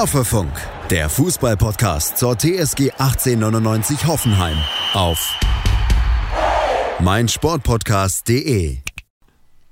Hoffefunk, 0.00 0.50
der 0.88 1.10
Fußballpodcast 1.10 2.16
zur 2.16 2.34
TSG 2.34 2.92
1899 2.92 4.06
Hoffenheim 4.06 4.56
auf 4.94 5.38
meinsportpodcast.de. 7.00 8.78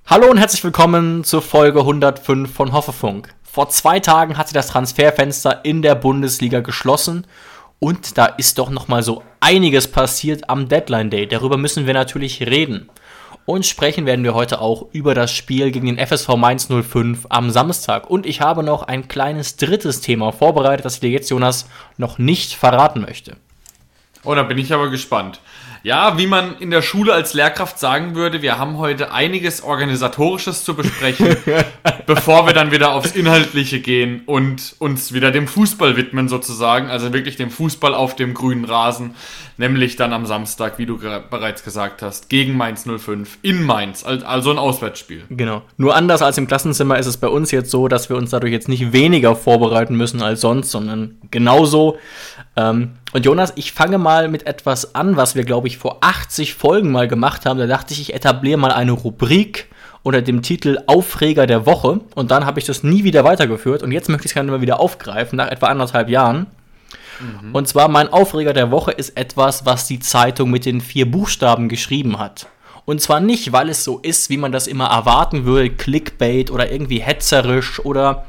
Hallo 0.04 0.30
und 0.30 0.36
herzlich 0.36 0.62
willkommen 0.62 1.24
zur 1.24 1.40
Folge 1.40 1.80
105 1.80 2.52
von 2.52 2.74
Hoffefunk. 2.74 3.34
Vor 3.42 3.70
zwei 3.70 4.00
Tagen 4.00 4.36
hat 4.36 4.48
sich 4.48 4.52
das 4.52 4.66
Transferfenster 4.66 5.64
in 5.64 5.80
der 5.80 5.94
Bundesliga 5.94 6.60
geschlossen 6.60 7.26
und 7.78 8.18
da 8.18 8.26
ist 8.26 8.58
doch 8.58 8.68
noch 8.68 8.86
mal 8.86 9.02
so 9.02 9.22
einiges 9.40 9.88
passiert 9.88 10.50
am 10.50 10.68
Deadline 10.68 11.08
Day. 11.08 11.26
Darüber 11.26 11.56
müssen 11.56 11.86
wir 11.86 11.94
natürlich 11.94 12.42
reden. 12.42 12.90
Und 13.48 13.64
sprechen 13.64 14.04
werden 14.04 14.24
wir 14.24 14.34
heute 14.34 14.60
auch 14.60 14.88
über 14.92 15.14
das 15.14 15.32
Spiel 15.32 15.70
gegen 15.70 15.86
den 15.86 15.96
FSV 15.96 16.36
Mainz 16.36 16.68
05 16.68 17.28
am 17.30 17.48
Samstag. 17.48 18.10
Und 18.10 18.26
ich 18.26 18.42
habe 18.42 18.62
noch 18.62 18.82
ein 18.82 19.08
kleines 19.08 19.56
drittes 19.56 20.02
Thema 20.02 20.32
vorbereitet, 20.32 20.84
das 20.84 20.96
ich 20.96 21.00
dir 21.00 21.08
jetzt, 21.08 21.30
Jonas, 21.30 21.66
noch 21.96 22.18
nicht 22.18 22.52
verraten 22.52 23.00
möchte. 23.00 23.38
Oh, 24.22 24.34
da 24.34 24.42
bin 24.42 24.58
ich 24.58 24.74
aber 24.74 24.90
gespannt. 24.90 25.40
Ja, 25.82 26.18
wie 26.18 26.26
man 26.26 26.58
in 26.58 26.70
der 26.70 26.82
Schule 26.82 27.14
als 27.14 27.32
Lehrkraft 27.32 27.78
sagen 27.78 28.14
würde, 28.14 28.42
wir 28.42 28.58
haben 28.58 28.76
heute 28.76 29.12
einiges 29.12 29.62
Organisatorisches 29.62 30.64
zu 30.64 30.74
besprechen, 30.74 31.34
bevor 32.06 32.46
wir 32.46 32.52
dann 32.52 32.70
wieder 32.70 32.92
aufs 32.92 33.12
Inhaltliche 33.12 33.80
gehen 33.80 34.24
und 34.26 34.74
uns 34.78 35.14
wieder 35.14 35.30
dem 35.30 35.48
Fußball 35.48 35.96
widmen 35.96 36.28
sozusagen, 36.28 36.90
also 36.90 37.14
wirklich 37.14 37.36
dem 37.36 37.50
Fußball 37.50 37.94
auf 37.94 38.14
dem 38.14 38.34
grünen 38.34 38.66
Rasen, 38.66 39.14
nämlich 39.58 39.96
dann 39.96 40.12
am 40.12 40.24
Samstag, 40.24 40.78
wie 40.78 40.86
du 40.86 40.98
bereits 40.98 41.64
gesagt 41.64 42.00
hast, 42.00 42.28
gegen 42.30 42.56
Mainz 42.56 42.84
05 42.84 43.38
in 43.42 43.64
Mainz, 43.64 44.04
also 44.04 44.50
ein 44.50 44.58
Auswärtsspiel. 44.58 45.24
Genau. 45.28 45.62
Nur 45.76 45.94
anders 45.94 46.22
als 46.22 46.38
im 46.38 46.46
Klassenzimmer 46.46 46.98
ist 46.98 47.06
es 47.06 47.16
bei 47.16 47.28
uns 47.28 47.50
jetzt 47.50 47.70
so, 47.70 47.88
dass 47.88 48.08
wir 48.08 48.16
uns 48.16 48.30
dadurch 48.30 48.52
jetzt 48.52 48.68
nicht 48.68 48.92
weniger 48.92 49.36
vorbereiten 49.36 49.96
müssen 49.96 50.22
als 50.22 50.40
sonst, 50.40 50.70
sondern 50.70 51.18
genauso. 51.30 51.98
Ähm, 52.56 52.92
und 53.12 53.26
Jonas, 53.26 53.52
ich 53.56 53.72
fange 53.72 53.98
mal 53.98 54.28
mit 54.28 54.46
etwas 54.46 54.94
an, 54.94 55.16
was 55.16 55.34
wir, 55.34 55.44
glaube 55.44 55.66
ich, 55.66 55.76
vor 55.76 55.98
80 56.02 56.54
Folgen 56.54 56.92
mal 56.92 57.08
gemacht 57.08 57.44
haben. 57.44 57.58
Da 57.58 57.66
dachte 57.66 57.92
ich, 57.92 58.00
ich 58.00 58.14
etabliere 58.14 58.58
mal 58.58 58.72
eine 58.72 58.92
Rubrik 58.92 59.68
unter 60.02 60.22
dem 60.22 60.42
Titel 60.42 60.78
Aufreger 60.86 61.46
der 61.46 61.66
Woche. 61.66 62.00
Und 62.14 62.30
dann 62.30 62.46
habe 62.46 62.60
ich 62.60 62.66
das 62.66 62.82
nie 62.82 63.04
wieder 63.04 63.24
weitergeführt. 63.24 63.82
Und 63.82 63.92
jetzt 63.92 64.08
möchte 64.08 64.26
ich 64.26 64.30
es 64.30 64.34
gerne 64.34 64.50
mal 64.50 64.60
wieder 64.60 64.78
aufgreifen, 64.80 65.36
nach 65.36 65.50
etwa 65.50 65.66
anderthalb 65.66 66.08
Jahren. 66.08 66.46
Mhm. 67.20 67.54
Und 67.54 67.68
zwar, 67.68 67.88
mein 67.88 68.12
Aufreger 68.12 68.52
der 68.52 68.70
Woche 68.70 68.92
ist 68.92 69.16
etwas, 69.16 69.66
was 69.66 69.86
die 69.86 70.00
Zeitung 70.00 70.50
mit 70.50 70.64
den 70.64 70.80
vier 70.80 71.10
Buchstaben 71.10 71.68
geschrieben 71.68 72.18
hat. 72.18 72.46
Und 72.84 73.00
zwar 73.00 73.20
nicht, 73.20 73.52
weil 73.52 73.68
es 73.68 73.84
so 73.84 73.98
ist, 73.98 74.30
wie 74.30 74.38
man 74.38 74.52
das 74.52 74.66
immer 74.66 74.86
erwarten 74.86 75.44
würde, 75.44 75.70
Clickbait 75.70 76.50
oder 76.50 76.72
irgendwie 76.72 77.00
hetzerisch 77.00 77.84
oder 77.84 78.24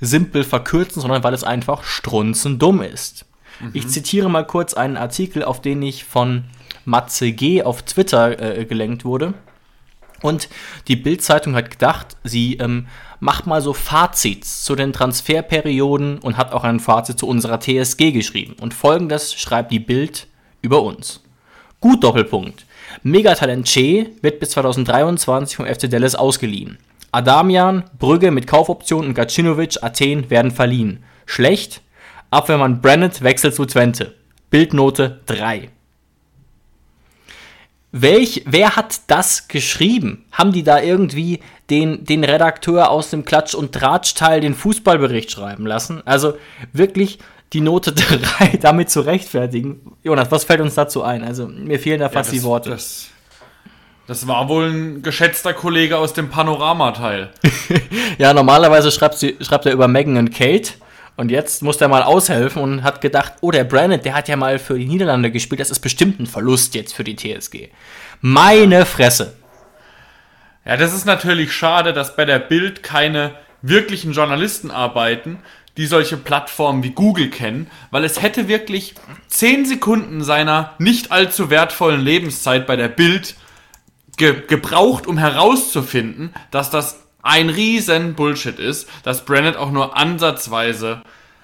simpel 0.00 0.42
verkürzen, 0.42 1.00
sondern 1.00 1.22
weil 1.22 1.34
es 1.34 1.44
einfach 1.44 1.84
strunzendumm 1.84 2.82
ist. 2.82 3.26
Mhm. 3.60 3.70
Ich 3.74 3.88
zitiere 3.88 4.28
mal 4.28 4.44
kurz 4.44 4.74
einen 4.74 4.96
Artikel, 4.96 5.44
auf 5.44 5.60
den 5.60 5.80
ich 5.82 6.04
von 6.04 6.44
Matze 6.84 7.30
G. 7.32 7.62
auf 7.62 7.82
Twitter 7.82 8.58
äh, 8.58 8.64
gelenkt 8.64 9.04
wurde. 9.04 9.34
Und 10.22 10.48
die 10.88 10.96
Bild-Zeitung 10.96 11.54
hat 11.54 11.70
gedacht, 11.70 12.16
sie 12.24 12.56
ähm, 12.56 12.86
macht 13.20 13.46
mal 13.46 13.60
so 13.60 13.72
Fazits 13.74 14.64
zu 14.64 14.74
den 14.74 14.92
Transferperioden 14.92 16.18
und 16.18 16.36
hat 16.36 16.52
auch 16.52 16.64
ein 16.64 16.80
Fazit 16.80 17.18
zu 17.18 17.26
unserer 17.26 17.60
TSG 17.60 18.12
geschrieben. 18.12 18.56
Und 18.60 18.72
folgendes 18.72 19.34
schreibt 19.34 19.70
die 19.72 19.80
Bild 19.80 20.28
über 20.62 20.82
uns. 20.82 21.22
Gut 21.80 22.02
Doppelpunkt. 22.04 22.64
Megatalent 23.02 23.66
Che 23.66 24.10
wird 24.22 24.40
bis 24.40 24.50
2023 24.50 25.56
vom 25.56 25.66
FC 25.66 25.90
Dallas 25.90 26.14
ausgeliehen. 26.14 26.78
Adamian, 27.10 27.84
Brügge 27.98 28.30
mit 28.30 28.46
Kaufoption 28.46 29.06
und 29.06 29.14
Gacinovic, 29.14 29.82
Athen 29.82 30.30
werden 30.30 30.50
verliehen. 30.50 31.04
Schlecht, 31.26 31.82
Abwehrmann 32.30 32.80
Brennett 32.80 33.22
wechselt 33.22 33.54
zu 33.54 33.66
Twente. 33.66 34.14
Bildnote 34.50 35.20
3. 35.26 35.68
Welch, 37.92 38.42
wer 38.46 38.74
hat 38.74 39.02
das 39.08 39.48
geschrieben? 39.48 40.24
Haben 40.32 40.52
die 40.52 40.62
da 40.62 40.80
irgendwie 40.80 41.40
den, 41.68 42.06
den 42.06 42.24
Redakteur 42.24 42.90
aus 42.90 43.10
dem 43.10 43.26
Klatsch- 43.26 43.54
und 43.54 43.72
Tratschteil 43.72 44.40
den 44.40 44.54
Fußballbericht 44.54 45.30
schreiben 45.30 45.66
lassen? 45.66 46.00
Also 46.06 46.34
wirklich 46.72 47.18
die 47.52 47.60
Note 47.60 47.92
3 47.92 48.56
damit 48.62 48.90
zu 48.90 49.02
rechtfertigen. 49.02 49.92
Jonas, 50.02 50.30
was 50.30 50.44
fällt 50.44 50.62
uns 50.62 50.74
dazu 50.74 51.02
ein? 51.02 51.22
Also 51.22 51.46
mir 51.46 51.78
fehlen 51.78 52.00
da 52.00 52.08
fast 52.08 52.30
ja, 52.30 52.36
das, 52.36 52.40
die 52.40 52.46
Worte. 52.46 52.70
Das, 52.70 53.08
das 54.06 54.26
war 54.26 54.48
wohl 54.48 54.70
ein 54.70 55.02
geschätzter 55.02 55.52
Kollege 55.52 55.98
aus 55.98 56.14
dem 56.14 56.30
Panorama-Teil. 56.30 57.30
ja, 58.18 58.32
normalerweise 58.32 58.90
schreibt, 58.90 59.18
sie, 59.18 59.36
schreibt 59.42 59.66
er 59.66 59.72
über 59.72 59.86
Megan 59.86 60.16
und 60.16 60.34
Kate. 60.34 60.72
Und 61.16 61.30
jetzt 61.30 61.62
muss 61.62 61.80
er 61.80 61.88
mal 61.88 62.02
aushelfen 62.02 62.62
und 62.62 62.82
hat 62.82 63.00
gedacht, 63.00 63.34
oh, 63.40 63.50
der 63.50 63.64
Brandon, 63.64 64.00
der 64.00 64.14
hat 64.14 64.28
ja 64.28 64.36
mal 64.36 64.58
für 64.58 64.78
die 64.78 64.86
Niederlande 64.86 65.30
gespielt, 65.30 65.60
das 65.60 65.70
ist 65.70 65.80
bestimmt 65.80 66.18
ein 66.20 66.26
Verlust 66.26 66.74
jetzt 66.74 66.94
für 66.94 67.04
die 67.04 67.16
TSG. 67.16 67.68
Meine 68.20 68.86
Fresse. 68.86 69.36
Ja, 70.64 70.76
das 70.76 70.94
ist 70.94 71.04
natürlich 71.04 71.52
schade, 71.52 71.92
dass 71.92 72.16
bei 72.16 72.24
der 72.24 72.38
Bild 72.38 72.82
keine 72.82 73.34
wirklichen 73.60 74.12
Journalisten 74.12 74.70
arbeiten, 74.70 75.38
die 75.76 75.86
solche 75.86 76.16
Plattformen 76.16 76.82
wie 76.82 76.90
Google 76.90 77.30
kennen, 77.30 77.70
weil 77.90 78.04
es 78.04 78.20
hätte 78.20 78.48
wirklich 78.48 78.94
10 79.28 79.64
Sekunden 79.66 80.22
seiner 80.22 80.74
nicht 80.78 81.12
allzu 81.12 81.50
wertvollen 81.50 82.00
Lebenszeit 82.00 82.66
bei 82.66 82.76
der 82.76 82.88
Bild 82.88 83.36
ge 84.16 84.42
gebraucht, 84.46 85.06
um 85.06 85.18
herauszufinden, 85.18 86.34
dass 86.50 86.70
das 86.70 87.01
ein 87.22 87.48
riesen 87.48 88.14
Bullshit 88.14 88.58
ist, 88.58 88.88
dass 89.04 89.24
Brennett 89.24 89.56
auch 89.56 89.70
nur 89.70 89.96
ansatzweise 89.96 91.02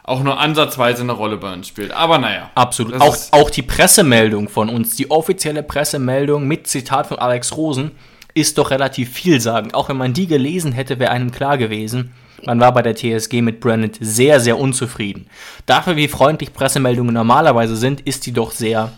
auch 0.08 0.22
nur 0.22 0.40
ansatzweise 0.40 1.02
eine 1.02 1.12
Rolle 1.12 1.36
bei 1.36 1.52
uns 1.52 1.68
spielt. 1.68 1.92
Aber 1.92 2.16
naja. 2.16 2.50
Absolut. 2.54 2.98
Auch, 3.00 3.14
auch 3.32 3.50
die 3.50 3.62
Pressemeldung 3.62 4.48
von 4.48 4.70
uns, 4.70 4.96
die 4.96 5.10
offizielle 5.10 5.62
Pressemeldung 5.62 6.48
mit 6.48 6.66
Zitat 6.66 7.06
von 7.06 7.18
Alex 7.18 7.56
Rosen, 7.56 7.90
ist 8.32 8.56
doch 8.56 8.70
relativ 8.70 9.12
vielsagend. 9.12 9.74
Auch 9.74 9.90
wenn 9.90 9.98
man 9.98 10.14
die 10.14 10.26
gelesen 10.26 10.72
hätte, 10.72 10.98
wäre 10.98 11.10
einem 11.10 11.30
klar 11.30 11.58
gewesen. 11.58 12.14
Man 12.44 12.60
war 12.60 12.72
bei 12.72 12.82
der 12.82 12.94
TSG 12.94 13.42
mit 13.42 13.60
Brennett 13.60 13.98
sehr, 14.00 14.40
sehr 14.40 14.58
unzufrieden. 14.58 15.26
Dafür, 15.66 15.96
wie 15.96 16.08
freundlich 16.08 16.54
Pressemeldungen 16.54 17.12
normalerweise 17.12 17.76
sind, 17.76 18.00
ist 18.00 18.26
die 18.26 18.32
doch 18.32 18.52
sehr 18.52 18.92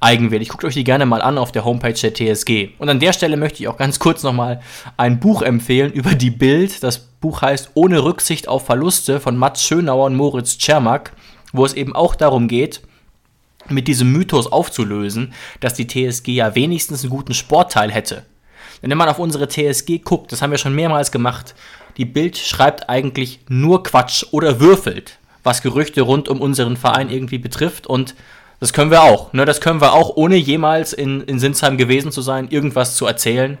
eigenwillig. 0.00 0.48
Guckt 0.48 0.64
euch 0.64 0.74
die 0.74 0.84
gerne 0.84 1.06
mal 1.06 1.22
an 1.22 1.38
auf 1.38 1.52
der 1.52 1.64
Homepage 1.64 1.92
der 1.92 2.14
TSG. 2.14 2.70
Und 2.78 2.88
an 2.88 3.00
der 3.00 3.12
Stelle 3.12 3.36
möchte 3.36 3.62
ich 3.62 3.68
auch 3.68 3.76
ganz 3.76 3.98
kurz 3.98 4.22
nochmal 4.22 4.60
ein 4.96 5.20
Buch 5.20 5.42
empfehlen 5.42 5.92
über 5.92 6.14
die 6.14 6.30
Bild. 6.30 6.82
Das 6.82 6.98
Buch 6.98 7.42
heißt 7.42 7.70
Ohne 7.74 8.04
Rücksicht 8.04 8.48
auf 8.48 8.66
Verluste 8.66 9.20
von 9.20 9.36
Mats 9.36 9.64
Schönauer 9.64 10.06
und 10.06 10.16
Moritz 10.16 10.58
Czermak, 10.58 11.12
wo 11.52 11.64
es 11.64 11.74
eben 11.74 11.94
auch 11.94 12.14
darum 12.14 12.48
geht, 12.48 12.82
mit 13.68 13.88
diesem 13.88 14.12
Mythos 14.12 14.50
aufzulösen, 14.50 15.32
dass 15.60 15.74
die 15.74 15.86
TSG 15.86 16.28
ja 16.28 16.54
wenigstens 16.54 17.02
einen 17.02 17.10
guten 17.10 17.34
Sportteil 17.34 17.92
hätte. 17.92 18.24
Denn 18.82 18.90
wenn 18.90 18.98
man 18.98 19.08
auf 19.08 19.20
unsere 19.20 19.48
TSG 19.48 19.98
guckt, 19.98 20.32
das 20.32 20.42
haben 20.42 20.50
wir 20.50 20.58
schon 20.58 20.74
mehrmals 20.74 21.12
gemacht, 21.12 21.54
die 21.96 22.04
Bild 22.04 22.36
schreibt 22.36 22.88
eigentlich 22.88 23.40
nur 23.48 23.82
Quatsch 23.82 24.24
oder 24.32 24.60
würfelt, 24.60 25.18
was 25.44 25.62
Gerüchte 25.62 26.02
rund 26.02 26.28
um 26.28 26.40
unseren 26.40 26.76
Verein 26.76 27.10
irgendwie 27.10 27.38
betrifft 27.38 27.86
und 27.86 28.14
das 28.62 28.72
können 28.72 28.92
wir 28.92 29.02
auch. 29.02 29.32
Ne? 29.32 29.44
Das 29.44 29.60
können 29.60 29.80
wir 29.80 29.92
auch, 29.92 30.14
ohne 30.14 30.36
jemals 30.36 30.92
in, 30.92 31.20
in 31.22 31.40
Sinsheim 31.40 31.76
gewesen 31.78 32.12
zu 32.12 32.22
sein, 32.22 32.46
irgendwas 32.48 32.94
zu 32.94 33.06
erzählen. 33.06 33.58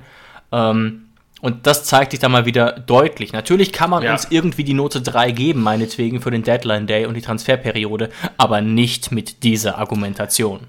Ähm, 0.52 1.08
und 1.40 1.66
das 1.66 1.82
zeigt 1.82 2.12
sich 2.12 2.20
da 2.20 2.28
mal 2.28 2.46
wieder 2.46 2.70
deutlich. 2.70 3.32
Natürlich 3.32 3.72
kann 3.72 3.90
man 3.90 4.04
ja. 4.04 4.12
uns 4.12 4.28
irgendwie 4.30 4.62
die 4.62 4.74
Note 4.74 5.02
3 5.02 5.32
geben, 5.32 5.60
meinetwegen, 5.60 6.20
für 6.20 6.30
den 6.30 6.44
Deadline 6.44 6.86
Day 6.86 7.06
und 7.06 7.14
die 7.14 7.20
Transferperiode, 7.20 8.10
aber 8.36 8.60
nicht 8.60 9.10
mit 9.10 9.42
dieser 9.42 9.76
Argumentation. 9.78 10.68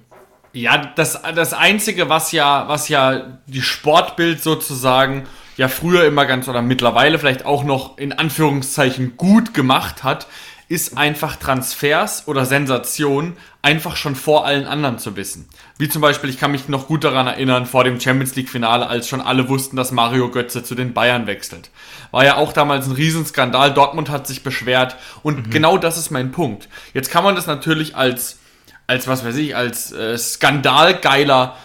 Ja, 0.51 0.81
das, 0.95 1.21
das 1.35 1.53
Einzige, 1.53 2.09
was 2.09 2.31
ja, 2.31 2.67
was 2.67 2.89
ja 2.89 3.37
die 3.45 3.61
Sportbild 3.61 4.41
sozusagen 4.41 5.27
ja 5.57 5.67
früher 5.67 6.05
immer 6.05 6.25
ganz 6.25 6.47
oder 6.47 6.63
mittlerweile 6.63 7.19
vielleicht 7.19 7.45
auch 7.45 7.63
noch 7.63 7.99
in 7.99 8.11
Anführungszeichen 8.11 9.15
gut 9.15 9.53
gemacht 9.53 10.03
hat, 10.03 10.25
ist 10.67 10.97
einfach 10.97 11.35
Transfers 11.35 12.27
oder 12.27 12.45
Sensationen 12.45 13.37
einfach 13.61 13.95
schon 13.95 14.15
vor 14.15 14.45
allen 14.45 14.65
anderen 14.65 14.99
zu 14.99 15.15
wissen. 15.15 15.47
Wie 15.77 15.89
zum 15.89 16.01
Beispiel, 16.01 16.29
ich 16.29 16.37
kann 16.37 16.51
mich 16.51 16.67
noch 16.67 16.87
gut 16.87 17.03
daran 17.03 17.27
erinnern, 17.27 17.65
vor 17.65 17.83
dem 17.83 17.99
Champions 17.99 18.35
League 18.35 18.49
Finale, 18.49 18.87
als 18.87 19.07
schon 19.07 19.21
alle 19.21 19.49
wussten, 19.49 19.75
dass 19.75 19.91
Mario 19.91 20.29
Götze 20.29 20.63
zu 20.63 20.75
den 20.75 20.93
Bayern 20.93 21.27
wechselt. 21.27 21.69
War 22.11 22.25
ja 22.25 22.35
auch 22.35 22.53
damals 22.53 22.87
ein 22.87 22.93
Riesenskandal, 22.93 23.73
Dortmund 23.73 24.09
hat 24.09 24.27
sich 24.27 24.43
beschwert 24.43 24.95
und 25.21 25.47
mhm. 25.47 25.49
genau 25.49 25.77
das 25.77 25.97
ist 25.97 26.11
mein 26.11 26.31
Punkt. 26.31 26.67
Jetzt 26.93 27.11
kann 27.11 27.23
man 27.23 27.35
das 27.35 27.47
natürlich 27.47 27.95
als, 27.95 28.39
als 28.87 29.07
was 29.07 29.25
weiß 29.25 29.35
ich, 29.37 29.55
als 29.55 29.91
äh, 29.91 30.17
skandalgeiler 30.17 31.55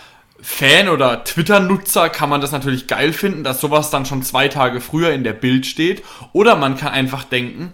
Fan 0.41 0.89
oder 0.89 1.25
Twitter-Nutzer 1.25 2.11
kann 2.11 2.29
man 2.29 2.41
das 2.41 2.53
natürlich 2.53 2.87
geil 2.87 3.13
finden, 3.13 3.43
dass 3.43 3.61
sowas 3.61 3.91
dann 3.91 4.07
schon 4.07 4.23
zwei 4.23 4.49
Tage 4.49 4.81
früher 4.81 5.13
in 5.13 5.25
der 5.25 5.33
Bild 5.33 5.67
steht. 5.67 6.05
Oder 6.33 6.55
man 6.55 6.77
kann 6.77 6.93
einfach 6.93 7.25
denken, 7.25 7.73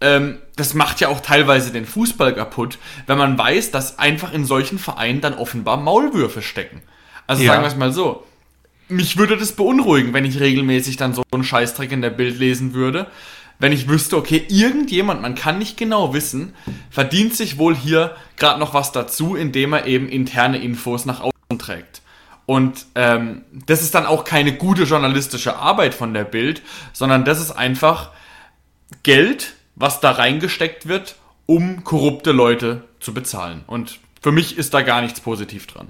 ähm, 0.00 0.38
das 0.56 0.74
macht 0.74 1.00
ja 1.00 1.08
auch 1.08 1.20
teilweise 1.20 1.72
den 1.72 1.86
Fußball 1.86 2.34
kaputt, 2.34 2.78
wenn 3.06 3.18
man 3.18 3.36
weiß, 3.36 3.70
dass 3.70 3.98
einfach 3.98 4.32
in 4.32 4.44
solchen 4.44 4.78
Vereinen 4.78 5.20
dann 5.20 5.34
offenbar 5.34 5.76
Maulwürfe 5.76 6.42
stecken. 6.42 6.82
Also 7.26 7.42
ja. 7.42 7.52
sagen 7.52 7.62
wir 7.62 7.68
es 7.68 7.76
mal 7.76 7.92
so. 7.92 8.24
Mich 8.88 9.18
würde 9.18 9.36
das 9.36 9.52
beunruhigen, 9.52 10.14
wenn 10.14 10.24
ich 10.24 10.40
regelmäßig 10.40 10.96
dann 10.96 11.12
so 11.12 11.22
einen 11.30 11.44
Scheißdreck 11.44 11.92
in 11.92 12.00
der 12.00 12.10
Bild 12.10 12.38
lesen 12.38 12.74
würde. 12.74 13.08
wenn 13.58 13.72
ich 13.72 13.88
wüsste, 13.88 14.16
okay, 14.16 14.44
irgendjemand, 14.48 15.20
man 15.20 15.34
kann 15.34 15.58
nicht 15.58 15.76
genau 15.76 16.14
wissen, 16.14 16.54
verdient 16.90 17.34
sich 17.34 17.58
wohl 17.58 17.74
hier 17.74 18.14
gerade 18.36 18.60
noch 18.60 18.72
was 18.72 18.92
dazu, 18.92 19.34
indem 19.34 19.72
er 19.72 19.86
eben 19.86 20.08
interne 20.08 20.58
Infos 20.62 21.06
nach 21.06 21.20
außen 21.20 21.58
trägt. 21.58 22.02
Und 22.46 22.86
ähm, 22.94 23.42
das 23.66 23.82
ist 23.82 23.94
dann 23.94 24.06
auch 24.06 24.24
keine 24.24 24.54
gute 24.54 24.84
journalistische 24.84 25.56
Arbeit 25.56 25.92
von 25.92 26.14
der 26.14 26.24
Bild, 26.24 26.62
sondern 26.92 27.24
das 27.24 27.40
ist 27.40 27.50
einfach 27.50 28.10
Geld, 29.02 29.54
was 29.78 30.00
da 30.00 30.12
reingesteckt 30.12 30.88
wird, 30.88 31.16
um 31.46 31.84
korrupte 31.84 32.32
Leute 32.32 32.84
zu 33.00 33.14
bezahlen. 33.14 33.62
Und 33.66 34.00
für 34.20 34.32
mich 34.32 34.58
ist 34.58 34.74
da 34.74 34.82
gar 34.82 35.00
nichts 35.00 35.20
positiv 35.20 35.66
dran. 35.66 35.88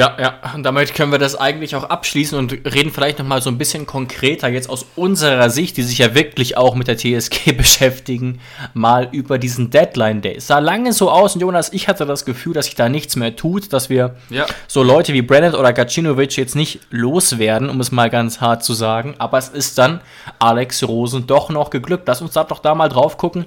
Ja, 0.00 0.16
ja, 0.18 0.38
und 0.54 0.62
damit 0.62 0.94
können 0.94 1.12
wir 1.12 1.18
das 1.18 1.36
eigentlich 1.36 1.76
auch 1.76 1.84
abschließen 1.84 2.38
und 2.38 2.52
reden 2.52 2.90
vielleicht 2.90 3.18
nochmal 3.18 3.42
so 3.42 3.50
ein 3.50 3.58
bisschen 3.58 3.84
konkreter 3.84 4.48
jetzt 4.48 4.70
aus 4.70 4.86
unserer 4.96 5.50
Sicht, 5.50 5.76
die 5.76 5.82
sich 5.82 5.98
ja 5.98 6.14
wirklich 6.14 6.56
auch 6.56 6.74
mit 6.74 6.88
der 6.88 6.96
TSG 6.96 7.52
beschäftigen, 7.56 8.40
mal 8.72 9.08
über 9.12 9.36
diesen 9.36 9.68
Deadline 9.68 10.22
Day. 10.22 10.36
Es 10.36 10.46
sah 10.46 10.58
lange 10.58 10.94
so 10.94 11.10
aus 11.10 11.34
und 11.34 11.42
Jonas, 11.42 11.70
ich 11.74 11.86
hatte 11.86 12.06
das 12.06 12.24
Gefühl, 12.24 12.54
dass 12.54 12.64
sich 12.64 12.76
da 12.76 12.88
nichts 12.88 13.14
mehr 13.14 13.36
tut, 13.36 13.74
dass 13.74 13.90
wir 13.90 14.16
ja. 14.30 14.46
so 14.68 14.82
Leute 14.82 15.12
wie 15.12 15.20
Brennett 15.20 15.52
oder 15.52 15.74
Gacinovic 15.74 16.34
jetzt 16.38 16.56
nicht 16.56 16.80
loswerden, 16.88 17.68
um 17.68 17.78
es 17.78 17.92
mal 17.92 18.08
ganz 18.08 18.40
hart 18.40 18.64
zu 18.64 18.72
sagen, 18.72 19.16
aber 19.18 19.36
es 19.36 19.50
ist 19.50 19.76
dann 19.76 20.00
Alex 20.38 20.82
Rosen 20.82 21.26
doch 21.26 21.50
noch 21.50 21.68
geglückt. 21.68 22.04
Lass 22.08 22.22
uns 22.22 22.32
da 22.32 22.44
doch 22.44 22.60
da 22.60 22.74
mal 22.74 22.88
drauf 22.88 23.18
gucken 23.18 23.44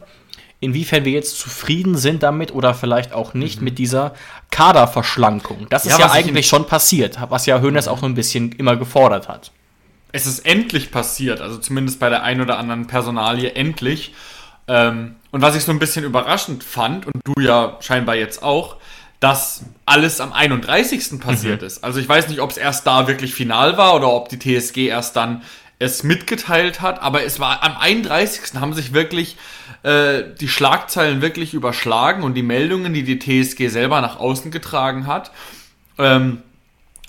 inwiefern 0.64 1.06
wir 1.06 1.12
jetzt 1.12 1.38
zufrieden 1.38 1.98
sind 1.98 2.24
damit 2.24 2.54
oder 2.54 2.74
vielleicht 2.74 3.14
auch 3.14 3.34
nicht 3.34 3.60
mhm. 3.60 3.66
mit 3.66 3.78
dieser 3.78 4.14
Kaderverschlankung. 4.50 5.68
Das 5.70 5.86
ist 5.86 6.00
ja, 6.00 6.08
ja 6.08 6.12
eigentlich 6.12 6.48
schon 6.48 6.66
passiert, 6.66 7.20
was 7.30 7.46
ja 7.46 7.60
Hönes 7.60 7.88
auch 7.88 8.00
so 8.00 8.06
ein 8.06 8.16
bisschen 8.16 8.52
immer 8.54 8.76
gefordert 8.76 9.28
hat. 9.28 9.52
Es 10.12 10.26
ist 10.26 10.46
endlich 10.46 10.92
passiert, 10.92 11.42
also 11.42 11.58
zumindest 11.58 12.00
bei 12.00 12.10
der 12.10 12.24
einen 12.24 12.42
oder 12.42 12.58
anderen 12.58 12.88
Personalie 12.88 13.54
endlich. 13.54 14.14
Ähm, 14.68 15.16
und 15.32 15.42
was 15.42 15.56
ich 15.56 15.64
so 15.64 15.72
ein 15.72 15.80
bisschen 15.80 16.06
überraschend 16.06 16.64
fand, 16.64 17.08
und 17.08 17.16
du 17.26 17.42
ja 17.42 17.78
scheinbar 17.82 18.16
jetzt 18.16 18.44
auch, 18.44 18.78
dass 19.20 19.64
alles 19.86 20.20
am 20.20 20.34
31. 20.34 21.20
passiert 21.20 21.62
mhm. 21.62 21.68
ist. 21.68 21.84
Also 21.84 22.00
ich 22.00 22.08
weiß 22.08 22.28
nicht, 22.28 22.42
ob 22.42 22.52
es 22.52 22.58
erst 22.58 22.86
da 22.86 23.08
wirklich 23.08 23.34
final 23.34 23.78
war 23.78 23.96
oder 23.96 24.10
ob 24.12 24.30
die 24.30 24.38
TSG 24.38 24.88
erst 24.88 25.16
dann 25.16 25.42
es 25.84 26.04
mitgeteilt 26.04 26.82
hat, 26.82 27.02
aber 27.02 27.24
es 27.24 27.40
war 27.40 27.64
am 27.64 27.78
31. 27.78 28.60
haben 28.60 28.74
sich 28.74 28.94
wirklich 28.94 29.38
äh, 29.84 30.24
die 30.40 30.48
Schlagzeilen 30.48 31.22
wirklich 31.22 31.54
überschlagen 31.54 32.24
und 32.24 32.36
die 32.36 32.44
Meldungen, 32.44 32.94
die 32.94 33.04
die 33.04 33.20
TSG 33.20 33.68
selber 33.68 34.02
nach 34.02 34.20
außen 34.20 34.50
getragen 34.50 35.08
hat. 35.08 35.32
Ähm, 35.98 36.42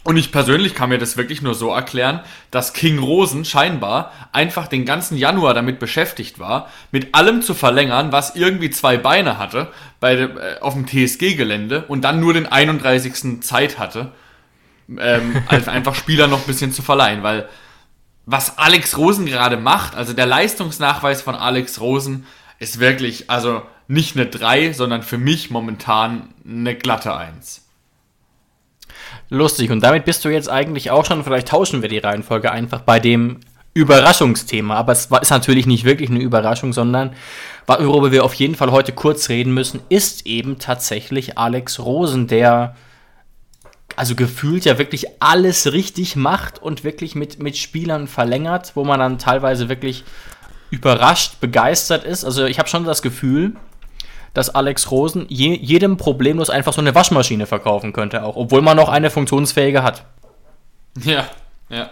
und 0.02 0.18
ich 0.18 0.32
persönlich 0.32 0.74
kann 0.74 0.90
mir 0.90 0.98
das 0.98 1.16
wirklich 1.16 1.40
nur 1.40 1.54
so 1.54 1.72
erklären, 1.72 2.20
dass 2.50 2.74
King 2.74 2.98
Rosen 2.98 3.46
scheinbar 3.46 4.12
einfach 4.32 4.68
den 4.68 4.84
ganzen 4.84 5.16
Januar 5.16 5.54
damit 5.54 5.78
beschäftigt 5.78 6.38
war, 6.38 6.68
mit 6.92 7.14
allem 7.14 7.40
zu 7.40 7.54
verlängern, 7.54 8.12
was 8.12 8.36
irgendwie 8.36 8.68
zwei 8.68 8.98
Beine 8.98 9.38
hatte 9.38 9.68
bei, 10.00 10.14
äh, 10.14 10.60
auf 10.60 10.74
dem 10.74 10.86
TSG-Gelände 10.86 11.84
und 11.88 12.02
dann 12.02 12.20
nur 12.20 12.34
den 12.34 12.46
31. 12.46 13.40
Zeit 13.40 13.78
hatte, 13.78 14.12
ähm, 14.98 15.42
einfach 15.48 15.94
Spieler 15.94 16.26
noch 16.26 16.40
ein 16.40 16.46
bisschen 16.46 16.72
zu 16.72 16.82
verleihen, 16.82 17.22
weil 17.22 17.48
was 18.26 18.58
Alex 18.58 18.96
Rosen 18.96 19.26
gerade 19.26 19.56
macht, 19.56 19.94
also 19.94 20.12
der 20.12 20.26
Leistungsnachweis 20.26 21.22
von 21.22 21.34
Alex 21.34 21.80
Rosen, 21.80 22.26
ist 22.58 22.80
wirklich, 22.80 23.30
also 23.30 23.62
nicht 23.88 24.16
eine 24.16 24.26
3, 24.26 24.72
sondern 24.72 25.02
für 25.02 25.18
mich 25.18 25.50
momentan 25.50 26.30
eine 26.46 26.74
glatte 26.74 27.14
1. 27.14 27.62
Lustig, 29.30 29.70
und 29.70 29.80
damit 29.80 30.04
bist 30.04 30.24
du 30.24 30.28
jetzt 30.28 30.48
eigentlich 30.48 30.90
auch 30.90 31.04
schon, 31.04 31.24
vielleicht 31.24 31.48
tauschen 31.48 31.82
wir 31.82 31.88
die 31.88 31.98
Reihenfolge 31.98 32.50
einfach 32.50 32.80
bei 32.80 33.00
dem 33.00 33.40
Überraschungsthema. 33.74 34.76
Aber 34.76 34.92
es 34.92 35.06
ist 35.06 35.30
natürlich 35.30 35.66
nicht 35.66 35.84
wirklich 35.84 36.08
eine 36.08 36.20
Überraschung, 36.20 36.72
sondern 36.72 37.14
worüber 37.66 38.12
wir 38.12 38.24
auf 38.24 38.34
jeden 38.34 38.54
Fall 38.54 38.70
heute 38.70 38.92
kurz 38.92 39.28
reden 39.28 39.52
müssen, 39.52 39.80
ist 39.88 40.26
eben 40.26 40.58
tatsächlich 40.58 41.36
Alex 41.36 41.80
Rosen, 41.80 42.26
der 42.26 42.76
also 43.96 44.14
gefühlt 44.14 44.64
ja 44.64 44.78
wirklich 44.78 45.06
alles 45.20 45.72
richtig 45.72 46.16
macht 46.16 46.60
und 46.60 46.84
wirklich 46.84 47.14
mit, 47.14 47.42
mit 47.42 47.56
Spielern 47.56 48.08
verlängert, 48.08 48.72
wo 48.74 48.84
man 48.84 49.00
dann 49.00 49.18
teilweise 49.18 49.68
wirklich 49.68 50.04
überrascht, 50.70 51.40
begeistert 51.40 52.04
ist. 52.04 52.24
Also 52.24 52.46
ich 52.46 52.58
habe 52.58 52.68
schon 52.68 52.84
das 52.84 53.02
Gefühl, 53.02 53.54
dass 54.34 54.50
Alex 54.50 54.90
Rosen 54.90 55.26
je, 55.28 55.54
jedem 55.54 55.96
problemlos 55.96 56.50
einfach 56.50 56.72
so 56.72 56.80
eine 56.80 56.94
Waschmaschine 56.94 57.46
verkaufen 57.46 57.92
könnte, 57.92 58.24
auch, 58.24 58.36
obwohl 58.36 58.62
man 58.62 58.76
noch 58.76 58.88
eine 58.88 59.10
funktionsfähige 59.10 59.82
hat. 59.82 60.04
Ja, 61.02 61.26
ja. 61.68 61.90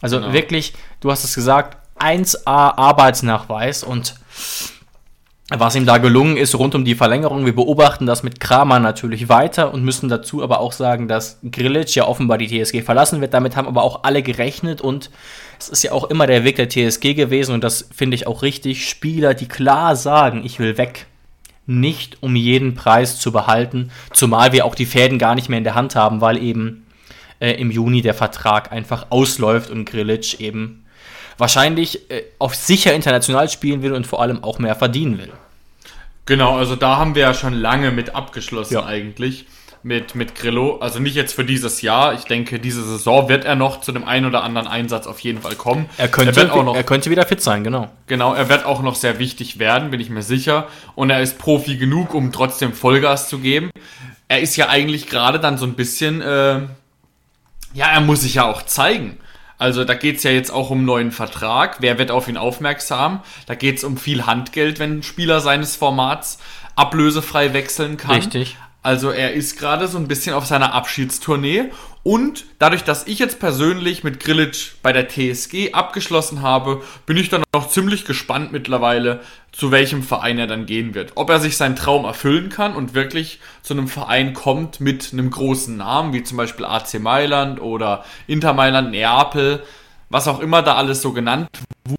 Also 0.00 0.20
genau. 0.20 0.32
wirklich, 0.32 0.74
du 1.00 1.10
hast 1.10 1.24
es 1.24 1.34
gesagt, 1.34 1.76
1A 1.98 2.38
Arbeitsnachweis 2.44 3.82
und 3.82 4.14
was 5.50 5.74
ihm 5.76 5.86
da 5.86 5.96
gelungen 5.96 6.36
ist 6.36 6.54
rund 6.54 6.74
um 6.74 6.84
die 6.84 6.94
Verlängerung. 6.94 7.46
Wir 7.46 7.54
beobachten 7.54 8.04
das 8.04 8.22
mit 8.22 8.38
Kramer 8.38 8.80
natürlich 8.80 9.30
weiter 9.30 9.72
und 9.72 9.82
müssen 9.82 10.10
dazu 10.10 10.42
aber 10.42 10.60
auch 10.60 10.72
sagen, 10.72 11.08
dass 11.08 11.38
Grilic 11.50 11.94
ja 11.94 12.06
offenbar 12.06 12.36
die 12.36 12.48
TSG 12.48 12.82
verlassen 12.82 13.22
wird. 13.22 13.32
Damit 13.32 13.56
haben 13.56 13.66
aber 13.66 13.82
auch 13.82 14.04
alle 14.04 14.22
gerechnet 14.22 14.82
und 14.82 15.10
es 15.58 15.70
ist 15.70 15.82
ja 15.82 15.92
auch 15.92 16.04
immer 16.10 16.26
der 16.26 16.44
Weg 16.44 16.56
der 16.56 16.68
TSG 16.68 17.14
gewesen 17.14 17.54
und 17.54 17.64
das 17.64 17.88
finde 17.94 18.14
ich 18.14 18.26
auch 18.26 18.42
richtig. 18.42 18.88
Spieler, 18.88 19.32
die 19.32 19.48
klar 19.48 19.96
sagen, 19.96 20.42
ich 20.44 20.58
will 20.58 20.76
weg. 20.76 21.06
Nicht 21.64 22.22
um 22.22 22.34
jeden 22.34 22.74
Preis 22.74 23.18
zu 23.18 23.30
behalten, 23.30 23.90
zumal 24.12 24.52
wir 24.52 24.64
auch 24.64 24.74
die 24.74 24.86
Fäden 24.86 25.18
gar 25.18 25.34
nicht 25.34 25.50
mehr 25.50 25.58
in 25.58 25.64
der 25.64 25.74
Hand 25.74 25.96
haben, 25.96 26.22
weil 26.22 26.42
eben 26.42 26.86
äh, 27.40 27.52
im 27.52 27.70
Juni 27.70 28.00
der 28.00 28.14
Vertrag 28.14 28.72
einfach 28.72 29.06
ausläuft 29.10 29.70
und 29.70 29.84
Grilic 29.84 30.40
eben 30.40 30.84
wahrscheinlich 31.38 32.10
äh, 32.10 32.24
auf 32.38 32.54
sicher 32.54 32.92
international 32.92 33.48
spielen 33.48 33.82
will 33.82 33.94
und 33.94 34.06
vor 34.06 34.20
allem 34.20 34.44
auch 34.44 34.58
mehr 34.58 34.74
verdienen 34.74 35.18
will. 35.18 35.32
Genau, 36.26 36.58
also 36.58 36.76
da 36.76 36.96
haben 36.96 37.14
wir 37.14 37.22
ja 37.22 37.34
schon 37.34 37.54
lange 37.54 37.90
mit 37.90 38.14
abgeschlossen 38.14 38.74
ja. 38.74 38.84
eigentlich 38.84 39.46
mit, 39.82 40.14
mit 40.14 40.34
Grillo. 40.34 40.78
Also 40.78 40.98
nicht 40.98 41.14
jetzt 41.14 41.34
für 41.34 41.44
dieses 41.44 41.82
Jahr. 41.82 42.14
Ich 42.14 42.24
denke, 42.24 42.58
diese 42.58 42.84
Saison 42.84 43.28
wird 43.28 43.44
er 43.44 43.54
noch 43.54 43.80
zu 43.80 43.92
dem 43.92 44.06
einen 44.06 44.26
oder 44.26 44.42
anderen 44.42 44.68
Einsatz 44.68 45.06
auf 45.06 45.20
jeden 45.20 45.40
Fall 45.40 45.54
kommen. 45.54 45.88
Er 45.96 46.08
könnte, 46.08 46.40
er 46.40 46.52
auch 46.52 46.64
noch, 46.64 46.76
er 46.76 46.84
könnte 46.84 47.10
wieder 47.10 47.24
fit 47.24 47.40
sein, 47.40 47.64
genau. 47.64 47.90
Genau, 48.06 48.34
er 48.34 48.48
wird 48.48 48.64
auch 48.64 48.82
noch 48.82 48.94
sehr 48.94 49.18
wichtig 49.18 49.58
werden, 49.58 49.90
bin 49.90 50.00
ich 50.00 50.10
mir 50.10 50.22
sicher. 50.22 50.68
Und 50.94 51.10
er 51.10 51.20
ist 51.20 51.38
Profi 51.38 51.76
genug, 51.76 52.14
um 52.14 52.32
trotzdem 52.32 52.72
Vollgas 52.72 53.28
zu 53.28 53.38
geben. 53.38 53.70
Er 54.28 54.40
ist 54.40 54.56
ja 54.56 54.68
eigentlich 54.68 55.06
gerade 55.06 55.40
dann 55.40 55.56
so 55.56 55.64
ein 55.64 55.74
bisschen, 55.74 56.20
äh, 56.20 56.60
ja, 57.74 57.86
er 57.92 58.00
muss 58.00 58.22
sich 58.22 58.34
ja 58.34 58.44
auch 58.44 58.62
zeigen. 58.62 59.18
Also 59.58 59.84
da 59.84 59.94
geht's 59.94 60.22
ja 60.22 60.30
jetzt 60.30 60.50
auch 60.50 60.70
um 60.70 60.84
neuen 60.84 61.10
Vertrag. 61.10 61.78
Wer 61.80 61.98
wird 61.98 62.10
auf 62.10 62.28
ihn 62.28 62.36
aufmerksam? 62.36 63.22
Da 63.46 63.54
geht's 63.54 63.84
um 63.84 63.96
viel 63.96 64.24
Handgeld, 64.24 64.78
wenn 64.78 64.98
ein 64.98 65.02
Spieler 65.02 65.40
seines 65.40 65.76
Formats 65.76 66.38
ablösefrei 66.76 67.52
wechseln 67.52 67.96
kann. 67.96 68.14
Richtig. 68.16 68.56
Also 68.82 69.10
er 69.10 69.32
ist 69.32 69.58
gerade 69.58 69.88
so 69.88 69.98
ein 69.98 70.06
bisschen 70.06 70.34
auf 70.34 70.46
seiner 70.46 70.72
Abschiedstournee 70.72 71.70
und 72.04 72.46
dadurch, 72.60 72.84
dass 72.84 73.06
ich 73.08 73.18
jetzt 73.18 73.40
persönlich 73.40 74.04
mit 74.04 74.20
Grillitsch 74.20 74.74
bei 74.82 74.92
der 74.92 75.08
TSG 75.08 75.72
abgeschlossen 75.72 76.42
habe, 76.42 76.82
bin 77.04 77.16
ich 77.16 77.28
dann 77.28 77.42
auch 77.52 77.68
ziemlich 77.68 78.04
gespannt 78.04 78.52
mittlerweile, 78.52 79.20
zu 79.50 79.72
welchem 79.72 80.04
Verein 80.04 80.38
er 80.38 80.46
dann 80.46 80.64
gehen 80.64 80.94
wird. 80.94 81.12
Ob 81.16 81.28
er 81.28 81.40
sich 81.40 81.56
seinen 81.56 81.74
Traum 81.74 82.04
erfüllen 82.04 82.50
kann 82.50 82.76
und 82.76 82.94
wirklich 82.94 83.40
zu 83.62 83.74
einem 83.74 83.88
Verein 83.88 84.32
kommt 84.32 84.80
mit 84.80 85.12
einem 85.12 85.30
großen 85.30 85.76
Namen, 85.76 86.12
wie 86.12 86.22
zum 86.22 86.36
Beispiel 86.36 86.64
AC 86.64 87.00
Mailand 87.00 87.60
oder 87.60 88.04
Inter 88.28 88.54
Mailand, 88.54 88.92
Neapel, 88.92 89.62
was 90.08 90.28
auch 90.28 90.38
immer 90.38 90.62
da 90.62 90.76
alles 90.76 91.02
so 91.02 91.12
genannt 91.12 91.48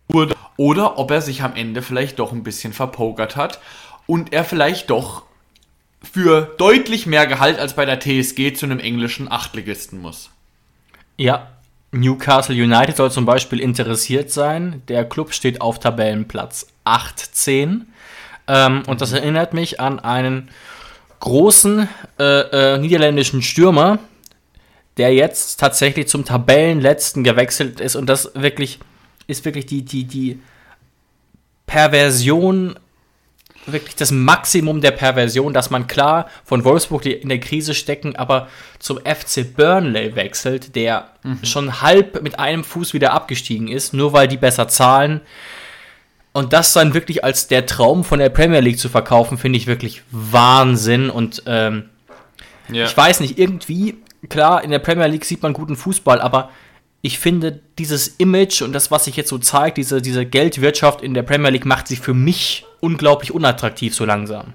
wurde, 0.07 0.33
oder 0.55 0.97
ob 0.97 1.11
er 1.11 1.21
sich 1.21 1.43
am 1.43 1.55
Ende 1.55 1.81
vielleicht 1.81 2.19
doch 2.19 2.31
ein 2.31 2.43
bisschen 2.43 2.71
verpokert 2.71 3.35
hat 3.35 3.59
und 4.07 4.33
er 4.33 4.43
vielleicht 4.43 4.89
doch 4.89 5.28
für 6.01 6.53
deutlich 6.57 7.05
mehr 7.05 7.27
Gehalt 7.27 7.59
als 7.59 7.73
bei 7.73 7.85
der 7.85 7.99
TSG 7.99 8.53
zu 8.53 8.65
einem 8.65 8.79
englischen 8.79 9.31
Achtligisten 9.31 9.99
muss. 9.99 10.29
Ja, 11.17 11.49
Newcastle 11.91 12.55
United 12.55 12.95
soll 12.95 13.11
zum 13.11 13.25
Beispiel 13.25 13.59
interessiert 13.59 14.31
sein. 14.31 14.83
Der 14.87 15.05
Club 15.05 15.33
steht 15.33 15.61
auf 15.61 15.79
Tabellenplatz 15.79 16.67
18. 16.83 17.87
Ähm, 18.47 18.83
und 18.87 19.01
das 19.01 19.11
erinnert 19.11 19.53
mich 19.53 19.79
an 19.79 19.99
einen 19.99 20.49
großen 21.19 21.89
äh, 22.19 22.23
äh, 22.23 22.77
niederländischen 22.77 23.41
Stürmer, 23.41 23.99
der 24.97 25.13
jetzt 25.13 25.59
tatsächlich 25.59 26.07
zum 26.07 26.25
Tabellenletzten 26.25 27.23
gewechselt 27.23 27.79
ist. 27.79 27.95
Und 27.95 28.07
das 28.07 28.31
wirklich 28.35 28.79
ist 29.27 29.45
wirklich 29.45 29.65
die, 29.65 29.83
die, 29.83 30.05
die 30.05 30.39
Perversion 31.65 32.79
wirklich 33.65 33.95
das 33.95 34.11
Maximum 34.11 34.81
der 34.81 34.91
Perversion, 34.91 35.53
dass 35.53 35.69
man 35.69 35.87
klar 35.87 36.27
von 36.43 36.63
Wolfsburg, 36.63 37.01
die 37.03 37.13
in 37.13 37.29
der 37.29 37.39
Krise 37.39 37.73
stecken, 37.73 38.15
aber 38.15 38.47
zum 38.79 38.97
FC 38.97 39.55
Burnley 39.55 40.15
wechselt, 40.15 40.75
der 40.75 41.09
mhm. 41.23 41.39
schon 41.43 41.81
halb 41.81 42.21
mit 42.21 42.39
einem 42.39 42.63
Fuß 42.63 42.93
wieder 42.93 43.13
abgestiegen 43.13 43.67
ist, 43.67 43.93
nur 43.93 44.13
weil 44.13 44.27
die 44.27 44.37
besser 44.37 44.67
zahlen. 44.67 45.21
Und 46.31 46.53
das 46.53 46.73
dann 46.73 46.93
wirklich 46.93 47.23
als 47.23 47.47
der 47.47 47.65
Traum 47.65 48.03
von 48.03 48.19
der 48.19 48.29
Premier 48.29 48.59
League 48.59 48.79
zu 48.79 48.89
verkaufen, 48.89 49.37
finde 49.37 49.57
ich 49.57 49.67
wirklich 49.67 50.03
Wahnsinn. 50.11 51.09
Und 51.09 51.43
ähm, 51.47 51.89
ja. 52.71 52.85
ich 52.85 52.95
weiß 52.95 53.19
nicht, 53.19 53.39
irgendwie, 53.39 53.97
klar, 54.29 54.63
in 54.63 54.71
der 54.71 54.79
Premier 54.79 55.07
League 55.07 55.25
sieht 55.25 55.41
man 55.41 55.53
guten 55.53 55.75
Fußball, 55.75 56.21
aber 56.21 56.49
ich 57.01 57.19
finde, 57.19 57.61
dieses 57.77 58.07
Image 58.17 58.61
und 58.61 58.73
das, 58.73 58.91
was 58.91 59.05
sich 59.05 59.15
jetzt 59.15 59.29
so 59.29 59.37
zeigt, 59.37 59.77
diese, 59.77 60.01
diese 60.01 60.25
Geldwirtschaft 60.25 61.01
in 61.01 61.13
der 61.13 61.23
Premier 61.23 61.49
League, 61.49 61.65
macht 61.65 61.87
sie 61.87 61.95
für 61.95 62.13
mich 62.13 62.65
unglaublich 62.81 63.33
unattraktiv 63.33 63.95
so 63.95 64.05
langsam. 64.05 64.53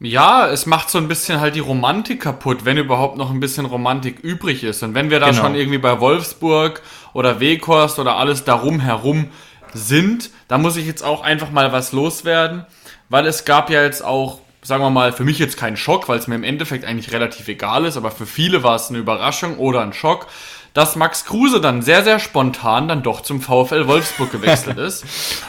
Ja, 0.00 0.48
es 0.48 0.66
macht 0.66 0.90
so 0.90 0.98
ein 0.98 1.06
bisschen 1.06 1.40
halt 1.40 1.54
die 1.54 1.60
Romantik 1.60 2.22
kaputt, 2.22 2.64
wenn 2.64 2.76
überhaupt 2.76 3.16
noch 3.16 3.30
ein 3.30 3.38
bisschen 3.38 3.66
Romantik 3.66 4.18
übrig 4.20 4.64
ist. 4.64 4.82
Und 4.82 4.94
wenn 4.94 5.10
wir 5.10 5.20
da 5.20 5.30
genau. 5.30 5.42
schon 5.42 5.54
irgendwie 5.54 5.78
bei 5.78 6.00
Wolfsburg 6.00 6.82
oder 7.12 7.38
Weghorst 7.38 8.00
oder 8.00 8.16
alles 8.16 8.42
darum 8.42 8.80
herum 8.80 9.28
sind, 9.74 10.30
da 10.48 10.58
muss 10.58 10.76
ich 10.76 10.86
jetzt 10.86 11.04
auch 11.04 11.22
einfach 11.22 11.52
mal 11.52 11.70
was 11.72 11.92
loswerden, 11.92 12.66
weil 13.10 13.26
es 13.26 13.44
gab 13.44 13.70
ja 13.70 13.82
jetzt 13.84 14.04
auch, 14.04 14.40
sagen 14.62 14.82
wir 14.82 14.90
mal, 14.90 15.12
für 15.12 15.24
mich 15.24 15.38
jetzt 15.38 15.56
kein 15.56 15.76
Schock, 15.76 16.08
weil 16.08 16.18
es 16.18 16.26
mir 16.26 16.34
im 16.34 16.44
Endeffekt 16.44 16.84
eigentlich 16.84 17.12
relativ 17.12 17.46
egal 17.46 17.84
ist, 17.84 17.96
aber 17.96 18.10
für 18.10 18.26
viele 18.26 18.64
war 18.64 18.74
es 18.74 18.88
eine 18.88 18.98
Überraschung 18.98 19.58
oder 19.58 19.82
ein 19.82 19.92
Schock, 19.92 20.26
dass 20.74 20.96
Max 20.96 21.24
Kruse 21.24 21.60
dann 21.60 21.82
sehr, 21.82 22.04
sehr 22.04 22.18
spontan 22.18 22.88
dann 22.88 23.02
doch 23.02 23.20
zum 23.20 23.40
VfL 23.40 23.86
Wolfsburg 23.86 24.32
gewechselt 24.32 24.78
ist. 24.78 25.04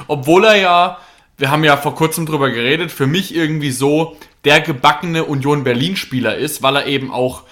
Obwohl 0.07 0.45
er 0.45 0.55
ja, 0.55 0.97
wir 1.37 1.51
haben 1.51 1.63
ja 1.63 1.77
vor 1.77 1.95
kurzem 1.95 2.25
drüber 2.25 2.49
geredet, 2.51 2.91
für 2.91 3.07
mich 3.07 3.33
irgendwie 3.33 3.71
so 3.71 4.17
der 4.43 4.61
gebackene 4.61 5.23
Union 5.23 5.63
Berlin-Spieler 5.63 6.35
ist, 6.35 6.61
weil 6.61 6.75
er 6.75 6.87
eben 6.87 7.11
auch 7.11 7.43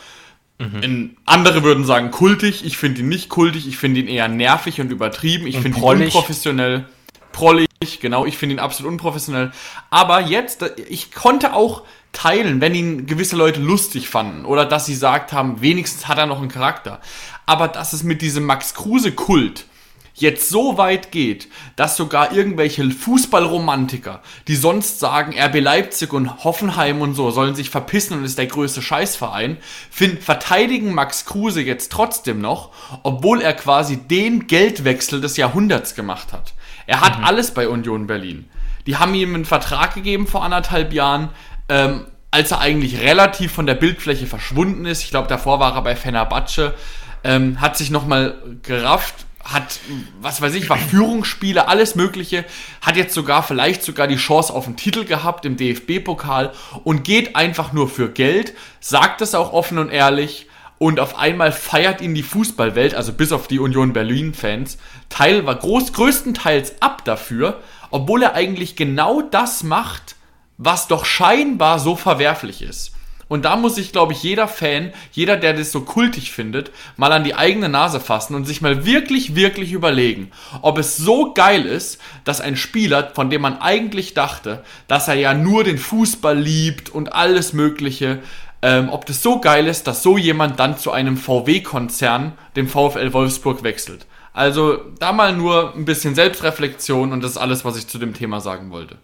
mhm. 0.59 0.83
in, 0.83 1.17
andere 1.25 1.63
würden 1.63 1.85
sagen 1.85 2.11
kultig. 2.11 2.65
Ich 2.65 2.77
finde 2.77 3.01
ihn 3.01 3.09
nicht 3.09 3.29
kultig, 3.29 3.67
ich 3.67 3.77
finde 3.77 4.01
ihn 4.01 4.07
eher 4.07 4.27
nervig 4.27 4.81
und 4.81 4.91
übertrieben. 4.91 5.47
Ich 5.47 5.59
finde 5.59 5.77
ihn 5.79 5.83
unprofessionell. 5.83 6.85
Prollig, 7.31 7.69
genau, 8.01 8.25
ich 8.25 8.37
finde 8.37 8.55
ihn 8.55 8.59
absolut 8.59 8.91
unprofessionell. 8.91 9.51
Aber 9.89 10.19
jetzt, 10.19 10.65
ich 10.89 11.13
konnte 11.13 11.53
auch 11.53 11.83
teilen, 12.11 12.59
wenn 12.59 12.75
ihn 12.75 13.05
gewisse 13.05 13.37
Leute 13.37 13.61
lustig 13.61 14.09
fanden 14.09 14.45
oder 14.45 14.65
dass 14.65 14.85
sie 14.85 14.95
sagt 14.95 15.31
haben, 15.31 15.61
wenigstens 15.61 16.07
hat 16.07 16.17
er 16.17 16.25
noch 16.25 16.39
einen 16.39 16.49
Charakter. 16.49 16.99
Aber 17.45 17.67
dass 17.67 17.93
es 17.93 18.03
mit 18.03 18.21
diesem 18.21 18.45
Max 18.45 18.73
Kruse-Kult 18.73 19.65
jetzt 20.13 20.49
so 20.49 20.77
weit 20.77 21.11
geht, 21.11 21.47
dass 21.75 21.97
sogar 21.97 22.33
irgendwelche 22.33 22.89
Fußballromantiker, 22.89 24.21
die 24.47 24.55
sonst 24.55 24.99
sagen, 24.99 25.33
RB 25.37 25.59
Leipzig 25.59 26.13
und 26.13 26.43
Hoffenheim 26.43 27.01
und 27.01 27.15
so 27.15 27.31
sollen 27.31 27.55
sich 27.55 27.69
verpissen 27.69 28.17
und 28.17 28.23
ist 28.23 28.37
der 28.37 28.47
größte 28.47 28.81
Scheißverein, 28.81 29.57
find, 29.89 30.21
verteidigen 30.21 30.93
Max 30.93 31.25
Kruse 31.25 31.61
jetzt 31.61 31.91
trotzdem 31.91 32.41
noch, 32.41 32.71
obwohl 33.03 33.41
er 33.41 33.53
quasi 33.53 33.97
den 33.97 34.47
Geldwechsel 34.47 35.21
des 35.21 35.37
Jahrhunderts 35.37 35.95
gemacht 35.95 36.33
hat. 36.33 36.53
Er 36.87 37.01
hat 37.01 37.19
mhm. 37.19 37.25
alles 37.25 37.51
bei 37.51 37.67
Union 37.67 38.07
Berlin. 38.07 38.49
Die 38.87 38.97
haben 38.97 39.13
ihm 39.13 39.35
einen 39.35 39.45
Vertrag 39.45 39.93
gegeben 39.93 40.27
vor 40.27 40.43
anderthalb 40.43 40.93
Jahren, 40.93 41.29
ähm, 41.69 42.05
als 42.31 42.51
er 42.51 42.59
eigentlich 42.59 43.01
relativ 43.01 43.51
von 43.51 43.65
der 43.65 43.75
Bildfläche 43.75 44.25
verschwunden 44.25 44.85
ist. 44.85 45.03
Ich 45.03 45.09
glaube, 45.09 45.27
davor 45.27 45.59
war 45.59 45.75
er 45.75 45.81
bei 45.81 45.95
Fenerbahce, 45.95 46.73
ähm, 47.23 47.61
hat 47.61 47.77
sich 47.77 47.91
nochmal 47.91 48.35
gerafft, 48.63 49.25
hat, 49.43 49.79
was 50.21 50.41
weiß 50.41 50.53
ich, 50.55 50.69
war 50.69 50.77
Führungsspiele, 50.77 51.67
alles 51.67 51.95
Mögliche, 51.95 52.45
hat 52.81 52.95
jetzt 52.95 53.13
sogar 53.13 53.43
vielleicht 53.43 53.83
sogar 53.83 54.07
die 54.07 54.17
Chance 54.17 54.53
auf 54.53 54.67
einen 54.67 54.77
Titel 54.77 55.05
gehabt 55.05 55.45
im 55.45 55.57
DFB-Pokal 55.57 56.51
und 56.83 57.03
geht 57.03 57.35
einfach 57.35 57.73
nur 57.73 57.89
für 57.89 58.09
Geld, 58.09 58.53
sagt 58.79 59.21
es 59.21 59.35
auch 59.35 59.53
offen 59.53 59.77
und 59.77 59.89
ehrlich 59.89 60.47
und 60.77 60.99
auf 60.99 61.17
einmal 61.17 61.51
feiert 61.51 62.01
ihn 62.01 62.15
die 62.15 62.23
Fußballwelt, 62.23 62.95
also 62.95 63.13
bis 63.13 63.31
auf 63.31 63.47
die 63.47 63.59
Union 63.59 63.93
Berlin-Fans, 63.93 64.77
Teil 65.09 65.45
war 65.45 65.55
groß, 65.55 65.93
größtenteils 65.93 66.81
ab 66.81 67.05
dafür, 67.05 67.61
obwohl 67.91 68.23
er 68.23 68.33
eigentlich 68.33 68.75
genau 68.75 69.21
das 69.21 69.63
macht, 69.63 70.15
was 70.57 70.87
doch 70.87 71.05
scheinbar 71.05 71.77
so 71.77 71.95
verwerflich 71.95 72.61
ist. 72.61 72.93
Und 73.31 73.45
da 73.45 73.55
muss 73.55 73.75
sich, 73.75 73.93
glaube 73.93 74.11
ich, 74.11 74.23
jeder 74.23 74.49
Fan, 74.49 74.91
jeder, 75.13 75.37
der 75.37 75.53
das 75.53 75.71
so 75.71 75.79
kultig 75.79 76.33
findet, 76.33 76.69
mal 76.97 77.13
an 77.13 77.23
die 77.23 77.33
eigene 77.33 77.69
Nase 77.69 78.01
fassen 78.01 78.35
und 78.35 78.43
sich 78.43 78.61
mal 78.61 78.85
wirklich, 78.85 79.35
wirklich 79.35 79.71
überlegen, 79.71 80.31
ob 80.61 80.77
es 80.77 80.97
so 80.97 81.33
geil 81.33 81.65
ist, 81.65 81.97
dass 82.25 82.41
ein 82.41 82.57
Spieler, 82.57 83.11
von 83.15 83.29
dem 83.29 83.43
man 83.43 83.61
eigentlich 83.61 84.15
dachte, 84.15 84.65
dass 84.89 85.07
er 85.07 85.13
ja 85.13 85.33
nur 85.33 85.63
den 85.63 85.77
Fußball 85.77 86.37
liebt 86.37 86.89
und 86.89 87.13
alles 87.13 87.53
Mögliche, 87.53 88.19
ähm, 88.61 88.89
ob 88.89 89.05
das 89.05 89.23
so 89.23 89.39
geil 89.39 89.65
ist, 89.67 89.87
dass 89.87 90.03
so 90.03 90.17
jemand 90.17 90.59
dann 90.59 90.77
zu 90.77 90.91
einem 90.91 91.15
VW-Konzern, 91.15 92.33
dem 92.57 92.67
VfL 92.67 93.13
Wolfsburg, 93.13 93.63
wechselt. 93.63 94.07
Also 94.33 94.77
da 94.99 95.13
mal 95.13 95.31
nur 95.31 95.73
ein 95.73 95.85
bisschen 95.85 96.15
Selbstreflexion 96.15 97.13
und 97.13 97.23
das 97.23 97.31
ist 97.31 97.37
alles, 97.37 97.63
was 97.63 97.77
ich 97.77 97.87
zu 97.87 97.97
dem 97.97 98.13
Thema 98.13 98.41
sagen 98.41 98.71
wollte. 98.71 98.97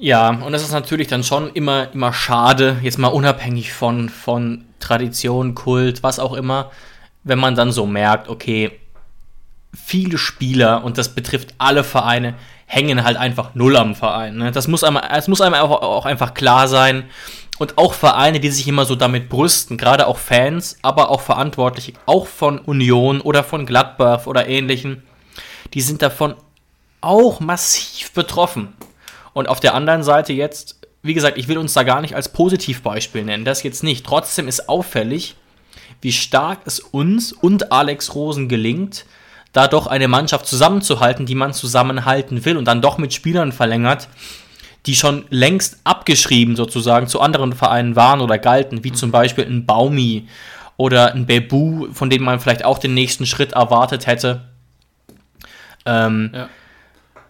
Ja, 0.00 0.30
und 0.30 0.54
es 0.54 0.62
ist 0.62 0.70
natürlich 0.70 1.08
dann 1.08 1.24
schon 1.24 1.50
immer, 1.54 1.92
immer 1.92 2.12
schade, 2.12 2.78
jetzt 2.82 2.98
mal 2.98 3.08
unabhängig 3.08 3.72
von, 3.72 4.08
von 4.08 4.64
Tradition, 4.78 5.56
Kult, 5.56 6.04
was 6.04 6.20
auch 6.20 6.34
immer, 6.34 6.70
wenn 7.24 7.40
man 7.40 7.56
dann 7.56 7.72
so 7.72 7.84
merkt, 7.84 8.28
okay, 8.28 8.78
viele 9.74 10.16
Spieler, 10.16 10.84
und 10.84 10.98
das 10.98 11.16
betrifft 11.16 11.52
alle 11.58 11.82
Vereine, 11.82 12.34
hängen 12.66 13.02
halt 13.02 13.16
einfach 13.16 13.56
null 13.56 13.76
am 13.76 13.96
Verein. 13.96 14.36
Ne? 14.36 14.52
Das 14.52 14.68
muss 14.68 14.84
einem, 14.84 14.98
es 14.98 15.26
muss 15.26 15.40
einem 15.40 15.54
auch, 15.54 15.82
auch 15.82 16.06
einfach 16.06 16.32
klar 16.32 16.68
sein. 16.68 17.10
Und 17.58 17.76
auch 17.76 17.92
Vereine, 17.92 18.38
die 18.38 18.50
sich 18.50 18.68
immer 18.68 18.84
so 18.84 18.94
damit 18.94 19.28
brüsten, 19.28 19.76
gerade 19.76 20.06
auch 20.06 20.18
Fans, 20.18 20.78
aber 20.82 21.10
auch 21.10 21.22
Verantwortliche, 21.22 21.94
auch 22.06 22.28
von 22.28 22.60
Union 22.60 23.20
oder 23.20 23.42
von 23.42 23.66
Gladbach 23.66 24.26
oder 24.26 24.46
ähnlichen, 24.46 25.02
die 25.74 25.80
sind 25.80 26.02
davon 26.02 26.34
auch 27.00 27.40
massiv 27.40 28.12
betroffen. 28.12 28.74
Und 29.38 29.48
auf 29.48 29.60
der 29.60 29.74
anderen 29.74 30.02
Seite 30.02 30.32
jetzt, 30.32 30.80
wie 31.00 31.14
gesagt, 31.14 31.38
ich 31.38 31.46
will 31.46 31.58
uns 31.58 31.72
da 31.72 31.84
gar 31.84 32.00
nicht 32.00 32.16
als 32.16 32.28
Positivbeispiel 32.32 33.22
nennen, 33.22 33.44
das 33.44 33.62
jetzt 33.62 33.84
nicht. 33.84 34.04
Trotzdem 34.04 34.48
ist 34.48 34.68
auffällig, 34.68 35.36
wie 36.00 36.10
stark 36.10 36.58
es 36.64 36.80
uns 36.80 37.32
und 37.32 37.70
Alex 37.70 38.16
Rosen 38.16 38.48
gelingt, 38.48 39.06
da 39.52 39.68
doch 39.68 39.86
eine 39.86 40.08
Mannschaft 40.08 40.46
zusammenzuhalten, 40.46 41.24
die 41.24 41.36
man 41.36 41.52
zusammenhalten 41.52 42.44
will 42.44 42.56
und 42.56 42.64
dann 42.64 42.82
doch 42.82 42.98
mit 42.98 43.14
Spielern 43.14 43.52
verlängert, 43.52 44.08
die 44.86 44.96
schon 44.96 45.24
längst 45.30 45.82
abgeschrieben 45.84 46.56
sozusagen 46.56 47.06
zu 47.06 47.20
anderen 47.20 47.52
Vereinen 47.52 47.94
waren 47.94 48.20
oder 48.20 48.38
galten, 48.38 48.82
wie 48.82 48.92
zum 48.92 49.12
Beispiel 49.12 49.44
ein 49.44 49.66
Baumi 49.66 50.26
oder 50.76 51.14
ein 51.14 51.26
Bebu, 51.26 51.92
von 51.92 52.10
dem 52.10 52.24
man 52.24 52.40
vielleicht 52.40 52.64
auch 52.64 52.78
den 52.78 52.94
nächsten 52.94 53.24
Schritt 53.24 53.52
erwartet 53.52 54.08
hätte. 54.08 54.48
Ähm, 55.86 56.32
ja. 56.34 56.48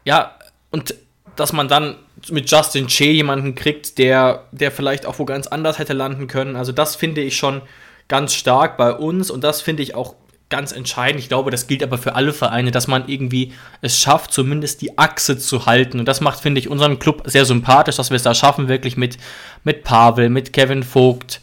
ja, 0.06 0.32
und 0.70 0.94
dass 1.38 1.52
man 1.52 1.68
dann 1.68 1.94
mit 2.30 2.50
Justin 2.50 2.88
Che 2.88 3.12
jemanden 3.12 3.54
kriegt, 3.54 3.98
der, 3.98 4.44
der 4.50 4.72
vielleicht 4.72 5.06
auch 5.06 5.18
wo 5.18 5.24
ganz 5.24 5.46
anders 5.46 5.78
hätte 5.78 5.92
landen 5.92 6.26
können. 6.26 6.56
Also 6.56 6.72
das 6.72 6.96
finde 6.96 7.20
ich 7.20 7.36
schon 7.36 7.62
ganz 8.08 8.34
stark 8.34 8.76
bei 8.76 8.92
uns 8.92 9.30
und 9.30 9.44
das 9.44 9.60
finde 9.60 9.84
ich 9.84 9.94
auch 9.94 10.14
ganz 10.50 10.72
entscheidend. 10.72 11.20
Ich 11.20 11.28
glaube, 11.28 11.50
das 11.52 11.68
gilt 11.68 11.82
aber 11.82 11.96
für 11.96 12.14
alle 12.16 12.32
Vereine, 12.32 12.72
dass 12.72 12.88
man 12.88 13.06
irgendwie 13.06 13.52
es 13.82 14.00
schafft, 14.00 14.32
zumindest 14.32 14.80
die 14.82 14.98
Achse 14.98 15.38
zu 15.38 15.66
halten. 15.66 16.00
Und 16.00 16.08
das 16.08 16.20
macht, 16.20 16.40
finde 16.40 16.58
ich, 16.58 16.68
unseren 16.68 16.98
Club 16.98 17.22
sehr 17.26 17.44
sympathisch, 17.44 17.96
dass 17.96 18.10
wir 18.10 18.16
es 18.16 18.22
da 18.22 18.34
schaffen, 18.34 18.66
wirklich 18.66 18.96
mit, 18.96 19.18
mit 19.62 19.84
Pavel, 19.84 20.30
mit 20.30 20.52
Kevin 20.52 20.82
Vogt, 20.82 21.40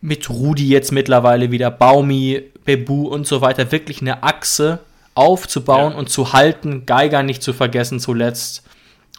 mit 0.00 0.30
Rudi 0.30 0.68
jetzt 0.68 0.92
mittlerweile 0.92 1.50
wieder, 1.50 1.70
Baumi, 1.70 2.42
Bebu 2.64 3.08
und 3.08 3.26
so 3.26 3.40
weiter, 3.40 3.72
wirklich 3.72 4.02
eine 4.02 4.22
Achse 4.22 4.80
aufzubauen 5.14 5.92
ja. 5.92 5.98
und 5.98 6.10
zu 6.10 6.34
halten, 6.34 6.84
Geiger 6.84 7.22
nicht 7.22 7.42
zu 7.42 7.54
vergessen 7.54 7.98
zuletzt 7.98 8.65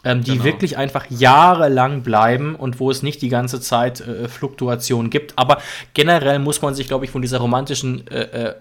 ähm, 0.08 0.24
die 0.24 0.32
genau. 0.32 0.44
wirklich 0.44 0.78
einfach 0.78 1.04
jahrelang 1.10 2.02
bleiben 2.02 2.54
und 2.54 2.80
wo 2.80 2.90
es 2.90 3.02
nicht 3.02 3.20
die 3.20 3.28
ganze 3.28 3.60
Zeit 3.60 4.00
äh, 4.00 4.26
Fluktuation 4.26 5.10
gibt. 5.10 5.38
Aber 5.38 5.60
generell 5.92 6.38
muss 6.38 6.62
man 6.62 6.74
sich, 6.74 6.88
glaube 6.88 7.04
ich, 7.04 7.10
von 7.10 7.20
dieser 7.20 7.38
romantischen, 7.38 8.06
äh, 8.08 8.22
äh, 8.22 8.54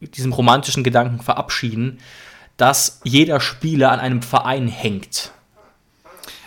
diesem 0.00 0.32
romantischen 0.32 0.84
Gedanken 0.84 1.20
verabschieden, 1.20 1.98
dass 2.56 3.00
jeder 3.04 3.40
Spieler 3.40 3.92
an 3.92 4.00
einem 4.00 4.22
Verein 4.22 4.68
hängt. 4.68 5.32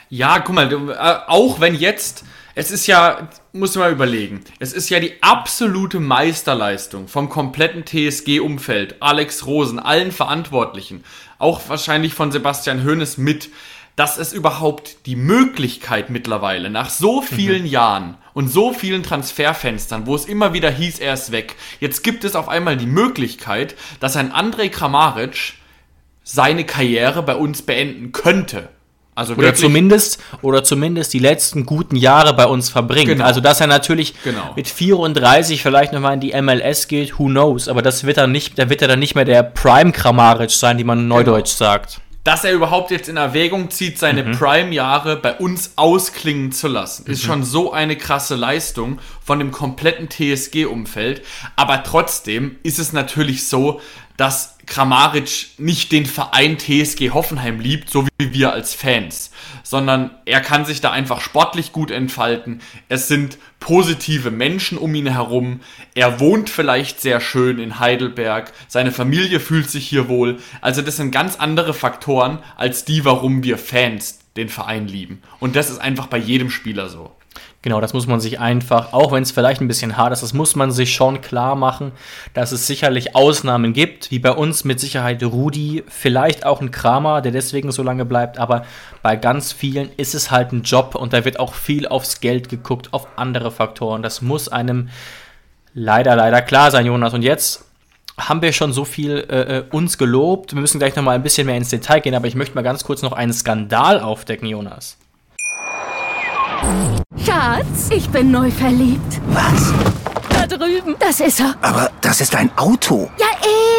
Ja, 0.10 0.40
guck 0.40 0.56
mal, 0.56 0.72
äh, 0.72 0.96
auch 1.28 1.60
wenn 1.60 1.76
jetzt, 1.76 2.26
es 2.56 2.72
ist 2.72 2.88
ja, 2.88 3.30
muss 3.54 3.76
man 3.76 3.84
mal 3.86 3.92
überlegen, 3.92 4.44
es 4.58 4.74
ist 4.74 4.90
ja 4.90 5.00
die 5.00 5.22
absolute 5.22 6.00
Meisterleistung 6.00 7.08
vom 7.08 7.30
kompletten 7.30 7.86
TSG-Umfeld, 7.86 8.96
Alex 9.00 9.46
Rosen, 9.46 9.78
allen 9.78 10.12
Verantwortlichen, 10.12 11.04
auch 11.38 11.62
wahrscheinlich 11.68 12.16
von 12.16 12.32
Sebastian 12.32 12.84
Hoeneß 12.84 13.20
mit, 13.20 13.50
dass 14.00 14.18
es 14.18 14.32
überhaupt 14.32 15.06
die 15.08 15.18
Möglichkeit 15.18 16.10
mittlerweile 16.10 16.70
nach 16.70 16.90
so 16.90 17.22
vielen 17.22 17.64
mhm. 17.64 17.68
Jahren 17.68 18.18
und 18.34 18.48
so 18.48 18.72
vielen 18.72 19.04
Transferfenstern, 19.04 20.08
wo 20.08 20.16
es 20.16 20.24
immer 20.24 20.54
wieder 20.54 20.72
hieß, 20.72 21.00
er 21.00 21.14
ist 21.14 21.34
weg, 21.34 21.58
jetzt 21.82 22.02
gibt 22.02 22.24
es 22.24 22.34
auf 22.34 22.48
einmal 22.48 22.78
die 22.78 22.86
Möglichkeit, 22.86 23.76
dass 24.00 24.16
ein 24.16 24.32
Andrej 24.32 24.70
Kramaric 24.70 25.56
seine 26.24 26.64
Karriere 26.64 27.24
bei 27.24 27.36
uns 27.36 27.62
beenden 27.62 28.14
könnte. 28.14 28.70
Also 29.16 29.34
oder 29.34 29.54
zumindest 29.54 30.24
oder 30.42 30.64
zumindest 30.64 31.14
die 31.14 31.20
letzten 31.20 31.66
guten 31.66 31.98
Jahre 31.98 32.34
bei 32.34 32.46
uns 32.46 32.70
verbringt. 32.70 33.10
Genau. 33.10 33.26
Also 33.26 33.42
dass 33.42 33.60
er 33.60 33.68
natürlich 33.68 34.14
genau. 34.24 34.54
mit 34.56 34.70
34 34.70 35.62
vielleicht 35.62 35.92
nochmal 35.92 36.14
in 36.14 36.22
die 36.22 36.42
MLS 36.42 36.88
geht, 36.88 37.20
who 37.20 37.26
knows. 37.26 37.68
Aber 37.68 37.82
das 37.82 38.06
wird 38.06 38.16
dann 38.16 38.32
nicht, 38.32 38.58
da 38.58 38.70
wird 38.70 38.82
er 38.82 38.88
dann 38.88 39.00
nicht 39.00 39.16
mehr 39.16 39.26
der 39.26 39.44
Prime 39.44 39.92
Kramaric 39.92 40.52
sein, 40.52 40.78
die 40.78 40.86
man 40.86 41.00
in 41.00 41.10
Neudeutsch 41.10 41.58
genau. 41.58 41.72
sagt. 41.72 42.00
Dass 42.24 42.44
er 42.44 42.52
überhaupt 42.54 42.92
jetzt 42.92 43.10
in 43.10 43.18
Erwägung 43.18 43.72
zieht, 43.72 43.98
seine 43.98 44.24
Mhm. 44.24 44.32
Prime-Jahre 44.32 45.16
bei 45.16 45.36
uns 45.36 45.74
ausklingen 45.78 46.52
zu 46.52 46.68
lassen, 46.68 47.06
ist 47.08 47.24
schon 47.24 47.44
so 47.44 47.72
eine 47.72 47.96
krasse 47.96 48.36
Leistung 48.36 49.00
von 49.24 49.40
dem 49.40 49.52
kompletten 49.52 50.10
TSG-Umfeld. 50.10 51.24
Aber 51.56 51.84
trotzdem 51.84 52.58
ist 52.64 52.78
es 52.78 52.94
natürlich 52.94 53.48
so, 53.48 53.82
dass 54.20 54.58
Kramaric 54.66 55.52
nicht 55.58 55.94
den 55.94 56.06
Verein 56.06 56.60
TSG 56.60 57.12
Hoffenheim 57.12 57.62
liebt, 57.62 57.90
so 57.90 58.06
wie 58.18 58.34
wir 58.34 58.52
als 58.52 58.74
Fans, 58.74 59.32
sondern 59.64 60.12
er 60.26 60.42
kann 60.42 60.66
sich 60.66 60.82
da 60.82 60.92
einfach 60.92 61.22
sportlich 61.22 61.72
gut 61.72 61.90
entfalten. 61.90 62.60
Es 62.90 63.08
sind 63.08 63.38
positive 63.62 64.30
Menschen 64.30 64.78
um 64.78 64.94
ihn 64.94 65.08
herum. 65.08 65.62
Er 65.96 66.20
wohnt 66.20 66.50
vielleicht 66.50 67.00
sehr 67.00 67.22
schön 67.22 67.60
in 67.60 67.80
Heidelberg. 67.80 68.52
Seine 68.68 68.92
Familie 68.92 69.40
fühlt 69.40 69.70
sich 69.70 69.88
hier 69.88 70.10
wohl. 70.10 70.40
Also 70.60 70.82
das 70.82 70.98
sind 70.98 71.12
ganz 71.12 71.38
andere 71.38 71.74
Faktoren 71.74 72.40
als 72.58 72.84
die, 72.84 73.06
warum 73.06 73.44
wir 73.44 73.58
Fans 73.58 74.20
den 74.36 74.50
Verein 74.50 74.90
lieben. 74.90 75.22
Und 75.40 75.56
das 75.56 75.70
ist 75.70 75.80
einfach 75.80 76.08
bei 76.08 76.18
jedem 76.18 76.50
Spieler 76.50 76.90
so. 76.90 77.16
Genau, 77.62 77.82
das 77.82 77.92
muss 77.94 78.08
man 78.08 78.22
sich 78.22 78.40
einfach, 78.40 78.94
auch 78.94 79.12
wenn 79.12 79.24
es 79.24 79.32
vielleicht 79.32 79.60
ein 79.60 79.68
bisschen 79.68 79.98
hart 79.98 80.14
ist, 80.14 80.24
das 80.24 80.34
muss 80.34 80.56
man 80.56 80.72
sich 80.72 80.94
schon 80.94 81.20
klar 81.20 81.58
machen, 81.58 81.92
dass 82.34 82.54
es 82.54 82.68
sicherlich 82.68 83.18
Ausnahmen 83.18 83.74
gibt, 83.74 84.12
wie 84.12 84.20
bei 84.20 84.32
uns 84.32 84.64
mit 84.64 84.80
Sicherheit 84.80 85.22
Rudi, 85.22 85.84
vielleicht 85.90 86.46
auch 86.46 86.62
ein 86.62 86.72
Kramer, 86.72 87.20
der 87.22 87.34
deswegen 87.34 87.74
so 87.74 87.84
lange 87.84 88.06
bleibt, 88.06 88.38
aber 88.38 88.64
bei 89.02 89.18
ganz 89.18 89.52
vielen 89.52 89.90
ist 89.98 90.16
es 90.16 90.32
halt 90.32 90.54
ein 90.54 90.64
Job 90.64 90.96
und 90.96 91.12
da 91.12 91.26
wird 91.26 91.38
auch 91.42 91.54
viel 91.54 91.86
aufs 91.86 92.22
Geld 92.22 92.48
geguckt, 92.48 92.94
auf 92.94 93.08
andere 93.18 93.52
Faktoren. 93.52 94.04
Das 94.04 94.22
muss 94.22 94.48
einem 94.48 94.88
leider, 95.74 96.16
leider 96.16 96.42
klar 96.42 96.72
sein, 96.72 96.86
Jonas. 96.86 97.14
Und 97.14 97.24
jetzt 97.24 97.66
haben 98.18 98.42
wir 98.42 98.54
schon 98.54 98.72
so 98.72 98.86
viel 98.86 99.26
äh, 99.30 99.58
äh, 99.58 99.64
uns 99.72 99.98
gelobt. 99.98 100.54
Wir 100.54 100.62
müssen 100.62 100.80
gleich 100.80 100.96
noch 100.96 101.04
mal 101.04 101.16
ein 101.16 101.24
bisschen 101.24 101.46
mehr 101.46 101.58
ins 101.58 101.70
Detail 101.70 102.00
gehen, 102.00 102.16
aber 102.16 102.28
ich 102.28 102.36
möchte 102.36 102.56
mal 102.56 102.62
ganz 102.62 102.86
kurz 102.86 103.02
noch 103.02 103.14
einen 103.14 103.34
Skandal 103.34 104.00
aufdecken, 104.00 104.48
Jonas. 104.48 104.98
Schatz, 107.26 107.90
ich 107.92 108.10
bin 108.10 108.32
neu 108.32 108.50
verliebt. 108.52 109.22
Was? 109.28 109.74
Da 110.30 110.46
drüben. 110.48 110.96
Das 111.00 111.20
ist 111.20 111.40
er. 111.40 111.56
Aber 111.62 111.92
das 112.02 112.22
ist 112.22 112.36
ein 112.36 112.50
Auto. 112.58 113.10
Ja, 113.18 113.28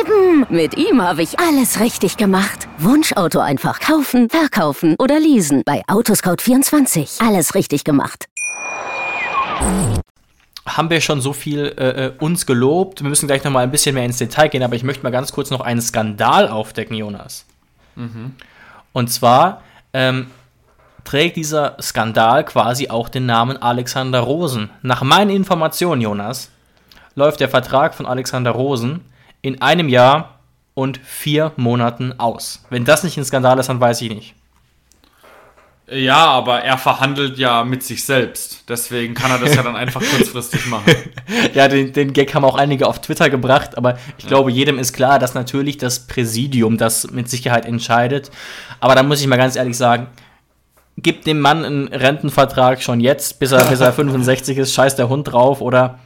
eben. 0.00 0.46
Mit 0.48 0.76
ihm 0.76 1.02
habe 1.02 1.22
ich 1.22 1.38
alles 1.38 1.80
richtig 1.80 2.16
gemacht. 2.16 2.68
Wunschauto 2.78 3.40
einfach 3.40 3.80
kaufen, 3.80 4.28
verkaufen 4.30 4.96
oder 4.98 5.18
leasen. 5.18 5.62
Bei 5.64 5.82
Autoscout24. 5.86 7.26
Alles 7.26 7.54
richtig 7.54 7.84
gemacht. 7.84 8.26
haben 10.66 10.90
wir 10.90 11.00
schon 11.00 11.20
so 11.20 11.32
viel 11.32 11.74
äh, 11.78 12.06
äh, 12.06 12.12
uns 12.18 12.46
gelobt. 12.46 13.02
Wir 13.02 13.08
müssen 13.08 13.26
gleich 13.26 13.42
noch 13.44 13.50
mal 13.50 13.64
ein 13.64 13.70
bisschen 13.70 13.94
mehr 13.94 14.04
ins 14.04 14.18
Detail 14.18 14.48
gehen, 14.48 14.62
aber 14.62 14.76
ich 14.76 14.84
möchte 14.84 15.02
mal 15.02 15.10
ganz 15.10 15.32
kurz 15.32 15.50
noch 15.50 15.60
einen 15.60 15.82
Skandal 15.82 16.48
aufdecken, 16.48 16.96
Jonas. 16.96 17.44
Und 18.92 19.10
zwar 19.10 19.62
ähm, 19.92 20.28
trägt 21.04 21.36
dieser 21.36 21.76
Skandal 21.80 22.44
quasi 22.44 22.88
auch 22.88 23.08
den 23.08 23.26
Namen 23.26 23.56
Alexander 23.56 24.20
Rosen. 24.20 24.70
Nach 24.82 25.02
meinen 25.02 25.30
Informationen, 25.30 26.00
Jonas, 26.00 26.50
läuft 27.14 27.40
der 27.40 27.48
Vertrag 27.48 27.94
von 27.94 28.06
Alexander 28.06 28.50
Rosen 28.50 29.04
in 29.42 29.60
einem 29.62 29.88
Jahr 29.88 30.40
und 30.74 30.98
vier 30.98 31.52
Monaten 31.56 32.18
aus. 32.18 32.64
Wenn 32.70 32.84
das 32.84 33.04
nicht 33.04 33.16
ein 33.16 33.24
Skandal 33.24 33.58
ist, 33.58 33.68
dann 33.68 33.80
weiß 33.80 34.00
ich 34.02 34.10
nicht. 34.10 34.34
Ja, 35.92 36.26
aber 36.26 36.60
er 36.60 36.78
verhandelt 36.78 37.36
ja 37.36 37.64
mit 37.64 37.82
sich 37.82 38.04
selbst. 38.04 38.62
Deswegen 38.68 39.14
kann 39.14 39.32
er 39.32 39.38
das 39.38 39.56
ja 39.56 39.62
dann 39.64 39.74
einfach 39.84 40.00
kurzfristig 40.00 40.66
machen. 40.66 40.94
Ja, 41.52 41.66
den, 41.66 41.92
den 41.92 42.12
Gag 42.12 42.32
haben 42.32 42.44
auch 42.44 42.56
einige 42.56 42.86
auf 42.86 43.00
Twitter 43.00 43.28
gebracht, 43.28 43.76
aber 43.76 43.98
ich 44.16 44.26
glaube, 44.26 44.52
jedem 44.52 44.78
ist 44.78 44.92
klar, 44.92 45.18
dass 45.18 45.34
natürlich 45.34 45.78
das 45.78 46.06
Präsidium 46.06 46.78
das 46.78 47.10
mit 47.10 47.28
Sicherheit 47.28 47.66
entscheidet. 47.66 48.30
Aber 48.78 48.94
da 48.94 49.02
muss 49.02 49.20
ich 49.20 49.26
mal 49.26 49.36
ganz 49.36 49.56
ehrlich 49.56 49.76
sagen, 49.76 50.06
gib 50.96 51.24
dem 51.24 51.40
Mann 51.40 51.64
einen 51.64 51.88
Rentenvertrag 51.88 52.82
schon 52.82 53.00
jetzt, 53.00 53.38
bis 53.38 53.52
er, 53.52 53.64
bis 53.64 53.80
er 53.80 53.92
65 53.94 54.58
ist, 54.58 54.74
scheiß 54.74 54.96
der 54.96 55.08
Hund 55.08 55.32
drauf 55.32 55.60
oder 55.60 55.98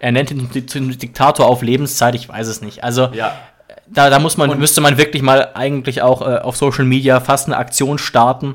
er 0.00 0.12
nennt 0.12 0.30
ihn 0.30 0.50
zum 0.68 0.96
Diktator 0.98 1.46
auf 1.46 1.62
Lebenszeit, 1.62 2.14
ich 2.14 2.28
weiß 2.28 2.46
es 2.48 2.62
nicht. 2.62 2.82
Also 2.82 3.10
Ja. 3.12 3.32
da, 3.86 4.08
da 4.10 4.18
muss 4.18 4.36
man, 4.36 4.58
müsste 4.58 4.80
man 4.80 4.96
wirklich 4.98 5.22
mal 5.22 5.50
eigentlich 5.54 6.00
auch 6.02 6.22
äh, 6.22 6.38
auf 6.38 6.56
Social 6.56 6.84
Media 6.84 7.20
fast 7.20 7.46
eine 7.48 7.56
Aktion 7.58 7.98
starten. 7.98 8.54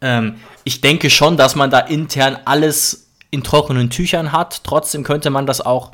Ähm, 0.00 0.36
ich 0.64 0.80
denke 0.80 1.10
schon, 1.10 1.36
dass 1.36 1.56
man 1.56 1.70
da 1.70 1.80
intern 1.80 2.38
alles 2.44 3.10
in 3.30 3.42
trockenen 3.42 3.90
Tüchern 3.90 4.32
hat. 4.32 4.62
Trotzdem 4.64 5.02
könnte 5.02 5.30
man 5.30 5.46
das 5.46 5.60
auch 5.60 5.90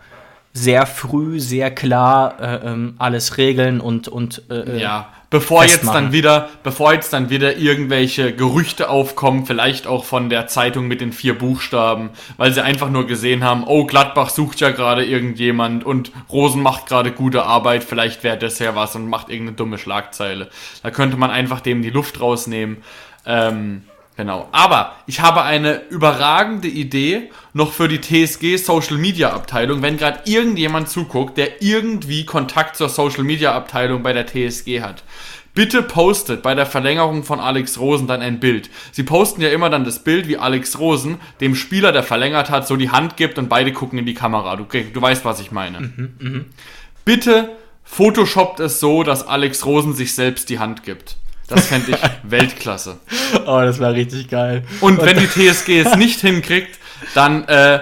sehr 0.52 0.86
früh, 0.86 1.40
sehr 1.40 1.70
klar 1.70 2.40
äh, 2.40 2.68
ähm, 2.68 2.94
alles 2.98 3.38
regeln 3.38 3.80
und, 3.80 4.08
und 4.08 4.42
äh, 4.50 4.78
Ja, 4.78 5.08
bevor 5.30 5.62
jetzt 5.62 5.76
festmachen. 5.76 6.04
dann 6.04 6.12
wieder, 6.12 6.50
bevor 6.62 6.92
jetzt 6.92 7.12
dann 7.14 7.30
wieder 7.30 7.56
irgendwelche 7.56 8.34
Gerüchte 8.34 8.90
aufkommen, 8.90 9.46
vielleicht 9.46 9.86
auch 9.86 10.04
von 10.04 10.28
der 10.28 10.48
Zeitung 10.48 10.88
mit 10.88 11.00
den 11.00 11.12
vier 11.12 11.38
Buchstaben, 11.38 12.10
weil 12.36 12.52
sie 12.52 12.62
einfach 12.62 12.90
nur 12.90 13.06
gesehen 13.06 13.42
haben, 13.42 13.64
oh, 13.66 13.86
Gladbach 13.86 14.28
sucht 14.28 14.60
ja 14.60 14.70
gerade 14.70 15.06
irgendjemand 15.06 15.84
und 15.84 16.12
Rosen 16.30 16.62
macht 16.62 16.86
gerade 16.86 17.12
gute 17.12 17.44
Arbeit, 17.44 17.82
vielleicht 17.82 18.22
wäre 18.22 18.36
das 18.36 18.58
ja 18.58 18.74
was 18.74 18.94
und 18.94 19.08
macht 19.08 19.30
irgendeine 19.30 19.56
dumme 19.56 19.78
Schlagzeile. 19.78 20.50
Da 20.82 20.90
könnte 20.90 21.16
man 21.16 21.30
einfach 21.30 21.60
dem 21.60 21.80
die 21.80 21.90
Luft 21.90 22.20
rausnehmen. 22.20 22.78
Ähm, 23.24 23.84
Genau. 24.16 24.48
Aber 24.52 24.92
ich 25.06 25.20
habe 25.20 25.42
eine 25.42 25.82
überragende 25.88 26.68
Idee 26.68 27.30
noch 27.54 27.72
für 27.72 27.88
die 27.88 28.00
TSG 28.00 28.56
Social 28.56 28.98
Media 28.98 29.32
Abteilung, 29.32 29.80
wenn 29.80 29.96
gerade 29.96 30.20
irgendjemand 30.30 30.88
zuguckt, 30.88 31.38
der 31.38 31.62
irgendwie 31.62 32.26
Kontakt 32.26 32.76
zur 32.76 32.88
Social 32.88 33.24
Media 33.24 33.54
Abteilung 33.54 34.02
bei 34.02 34.12
der 34.12 34.26
TSG 34.26 34.82
hat. 34.82 35.02
Bitte 35.54 35.82
postet 35.82 36.42
bei 36.42 36.54
der 36.54 36.64
Verlängerung 36.64 37.24
von 37.24 37.38
Alex 37.38 37.78
Rosen 37.78 38.06
dann 38.06 38.22
ein 38.22 38.40
Bild. 38.40 38.70
Sie 38.90 39.02
posten 39.02 39.42
ja 39.42 39.50
immer 39.50 39.68
dann 39.68 39.84
das 39.84 40.02
Bild, 40.02 40.26
wie 40.26 40.38
Alex 40.38 40.78
Rosen 40.78 41.18
dem 41.40 41.54
Spieler, 41.54 41.92
der 41.92 42.02
verlängert 42.02 42.48
hat, 42.48 42.66
so 42.66 42.76
die 42.76 42.90
Hand 42.90 43.18
gibt 43.18 43.38
und 43.38 43.50
beide 43.50 43.72
gucken 43.72 43.98
in 43.98 44.06
die 44.06 44.14
Kamera. 44.14 44.56
Du, 44.56 44.64
du 44.64 45.02
weißt, 45.02 45.26
was 45.26 45.40
ich 45.40 45.52
meine. 45.52 45.92
Bitte 47.04 47.50
photoshoppt 47.84 48.60
es 48.60 48.80
so, 48.80 49.02
dass 49.02 49.26
Alex 49.26 49.66
Rosen 49.66 49.92
sich 49.92 50.14
selbst 50.14 50.48
die 50.48 50.58
Hand 50.58 50.84
gibt. 50.84 51.16
Das 51.48 51.66
fände 51.66 51.92
ich 51.92 51.98
Weltklasse. 52.22 52.98
oh, 53.46 53.60
das 53.60 53.80
war 53.80 53.92
richtig 53.92 54.28
geil. 54.28 54.64
Und 54.80 55.02
wenn 55.02 55.18
die 55.18 55.26
TSG 55.26 55.80
es 55.80 55.96
nicht 55.96 56.20
hinkriegt, 56.20 56.78
dann 57.14 57.44
äh, 57.48 57.80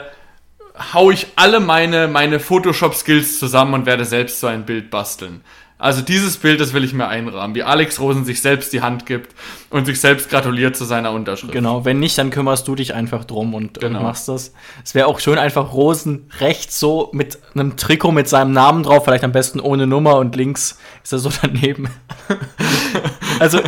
hau 0.92 1.10
ich 1.10 1.26
alle 1.36 1.60
meine, 1.60 2.08
meine 2.08 2.40
Photoshop-Skills 2.40 3.38
zusammen 3.38 3.74
und 3.74 3.86
werde 3.86 4.04
selbst 4.04 4.40
so 4.40 4.46
ein 4.46 4.64
Bild 4.64 4.90
basteln. 4.90 5.42
Also 5.80 6.02
dieses 6.02 6.36
Bild, 6.36 6.60
das 6.60 6.74
will 6.74 6.84
ich 6.84 6.92
mir 6.92 7.08
einrahmen, 7.08 7.54
wie 7.56 7.62
Alex 7.62 7.98
Rosen 8.00 8.26
sich 8.26 8.42
selbst 8.42 8.72
die 8.74 8.82
Hand 8.82 9.06
gibt 9.06 9.34
und 9.70 9.86
sich 9.86 9.98
selbst 9.98 10.28
gratuliert 10.28 10.76
zu 10.76 10.84
seiner 10.84 11.10
Unterschrift. 11.12 11.52
Genau, 11.52 11.86
wenn 11.86 11.98
nicht, 11.98 12.18
dann 12.18 12.28
kümmerst 12.28 12.68
du 12.68 12.74
dich 12.74 12.92
einfach 12.92 13.24
drum 13.24 13.54
und, 13.54 13.80
Genau. 13.80 13.98
und 13.98 14.04
machst 14.04 14.28
das. 14.28 14.52
Es 14.84 14.94
wäre 14.94 15.06
auch 15.06 15.20
schön, 15.20 15.38
einfach 15.38 15.72
Rosen 15.72 16.30
rechts 16.38 16.78
so 16.78 17.08
mit 17.12 17.38
einem 17.54 17.78
Trikot 17.78 18.12
mit 18.12 18.28
seinem 18.28 18.52
Namen 18.52 18.82
drauf, 18.82 19.04
vielleicht 19.04 19.24
am 19.24 19.32
besten 19.32 19.58
ohne 19.58 19.86
Nummer 19.86 20.16
und 20.16 20.36
links 20.36 20.78
ist 21.02 21.12
er 21.14 21.18
so 21.18 21.30
daneben. 21.42 21.88
also, 23.40 23.60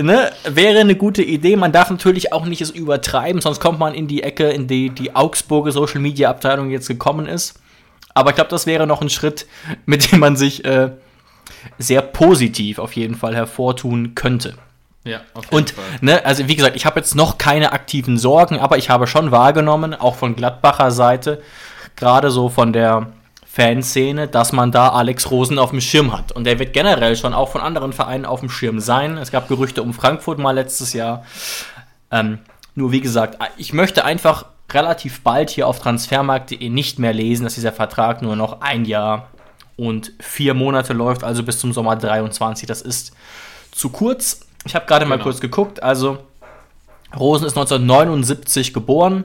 ne, 0.00 0.30
wäre 0.48 0.78
eine 0.78 0.94
gute 0.94 1.24
Idee. 1.24 1.56
Man 1.56 1.72
darf 1.72 1.90
natürlich 1.90 2.32
auch 2.32 2.46
nicht 2.46 2.60
es 2.60 2.70
übertreiben, 2.70 3.40
sonst 3.40 3.58
kommt 3.58 3.80
man 3.80 3.92
in 3.92 4.06
die 4.06 4.22
Ecke, 4.22 4.50
in 4.50 4.68
die 4.68 4.90
die 4.90 5.16
Augsburger 5.16 5.72
Social 5.72 6.00
Media 6.00 6.30
Abteilung 6.30 6.70
jetzt 6.70 6.86
gekommen 6.86 7.26
ist. 7.26 7.60
Aber 8.14 8.30
ich 8.30 8.36
glaube, 8.36 8.50
das 8.50 8.66
wäre 8.66 8.86
noch 8.86 9.02
ein 9.02 9.10
Schritt, 9.10 9.46
mit 9.86 10.12
dem 10.12 10.20
man 10.20 10.36
sich 10.36 10.64
äh, 10.64 10.92
sehr 11.78 12.02
positiv 12.02 12.78
auf 12.78 12.94
jeden 12.94 13.14
Fall 13.14 13.34
hervortun 13.34 14.14
könnte. 14.14 14.54
Ja, 15.04 15.20
auf 15.34 15.44
jeden 15.44 15.56
Und, 15.56 15.70
Fall. 15.70 15.84
ne, 16.00 16.24
also 16.24 16.48
wie 16.48 16.56
gesagt, 16.56 16.76
ich 16.76 16.86
habe 16.86 16.98
jetzt 16.98 17.14
noch 17.14 17.36
keine 17.36 17.72
aktiven 17.72 18.16
Sorgen, 18.16 18.58
aber 18.58 18.78
ich 18.78 18.88
habe 18.88 19.06
schon 19.06 19.30
wahrgenommen, 19.30 19.94
auch 19.94 20.14
von 20.16 20.34
Gladbacher 20.34 20.90
Seite, 20.90 21.42
gerade 21.94 22.30
so 22.30 22.48
von 22.48 22.72
der 22.72 23.08
Fanszene, 23.46 24.26
dass 24.26 24.52
man 24.52 24.72
da 24.72 24.88
Alex 24.88 25.30
Rosen 25.30 25.58
auf 25.58 25.70
dem 25.70 25.80
Schirm 25.80 26.12
hat. 26.12 26.32
Und 26.32 26.44
der 26.44 26.58
wird 26.58 26.72
generell 26.72 27.16
schon 27.16 27.34
auch 27.34 27.50
von 27.50 27.60
anderen 27.60 27.92
Vereinen 27.92 28.24
auf 28.24 28.40
dem 28.40 28.50
Schirm 28.50 28.80
sein. 28.80 29.16
Es 29.16 29.30
gab 29.30 29.46
Gerüchte 29.46 29.82
um 29.82 29.94
Frankfurt 29.94 30.38
mal 30.38 30.52
letztes 30.52 30.92
Jahr. 30.92 31.24
Ähm, 32.10 32.38
nur 32.74 32.90
wie 32.90 33.00
gesagt, 33.00 33.38
ich 33.56 33.72
möchte 33.72 34.04
einfach 34.04 34.46
relativ 34.72 35.22
bald 35.22 35.50
hier 35.50 35.68
auf 35.68 35.78
transfermarkt.de 35.78 36.68
nicht 36.68 36.98
mehr 36.98 37.12
lesen, 37.12 37.44
dass 37.44 37.54
dieser 37.54 37.72
Vertrag 37.72 38.22
nur 38.22 38.34
noch 38.34 38.60
ein 38.60 38.86
Jahr 38.86 39.28
und 39.76 40.12
vier 40.20 40.54
Monate 40.54 40.92
läuft, 40.92 41.24
also 41.24 41.42
bis 41.42 41.58
zum 41.58 41.72
Sommer 41.72 41.96
23. 41.96 42.66
Das 42.66 42.82
ist 42.82 43.12
zu 43.72 43.90
kurz. 43.90 44.40
Ich 44.66 44.74
habe 44.74 44.86
gerade 44.86 45.04
mal 45.06 45.16
Genau. 45.16 45.24
kurz 45.24 45.40
geguckt, 45.40 45.82
also 45.82 46.18
Rosen 47.18 47.46
ist 47.46 47.56
1979 47.56 48.72
geboren. 48.72 49.24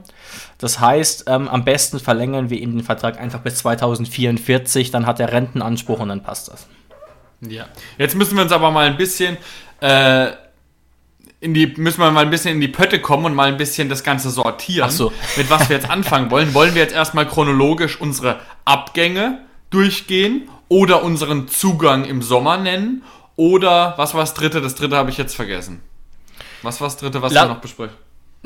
Das 0.57 0.79
heißt, 0.79 1.25
ähm, 1.27 1.47
am 1.47 1.63
besten 1.65 1.99
verlängern 1.99 2.49
wir 2.49 2.59
ihm 2.59 2.71
den 2.77 2.83
Vertrag 2.83 3.19
einfach 3.19 3.39
bis 3.39 3.55
2044, 3.59 4.91
dann 4.91 5.05
hat 5.05 5.19
er 5.19 5.31
Rentenanspruch 5.31 5.99
und 5.99 6.09
dann 6.09 6.21
passt 6.23 6.49
das. 6.49 6.67
Ja. 7.41 7.65
Jetzt 7.97 8.15
müssen 8.15 8.35
wir 8.35 8.43
uns 8.43 8.51
aber 8.51 8.69
mal 8.71 8.85
ein 8.87 8.97
bisschen 8.97 9.37
äh, 9.81 10.31
in 11.41 11.53
die 11.53 11.67
müssen 11.77 12.01
wir 12.01 12.11
mal 12.11 12.25
ein 12.25 12.29
bisschen 12.29 12.55
in 12.55 12.61
die 12.61 12.67
Pötte 12.67 12.99
kommen 12.99 13.25
und 13.25 13.33
mal 13.33 13.47
ein 13.47 13.57
bisschen 13.57 13.87
das 13.87 14.03
Ganze 14.03 14.29
sortieren. 14.29 14.89
Ach 14.89 14.91
so. 14.93 15.13
Mit 15.37 15.49
was 15.49 15.69
wir 15.69 15.77
jetzt 15.77 15.89
anfangen 15.89 16.29
wollen. 16.31 16.53
Wollen 16.53 16.75
wir 16.75 16.81
jetzt 16.81 16.93
erstmal 16.93 17.25
chronologisch 17.27 17.99
unsere 18.01 18.39
Abgänge 18.65 19.39
durchgehen 19.69 20.49
oder 20.67 21.03
unseren 21.03 21.47
Zugang 21.47 22.05
im 22.05 22.21
Sommer 22.21 22.57
nennen? 22.57 23.03
Oder 23.35 23.93
was 23.97 24.13
war 24.13 24.21
das 24.21 24.33
dritte? 24.33 24.61
Das 24.61 24.75
dritte 24.75 24.95
habe 24.97 25.09
ich 25.09 25.17
jetzt 25.17 25.35
vergessen. 25.35 25.81
Was 26.61 26.81
war 26.81 26.87
das 26.87 26.97
dritte, 26.97 27.21
was 27.21 27.31
La- 27.33 27.43
wir 27.45 27.49
noch 27.53 27.61
besprechen? 27.61 27.95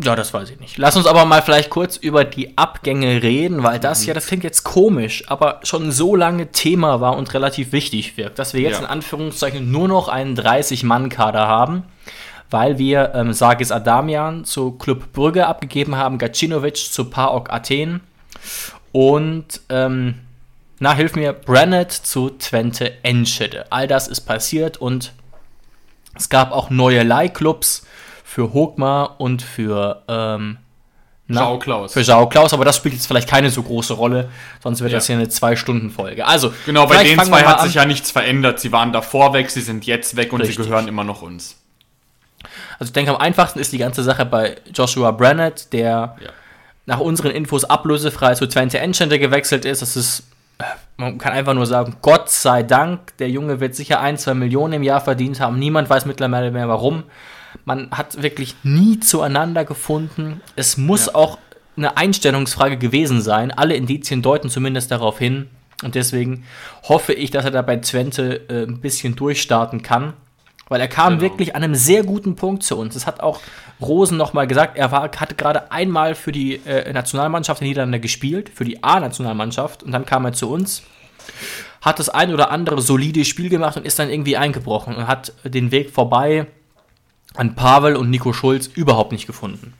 Ja, 0.03 0.15
das 0.15 0.33
weiß 0.33 0.49
ich 0.49 0.59
nicht. 0.59 0.77
Lass 0.79 0.95
uns 0.95 1.05
aber 1.05 1.23
mal 1.25 1.43
vielleicht 1.43 1.69
kurz 1.69 1.97
über 1.97 2.23
die 2.25 2.57
Abgänge 2.57 3.21
reden, 3.21 3.61
weil 3.61 3.79
das 3.79 4.05
ja, 4.07 4.15
das 4.15 4.25
klingt 4.25 4.43
jetzt 4.43 4.63
komisch, 4.63 5.23
aber 5.29 5.59
schon 5.61 5.91
so 5.91 6.15
lange 6.15 6.51
Thema 6.51 6.99
war 6.99 7.15
und 7.15 7.31
relativ 7.35 7.71
wichtig 7.73 8.17
wirkt, 8.17 8.39
dass 8.39 8.55
wir 8.55 8.61
jetzt 8.61 8.73
Ja. 8.79 8.85
in 8.85 8.85
Anführungszeichen 8.85 9.71
nur 9.71 9.87
noch 9.87 10.07
einen 10.07 10.35
30-Mann-Kader 10.35 11.47
haben, 11.47 11.83
weil 12.49 12.79
wir 12.79 13.13
ähm, 13.13 13.33
Sagis 13.33 13.71
Adamian 13.71 14.45
zu 14.45 14.71
Club 14.71 15.13
Brügge 15.13 15.45
abgegeben 15.45 15.95
haben, 15.95 16.17
Gacinovic 16.17 16.75
zu 16.77 17.05
PAOK 17.05 17.51
Athen 17.51 18.01
und 18.91 19.61
ähm, 19.69 20.15
na, 20.83 20.93
hilf 20.93 21.15
mir, 21.15 21.31
Brennett 21.33 21.91
zu 21.93 22.29
Twente 22.31 22.91
Enschede. 23.03 23.65
All 23.71 23.87
das 23.87 24.07
ist 24.09 24.21
passiert 24.21 24.75
und 24.77 25.13
es 26.15 26.27
gab 26.29 26.51
auch 26.51 26.69
neue 26.69 27.03
Leihclubs 27.03 27.87
für 28.25 28.53
Hogmar 28.53 29.19
und 29.21 29.41
für 29.41 30.03
ähm, 30.09 30.57
Schau 31.31 31.57
Klaus. 31.57 31.93
Für 31.93 32.01
Jao 32.01 32.27
Klaus, 32.27 32.53
aber 32.53 32.65
das 32.65 32.75
spielt 32.75 32.93
jetzt 32.95 33.07
vielleicht 33.07 33.29
keine 33.29 33.49
so 33.49 33.63
große 33.63 33.93
Rolle, 33.93 34.29
sonst 34.61 34.81
wird 34.81 34.91
Ja. 34.91 34.97
das 34.97 35.07
hier 35.07 35.15
eine 35.15 35.29
Zwei-Stunden-Folge. 35.29 36.27
Also, 36.27 36.53
Genau, 36.65 36.85
bei 36.85 37.01
den 37.01 37.17
zwei 37.21 37.43
hat 37.43 37.59
an. 37.59 37.65
sich 37.65 37.75
ja 37.75 37.85
nichts 37.85 38.11
verändert. 38.11 38.59
Sie 38.59 38.73
waren 38.73 38.91
davor 38.91 39.31
weg, 39.33 39.49
sie 39.49 39.61
sind 39.61 39.85
jetzt 39.85 40.17
weg 40.17 40.33
und 40.33 40.41
Richtig. 40.41 40.57
sie 40.57 40.63
gehören 40.63 40.89
immer 40.89 41.05
noch 41.05 41.21
uns. 41.21 41.55
Also 42.77 42.89
ich 42.89 42.93
denke, 42.93 43.11
am 43.11 43.17
einfachsten 43.21 43.59
ist 43.59 43.71
die 43.71 43.77
ganze 43.77 44.03
Sache 44.03 44.25
bei 44.25 44.57
Joshua 44.73 45.11
Brannett, 45.11 45.71
der 45.71 46.17
Ja. 46.19 46.29
nach 46.85 46.99
unseren 46.99 47.31
Infos 47.31 47.63
ablösefrei 47.63 48.35
zu 48.35 48.45
Twente 48.47 48.79
Enschede 48.79 49.17
gewechselt 49.17 49.63
ist. 49.63 49.81
Das 49.81 49.95
ist, 49.95 50.23
man 50.97 51.17
kann 51.17 51.33
einfach 51.33 51.53
nur 51.53 51.65
sagen, 51.65 51.95
Gott 52.01 52.29
sei 52.29 52.63
Dank, 52.63 53.17
der 53.17 53.29
Junge 53.29 53.59
wird 53.59 53.75
sicher 53.75 53.99
ein, 53.99 54.17
zwei 54.17 54.33
Millionen 54.33 54.73
im 54.73 54.83
Jahr 54.83 55.01
verdient 55.01 55.39
haben. 55.39 55.57
Niemand 55.59 55.89
weiß 55.89 56.05
mittlerweile 56.05 56.51
mehr 56.51 56.69
warum. 56.69 57.03
Man 57.65 57.89
hat 57.91 58.21
wirklich 58.21 58.55
nie 58.63 58.99
zueinander 58.99 59.65
gefunden. 59.65 60.41
Es 60.55 60.77
muss 60.77 61.07
Ja. 61.07 61.15
auch 61.15 61.37
eine 61.75 61.97
Einstellungsfrage 61.97 62.77
gewesen 62.77 63.21
sein. 63.21 63.51
Alle 63.51 63.75
Indizien 63.75 64.21
deuten 64.21 64.49
zumindest 64.49 64.91
darauf 64.91 65.17
hin. 65.19 65.49
Und 65.83 65.95
deswegen 65.95 66.45
hoffe 66.83 67.13
ich, 67.13 67.31
dass 67.31 67.45
er 67.45 67.51
da 67.51 67.61
bei 67.61 67.77
Twente 67.77 68.41
äh, 68.49 68.63
ein 68.63 68.79
bisschen 68.79 69.15
durchstarten 69.15 69.81
kann. 69.81 70.13
Weil 70.69 70.79
er 70.81 70.87
kam 70.87 71.13
Genau. 71.19 71.21
wirklich 71.21 71.55
an 71.55 71.63
einem 71.63 71.75
sehr 71.75 72.03
guten 72.03 72.35
Punkt 72.35 72.63
zu 72.63 72.77
uns. 72.77 72.93
Das 72.93 73.05
hat 73.05 73.19
auch 73.19 73.39
Rosen 73.81 74.17
nochmal 74.17 74.47
gesagt. 74.47 74.77
Er 74.77 74.91
war, 74.91 75.03
hatte 75.03 75.35
gerade 75.35 75.71
einmal 75.71 76.15
für 76.15 76.31
die 76.31 76.55
äh, 76.65 76.91
Nationalmannschaft 76.93 77.61
in 77.61 77.67
Niederlande 77.67 77.99
gespielt, 77.99 78.49
für 78.53 78.63
die 78.63 78.83
A-Nationalmannschaft. 78.83 79.83
Und 79.83 79.91
dann 79.91 80.05
kam 80.05 80.25
er 80.25 80.33
zu 80.33 80.49
uns, 80.49 80.83
hat 81.81 81.99
das 81.99 82.09
ein 82.09 82.33
oder 82.33 82.49
andere 82.49 82.81
solide 82.81 83.25
Spiel 83.25 83.49
gemacht 83.49 83.75
und 83.77 83.85
ist 83.85 83.99
dann 83.99 84.09
irgendwie 84.09 84.37
eingebrochen 84.37 84.95
und 84.95 85.07
hat 85.07 85.33
den 85.43 85.71
Weg 85.71 85.91
vorbei 85.91 86.47
an 87.35 87.55
Pavel 87.55 87.95
und 87.95 88.09
Nico 88.09 88.31
Schulz 88.31 88.67
überhaupt 88.67 89.11
nicht 89.11 89.27
gefunden. 89.27 89.73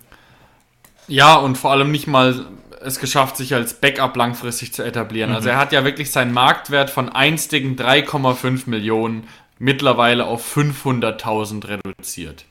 Ja, 1.07 1.35
und 1.35 1.57
vor 1.57 1.71
allem 1.71 1.91
nicht 1.91 2.07
mal 2.07 2.45
es 2.81 2.99
geschafft, 2.99 3.37
sich 3.37 3.53
als 3.53 3.75
Backup 3.75 4.15
langfristig 4.15 4.73
zu 4.73 4.83
etablieren. 4.83 5.29
Mhm. 5.29 5.37
Also 5.37 5.49
er 5.49 5.57
hat 5.57 5.71
ja 5.71 5.85
wirklich 5.85 6.11
seinen 6.11 6.33
Marktwert 6.33 6.89
von 6.89 7.09
einstigen 7.09 7.75
3,5 7.77 8.69
Millionen 8.69 9.27
mittlerweile 9.59 10.25
auf 10.25 10.55
500.000 10.55 11.67
reduziert. 11.67 12.45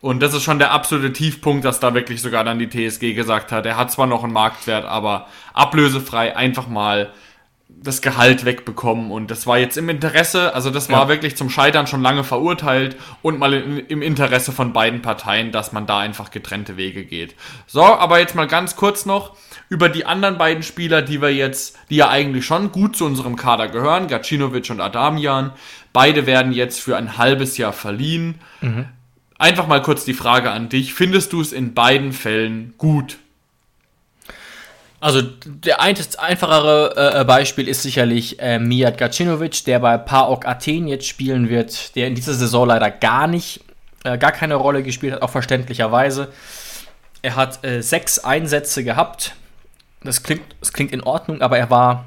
Und 0.00 0.20
das 0.20 0.34
ist 0.34 0.42
schon 0.42 0.58
der 0.58 0.72
absolute 0.72 1.12
Tiefpunkt, 1.12 1.64
dass 1.64 1.78
da 1.78 1.94
wirklich 1.94 2.22
sogar 2.22 2.42
dann 2.42 2.58
die 2.58 2.68
TSG 2.68 3.14
gesagt 3.14 3.52
hat, 3.52 3.66
er 3.66 3.76
hat 3.76 3.92
zwar 3.92 4.08
noch 4.08 4.24
einen 4.24 4.32
Marktwert, 4.32 4.84
aber 4.84 5.28
ablösefrei 5.54 6.36
einfach 6.36 6.66
mal 6.66 7.12
das 7.68 8.02
Gehalt 8.02 8.44
wegbekommen 8.44 9.10
und 9.10 9.30
das 9.30 9.46
war 9.46 9.58
jetzt 9.58 9.78
im 9.78 9.88
Interesse, 9.88 10.54
also 10.54 10.70
das 10.70 10.90
war 10.90 11.02
Ja. 11.02 11.08
wirklich 11.08 11.36
zum 11.36 11.48
Scheitern 11.48 11.86
schon 11.86 12.02
lange 12.02 12.22
verurteilt 12.22 12.96
und 13.22 13.38
mal 13.38 13.54
im 13.54 14.02
Interesse 14.02 14.52
von 14.52 14.72
beiden 14.72 15.02
Parteien, 15.02 15.52
dass 15.52 15.72
man 15.72 15.86
da 15.86 15.98
einfach 15.98 16.30
getrennte 16.30 16.76
Wege 16.76 17.04
geht. 17.04 17.34
So, 17.66 17.82
aber 17.82 18.18
jetzt 18.18 18.34
mal 18.34 18.46
ganz 18.46 18.76
kurz 18.76 19.06
noch 19.06 19.36
über 19.70 19.88
die 19.88 20.04
anderen 20.04 20.36
beiden 20.36 20.62
Spieler, 20.62 21.00
die 21.00 21.22
wir 21.22 21.32
jetzt, 21.34 21.78
die 21.88 21.96
ja 21.96 22.08
eigentlich 22.10 22.44
schon 22.44 22.72
gut 22.72 22.94
zu 22.94 23.06
unserem 23.06 23.36
Kader 23.36 23.68
gehören, 23.68 24.06
Gacinovic 24.06 24.68
und 24.70 24.80
Adamian. 24.80 25.52
Beide 25.92 26.26
werden 26.26 26.52
jetzt 26.52 26.80
für 26.80 26.96
ein 26.96 27.18
halbes 27.18 27.56
Jahr 27.58 27.72
verliehen. 27.72 28.36
Einfach 29.38 29.66
mal 29.66 29.82
kurz 29.82 30.04
die 30.04 30.14
Frage 30.14 30.50
an 30.50 30.68
dich. 30.68 30.94
Findest 30.94 31.32
du 31.32 31.40
es 31.40 31.52
in 31.52 31.74
beiden 31.74 32.12
Fällen 32.12 32.74
gut? 32.78 33.18
Also 35.00 35.20
der 35.20 35.80
ein- 35.80 35.96
einfachere 36.18 37.20
äh, 37.20 37.24
Beispiel 37.24 37.66
ist 37.66 37.82
sicherlich 37.82 38.38
äh, 38.40 38.60
Mijat 38.60 38.98
Gacinovic, 38.98 39.64
der 39.64 39.80
bei 39.80 39.98
PAOK 39.98 40.46
Athen 40.46 40.86
jetzt 40.86 41.08
spielen 41.08 41.48
wird, 41.48 41.96
der 41.96 42.06
in 42.06 42.14
dieser 42.14 42.34
Saison 42.34 42.68
leider 42.68 42.88
gar 42.90 43.26
nicht, 43.26 43.64
äh, 44.04 44.16
gar 44.16 44.30
keine 44.30 44.54
Rolle 44.54 44.84
gespielt 44.84 45.14
hat, 45.14 45.22
auch 45.22 45.30
verständlicherweise. 45.30 46.32
Er 47.20 47.34
hat 47.34 47.64
äh, 47.64 47.82
sechs 47.82 48.20
Einsätze 48.20 48.84
gehabt. 48.84 49.34
Das 50.04 50.22
klingt, 50.22 50.42
das 50.60 50.72
klingt 50.72 50.92
in 50.92 51.02
Ordnung, 51.02 51.42
aber 51.42 51.58
er 51.58 51.68
war 51.68 52.04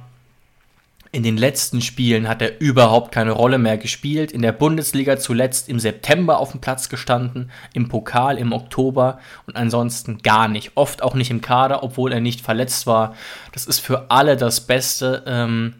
in 1.15 1.23
den 1.23 1.37
letzten 1.37 1.81
Spielen 1.81 2.27
hat 2.27 2.41
er 2.41 2.59
überhaupt 2.59 3.13
keine 3.13 3.31
Rolle 3.31 3.57
mehr 3.57 3.77
gespielt. 3.77 4.33
In 4.33 4.41
der 4.41 4.51
Bundesliga 4.51 5.15
zuletzt 5.15 5.69
im 5.69 5.79
September 5.79 6.39
auf 6.39 6.51
dem 6.51 6.59
Platz 6.59 6.89
gestanden, 6.89 7.51
im 7.71 7.87
Pokal 7.87 8.37
im 8.37 8.51
Oktober 8.51 9.19
und 9.47 9.55
ansonsten 9.55 10.17
gar 10.23 10.49
nicht. 10.49 10.73
Oft 10.75 11.01
auch 11.01 11.13
nicht 11.13 11.31
im 11.31 11.39
Kader, 11.39 11.83
obwohl 11.83 12.11
er 12.11 12.19
nicht 12.19 12.41
verletzt 12.41 12.85
war. 12.85 13.15
Das 13.53 13.65
ist 13.65 13.79
für 13.79 14.11
alle 14.11 14.35
das 14.35 14.67
Beste. 14.67 15.23
Ähm, 15.25 15.75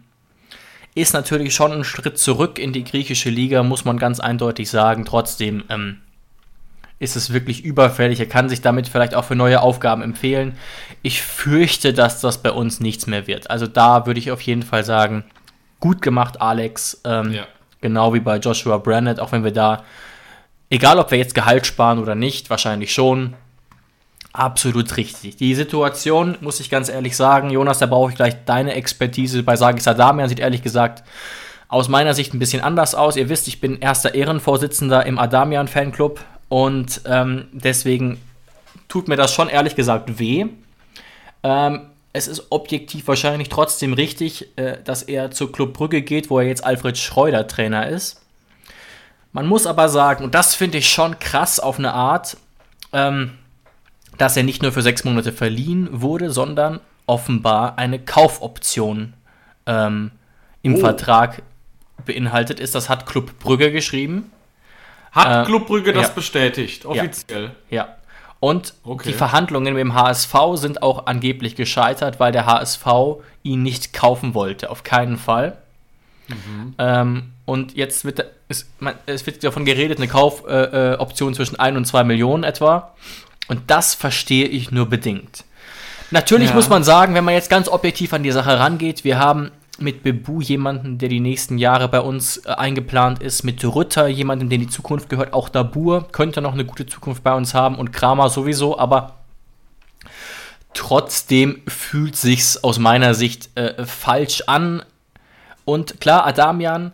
ist 0.94 1.12
natürlich 1.12 1.54
schon 1.54 1.70
ein 1.70 1.84
Schritt 1.84 2.16
zurück 2.16 2.58
in 2.58 2.72
die 2.72 2.84
griechische 2.84 3.28
Liga, 3.28 3.62
muss 3.62 3.84
man 3.84 3.98
ganz 3.98 4.20
eindeutig 4.20 4.70
sagen. 4.70 5.04
Trotzdem 5.04 5.64
ähm, 5.68 5.98
ist 6.98 7.16
es 7.16 7.32
wirklich 7.32 7.64
überfällig. 7.64 8.20
Er 8.20 8.26
kann 8.26 8.48
sich 8.48 8.62
damit 8.62 8.88
vielleicht 8.88 9.14
auch 9.14 9.24
für 9.24 9.34
neue 9.34 9.60
Aufgaben 9.60 10.02
empfehlen. 10.02 10.56
Ich 11.02 11.22
fürchte, 11.22 11.92
dass 11.92 12.20
das 12.20 12.38
bei 12.38 12.50
uns 12.50 12.80
nichts 12.80 13.06
mehr 13.06 13.26
wird. 13.26 13.50
Also 13.50 13.66
da 13.66 14.06
würde 14.06 14.18
ich 14.18 14.30
auf 14.30 14.40
jeden 14.40 14.62
Fall 14.62 14.84
sagen, 14.84 15.24
gut 15.80 16.00
gemacht, 16.02 16.40
Alex. 16.40 17.00
Ähm, 17.04 17.32
Ja. 17.32 17.46
Genau 17.82 18.14
wie 18.14 18.20
bei 18.20 18.38
Joshua 18.38 18.78
Brannett, 18.78 19.20
auch 19.20 19.32
wenn 19.32 19.44
wir 19.44 19.52
da, 19.52 19.84
egal 20.70 20.98
ob 20.98 21.10
wir 21.10 21.18
jetzt 21.18 21.34
Gehalt 21.34 21.66
sparen 21.66 21.98
oder 21.98 22.14
nicht, 22.14 22.48
wahrscheinlich 22.48 22.92
schon, 22.92 23.34
absolut 24.32 24.96
richtig. 24.96 25.36
Die 25.36 25.54
Situation, 25.54 26.36
muss 26.40 26.58
ich 26.58 26.70
ganz 26.70 26.88
ehrlich 26.88 27.16
sagen, 27.16 27.50
Jonas, 27.50 27.78
da 27.78 27.86
brauche 27.86 28.10
ich 28.10 28.16
gleich 28.16 28.44
deine 28.46 28.74
Expertise 28.74 29.42
bei 29.42 29.56
Sagis 29.56 29.86
Adamian, 29.86 30.28
sieht 30.28 30.40
ehrlich 30.40 30.62
gesagt 30.62 31.04
aus 31.68 31.88
meiner 31.88 32.14
Sicht 32.14 32.32
ein 32.32 32.38
bisschen 32.38 32.62
anders 32.62 32.94
aus. 32.94 33.16
Ihr 33.16 33.28
wisst, 33.28 33.46
ich 33.46 33.60
bin 33.60 33.78
erster 33.78 34.14
Ehrenvorsitzender 34.14 35.04
im 35.04 35.18
Adamian 35.18 35.68
Fanclub 35.68 36.20
und 36.48 37.02
ähm, 37.06 37.48
deswegen 37.52 38.20
tut 38.88 39.08
mir 39.08 39.16
das 39.16 39.32
schon 39.32 39.48
ehrlich 39.48 39.74
gesagt 39.74 40.18
weh. 40.18 40.46
Ähm, 41.42 41.90
es 42.12 42.28
ist 42.28 42.46
objektiv 42.50 43.08
wahrscheinlich 43.08 43.48
trotzdem 43.48 43.92
richtig, 43.92 44.56
äh, 44.56 44.78
dass 44.82 45.02
er 45.02 45.30
zu 45.30 45.48
Club 45.48 45.74
Brügge 45.74 46.02
geht, 46.02 46.30
wo 46.30 46.38
er 46.38 46.46
jetzt 46.46 46.64
Alfred 46.64 46.96
Schreuder 46.96 47.46
Trainer 47.46 47.88
ist. 47.88 48.22
Man 49.32 49.46
muss 49.46 49.66
aber 49.66 49.88
sagen, 49.90 50.24
und 50.24 50.34
das 50.34 50.54
finde 50.54 50.78
ich 50.78 50.88
schon 50.88 51.18
krass 51.18 51.60
auf 51.60 51.78
eine 51.78 51.92
Art, 51.92 52.38
ähm, 52.92 53.32
dass 54.16 54.36
er 54.36 54.44
nicht 54.44 54.62
nur 54.62 54.72
für 54.72 54.80
sechs 54.80 55.04
Monate 55.04 55.30
verliehen 55.30 55.88
wurde, 55.92 56.30
sondern 56.30 56.80
offenbar 57.06 57.76
eine 57.78 57.98
Kaufoption 57.98 59.12
ähm, 59.66 60.10
im 60.62 60.76
Oh. 60.76 60.78
Vertrag 60.78 61.42
beinhaltet 62.06 62.60
ist. 62.60 62.74
Das 62.74 62.88
hat 62.88 63.04
Club 63.06 63.38
Brügge 63.38 63.70
geschrieben. 63.72 64.30
Hat 65.16 65.42
Äh, 65.44 65.46
Club 65.46 65.66
Brügge 65.66 65.92
das 65.92 66.08
ja. 66.08 66.12
bestätigt, 66.14 66.84
offiziell? 66.86 67.50
Ja. 67.70 67.88
Und 68.38 68.74
Okay. 68.84 69.08
die 69.08 69.14
Verhandlungen 69.14 69.74
mit 69.74 69.80
dem 69.80 69.94
HSV 69.94 70.34
sind 70.54 70.82
auch 70.82 71.06
angeblich 71.06 71.56
gescheitert, 71.56 72.20
weil 72.20 72.32
der 72.32 72.46
HSV 72.46 72.86
ihn 73.42 73.62
nicht 73.62 73.92
kaufen 73.92 74.34
wollte. 74.34 74.70
Auf 74.70 74.84
keinen 74.84 75.16
Fall. 75.16 75.56
Mhm. 76.28 76.74
Ähm, 76.78 77.32
und 77.46 77.74
jetzt 77.76 78.04
wird, 78.04 78.24
es, 78.48 78.66
man, 78.78 78.94
es 79.06 79.24
wird 79.26 79.42
davon 79.42 79.64
geredet, 79.64 79.98
eine 79.98 80.08
Kaufoption 80.08 81.30
äh, 81.30 81.32
äh, 81.32 81.36
zwischen 81.36 81.58
1 81.58 81.76
und 81.76 81.84
2 81.86 82.04
Millionen 82.04 82.44
etwa. 82.44 82.92
Und 83.48 83.62
das 83.70 83.94
verstehe 83.94 84.46
ich 84.46 84.70
nur 84.70 84.86
bedingt. 84.86 85.44
Natürlich 86.10 86.50
Ja. 86.50 86.54
muss 86.56 86.68
man 86.68 86.84
sagen, 86.84 87.14
wenn 87.14 87.24
man 87.24 87.34
jetzt 87.34 87.48
ganz 87.50 87.68
objektiv 87.68 88.12
an 88.12 88.22
die 88.22 88.30
Sache 88.32 88.58
rangeht, 88.58 89.02
wir 89.04 89.18
haben 89.18 89.50
mit 89.78 90.02
Bebu 90.02 90.40
jemanden, 90.40 90.98
der 90.98 91.08
die 91.08 91.20
nächsten 91.20 91.58
Jahre 91.58 91.88
bei 91.88 92.00
uns 92.00 92.38
äh, 92.38 92.50
eingeplant 92.50 93.22
ist, 93.22 93.42
mit 93.42 93.64
Rütter 93.64 94.08
jemanden, 94.08 94.48
dem 94.48 94.60
die 94.60 94.68
Zukunft 94.68 95.08
gehört, 95.08 95.32
auch 95.32 95.48
Dabur 95.48 96.08
könnte 96.12 96.40
noch 96.40 96.52
eine 96.52 96.64
gute 96.64 96.86
Zukunft 96.86 97.22
bei 97.22 97.34
uns 97.34 97.54
haben 97.54 97.76
und 97.76 97.92
Kramer 97.92 98.28
sowieso, 98.28 98.78
aber 98.78 99.18
trotzdem 100.74 101.62
fühlt 101.66 102.16
sich's 102.16 102.56
aus 102.62 102.78
meiner 102.78 103.14
Sicht 103.14 103.50
äh, 103.56 103.84
falsch 103.84 104.42
an. 104.46 104.82
Und 105.64 106.00
klar, 106.00 106.26
Adamian 106.26 106.92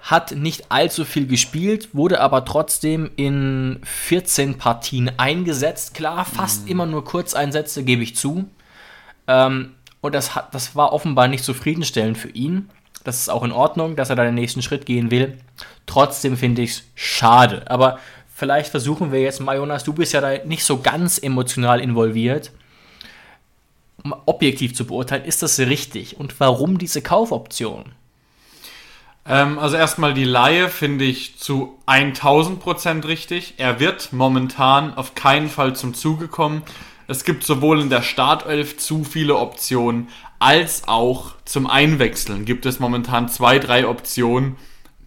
hat 0.00 0.32
nicht 0.32 0.70
allzu 0.70 1.04
viel 1.04 1.26
gespielt, 1.26 1.90
wurde 1.92 2.20
aber 2.20 2.44
trotzdem 2.44 3.10
in 3.16 3.80
14 3.84 4.56
Partien 4.56 5.10
eingesetzt. 5.18 5.94
Klar, 5.94 6.24
fast 6.24 6.68
immer 6.68 6.86
nur 6.86 7.04
Kurzeinsätze, 7.04 7.82
gebe 7.82 8.02
ich 8.02 8.16
zu. 8.16 8.48
Ähm, 9.26 9.74
und 10.00 10.14
das, 10.14 10.34
hat, 10.34 10.54
das 10.54 10.76
war 10.76 10.92
offenbar 10.92 11.28
nicht 11.28 11.44
zufriedenstellend 11.44 12.18
für 12.18 12.30
ihn. 12.30 12.70
Das 13.04 13.20
ist 13.20 13.28
auch 13.28 13.42
in 13.42 13.52
Ordnung, 13.52 13.96
dass 13.96 14.10
er 14.10 14.16
da 14.16 14.24
den 14.24 14.34
nächsten 14.34 14.62
Schritt 14.62 14.86
gehen 14.86 15.10
will. 15.10 15.38
Trotzdem 15.86 16.36
finde 16.36 16.62
ich 16.62 16.70
es 16.70 16.82
schade. 16.94 17.70
Aber 17.70 17.98
vielleicht 18.34 18.70
versuchen 18.70 19.12
wir 19.12 19.20
jetzt 19.20 19.40
mal, 19.40 19.56
Jonas, 19.56 19.84
du 19.84 19.92
bist 19.92 20.12
ja 20.12 20.20
da 20.20 20.44
nicht 20.44 20.64
so 20.64 20.78
ganz 20.80 21.18
emotional 21.18 21.80
involviert, 21.80 22.52
um 24.04 24.14
objektiv 24.26 24.74
zu 24.74 24.86
beurteilen, 24.86 25.24
ist 25.24 25.42
das 25.42 25.58
richtig 25.58 26.18
und 26.18 26.38
warum 26.38 26.78
diese 26.78 27.02
Kaufoption? 27.02 27.92
Ähm, 29.26 29.58
also 29.58 29.76
erstmal 29.76 30.14
die 30.14 30.24
Laie 30.24 30.68
finde 30.68 31.04
ich 31.04 31.38
zu 31.38 31.78
1000 31.86 32.60
Prozent 32.60 33.06
richtig. 33.06 33.54
Er 33.58 33.78
wird 33.80 34.12
momentan 34.12 34.94
auf 34.94 35.14
keinen 35.14 35.48
Fall 35.48 35.76
zum 35.76 35.94
Zuge 35.94 36.28
kommen. 36.28 36.62
Es 37.10 37.24
gibt 37.24 37.42
sowohl 37.42 37.80
in 37.80 37.88
der 37.88 38.02
Startelf 38.02 38.76
zu 38.76 39.02
viele 39.02 39.36
Optionen, 39.36 40.08
als 40.38 40.86
auch 40.86 41.32
zum 41.46 41.66
Einwechseln 41.66 42.44
gibt 42.44 42.66
es 42.66 42.80
momentan 42.80 43.30
zwei, 43.30 43.58
drei 43.58 43.88
Optionen, 43.88 44.56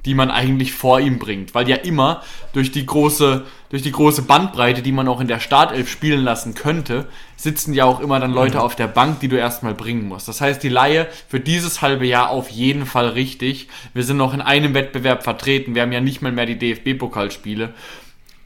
die 0.06 0.16
man 0.16 0.32
eigentlich 0.32 0.74
vor 0.74 1.00
ihm 1.00 1.20
bringt. 1.20 1.54
Weil 1.54 1.70
ja 1.70 1.76
immer 1.76 2.24
durch 2.54 2.72
die 2.72 2.88
große, 2.88 3.46
durch 3.70 3.84
die 3.84 3.92
große 3.92 4.24
Bandbreite, 4.24 4.82
die 4.82 4.92
man 4.92 5.08
auch 5.08 5.22
in 5.22 5.28
der 5.28 5.40
Startelf 5.40 5.92
spielen 5.92 6.24
lassen 6.24 6.56
könnte, 6.56 7.08
sitzen 7.38 7.76
ja 7.76 7.86
auch 7.86 8.00
immer 8.00 8.20
dann 8.20 8.34
Leute 8.34 8.58
mhm. 8.58 8.64
auf 8.64 8.76
der 8.76 8.88
Bank, 8.88 9.20
die 9.20 9.28
du 9.28 9.38
erstmal 9.38 9.76
bringen 9.76 10.08
musst. 10.08 10.28
Das 10.28 10.42
heißt, 10.42 10.64
die 10.64 10.70
Laie 10.70 11.08
für 11.28 11.40
dieses 11.40 11.84
halbe 11.84 12.08
Jahr 12.08 12.32
auf 12.32 12.50
jeden 12.50 12.88
Fall 12.88 13.10
richtig. 13.10 13.68
Wir 13.94 14.04
sind 14.04 14.18
noch 14.18 14.34
in 14.34 14.42
einem 14.42 14.74
Wettbewerb 14.74 15.22
vertreten. 15.24 15.76
Wir 15.76 15.84
haben 15.84 15.92
ja 15.92 16.02
nicht 16.02 16.24
mal 16.24 16.32
mehr 16.32 16.48
die 16.48 16.58
DFB-Pokalspiele. 16.58 17.76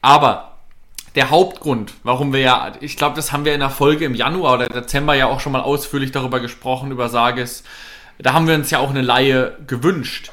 Aber 0.01 0.54
der 1.15 1.29
Hauptgrund, 1.29 1.93
warum 2.03 2.33
wir 2.33 2.41
ja, 2.41 2.73
ich 2.81 2.97
glaube, 2.97 3.15
das 3.15 3.31
haben 3.31 3.45
wir 3.45 3.53
in 3.53 3.61
der 3.61 3.69
Folge 3.69 4.05
im 4.05 4.15
Januar 4.15 4.55
oder 4.55 4.67
Dezember 4.67 5.15
ja 5.15 5.27
auch 5.27 5.39
schon 5.39 5.53
mal 5.53 5.61
ausführlich 5.61 6.11
darüber 6.11 6.41
gesprochen, 6.41 6.91
über 6.91 7.09
Sages. 7.09 7.63
Da 8.19 8.33
haben 8.33 8.47
wir 8.47 8.55
uns 8.55 8.69
ja 8.69 8.79
auch 8.79 8.89
eine 8.89 9.01
Laie 9.01 9.57
gewünscht. 9.65 10.31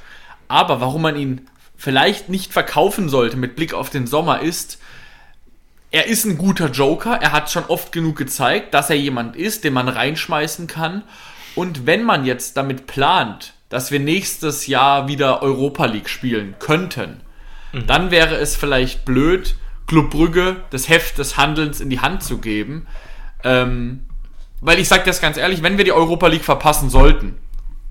Aber 0.48 0.80
warum 0.80 1.02
man 1.02 1.16
ihn 1.16 1.48
vielleicht 1.76 2.28
nicht 2.28 2.52
verkaufen 2.52 3.08
sollte 3.08 3.36
mit 3.36 3.56
Blick 3.56 3.74
auf 3.74 3.90
den 3.90 4.06
Sommer 4.06 4.40
ist, 4.40 4.78
er 5.92 6.06
ist 6.06 6.24
ein 6.24 6.38
guter 6.38 6.70
Joker. 6.70 7.18
Er 7.20 7.32
hat 7.32 7.50
schon 7.50 7.64
oft 7.66 7.92
genug 7.92 8.16
gezeigt, 8.16 8.74
dass 8.74 8.90
er 8.90 8.96
jemand 8.96 9.36
ist, 9.36 9.62
den 9.62 9.74
man 9.74 9.88
reinschmeißen 9.88 10.66
kann. 10.66 11.02
Und 11.54 11.86
wenn 11.86 12.02
man 12.02 12.24
jetzt 12.24 12.56
damit 12.56 12.86
plant, 12.86 13.52
dass 13.68 13.90
wir 13.90 14.00
nächstes 14.00 14.66
Jahr 14.66 15.06
wieder 15.06 15.42
Europa 15.42 15.84
League 15.86 16.08
spielen 16.08 16.54
könnten, 16.58 17.20
mhm. 17.72 17.86
dann 17.86 18.10
wäre 18.10 18.36
es 18.36 18.56
vielleicht 18.56 19.04
blöd, 19.04 19.54
Club 19.92 20.10
Brügge 20.10 20.56
das 20.70 20.88
Heft 20.88 21.18
des 21.18 21.36
Handelns 21.36 21.80
in 21.80 21.90
die 21.90 22.00
Hand 22.00 22.22
zu 22.22 22.38
geben. 22.38 22.86
Ähm, 23.44 24.04
weil 24.60 24.78
ich 24.78 24.88
sage 24.88 25.02
das 25.04 25.20
ganz 25.20 25.36
ehrlich, 25.36 25.62
wenn 25.62 25.78
wir 25.78 25.84
die 25.84 25.92
Europa 25.92 26.28
League 26.28 26.44
verpassen 26.44 26.90
sollten, 26.90 27.38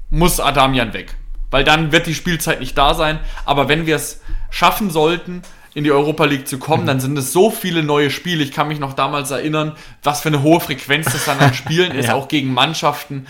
muss 0.09 0.39
Adamian 0.39 0.93
weg 0.93 1.15
weil 1.51 1.65
dann 1.65 1.91
wird 1.91 2.07
die 2.07 2.15
Spielzeit 2.15 2.59
nicht 2.59 2.77
da 2.77 2.95
sein. 2.95 3.19
Aber 3.45 3.67
wenn 3.67 3.85
wir 3.85 3.97
es 3.97 4.21
schaffen 4.49 4.89
sollten, 4.89 5.43
in 5.73 5.83
die 5.83 5.91
Europa 5.91 6.25
League 6.25 6.47
zu 6.47 6.57
kommen, 6.57 6.85
dann 6.85 6.99
sind 6.99 7.17
es 7.17 7.31
so 7.31 7.51
viele 7.51 7.83
neue 7.83 8.09
Spiele. 8.09 8.43
Ich 8.43 8.51
kann 8.51 8.67
mich 8.67 8.79
noch 8.79 8.93
damals 8.93 9.31
erinnern, 9.31 9.73
was 10.03 10.21
für 10.21 10.29
eine 10.29 10.41
hohe 10.41 10.59
Frequenz 10.59 11.05
das 11.05 11.25
dann 11.25 11.39
an 11.39 11.53
Spielen 11.53 11.91
ist, 11.95 12.07
ja. 12.07 12.15
auch 12.15 12.27
gegen 12.27 12.53
Mannschaften, 12.53 13.27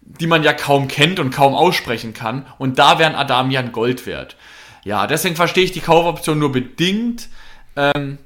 die 0.00 0.26
man 0.26 0.42
ja 0.42 0.52
kaum 0.52 0.88
kennt 0.88 1.20
und 1.20 1.30
kaum 1.30 1.54
aussprechen 1.54 2.12
kann. 2.12 2.46
Und 2.58 2.78
da 2.78 2.98
wären 2.98 3.14
Adamian 3.14 3.72
Gold 3.72 4.06
wert. 4.06 4.36
Ja, 4.84 5.06
deswegen 5.06 5.36
verstehe 5.36 5.64
ich 5.64 5.72
die 5.72 5.80
Kaufoption 5.80 6.38
nur 6.38 6.52
bedingt. 6.52 7.28
Ähm, 7.76 8.18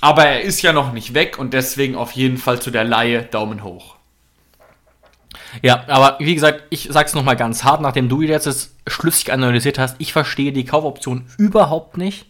aber 0.00 0.26
er 0.26 0.42
ist 0.42 0.62
ja 0.62 0.72
noch 0.72 0.92
nicht 0.92 1.14
weg 1.14 1.38
und 1.38 1.52
deswegen 1.52 1.94
auf 1.94 2.12
jeden 2.12 2.38
Fall 2.38 2.60
zu 2.60 2.70
der 2.70 2.84
Laie 2.84 3.22
Daumen 3.22 3.62
hoch. 3.62 3.96
Ja, 5.62 5.84
aber 5.88 6.16
wie 6.20 6.34
gesagt, 6.34 6.64
ich 6.70 6.88
sag's 6.90 7.14
nochmal 7.14 7.36
ganz 7.36 7.64
hart, 7.64 7.80
nachdem 7.80 8.08
du 8.08 8.22
jetzt 8.22 8.46
das 8.46 8.74
schlüssig 8.86 9.32
analysiert 9.32 9.78
hast, 9.78 9.96
ich 9.98 10.12
verstehe 10.12 10.52
die 10.52 10.64
Kaufoption 10.64 11.26
überhaupt 11.38 11.96
nicht. 11.96 12.26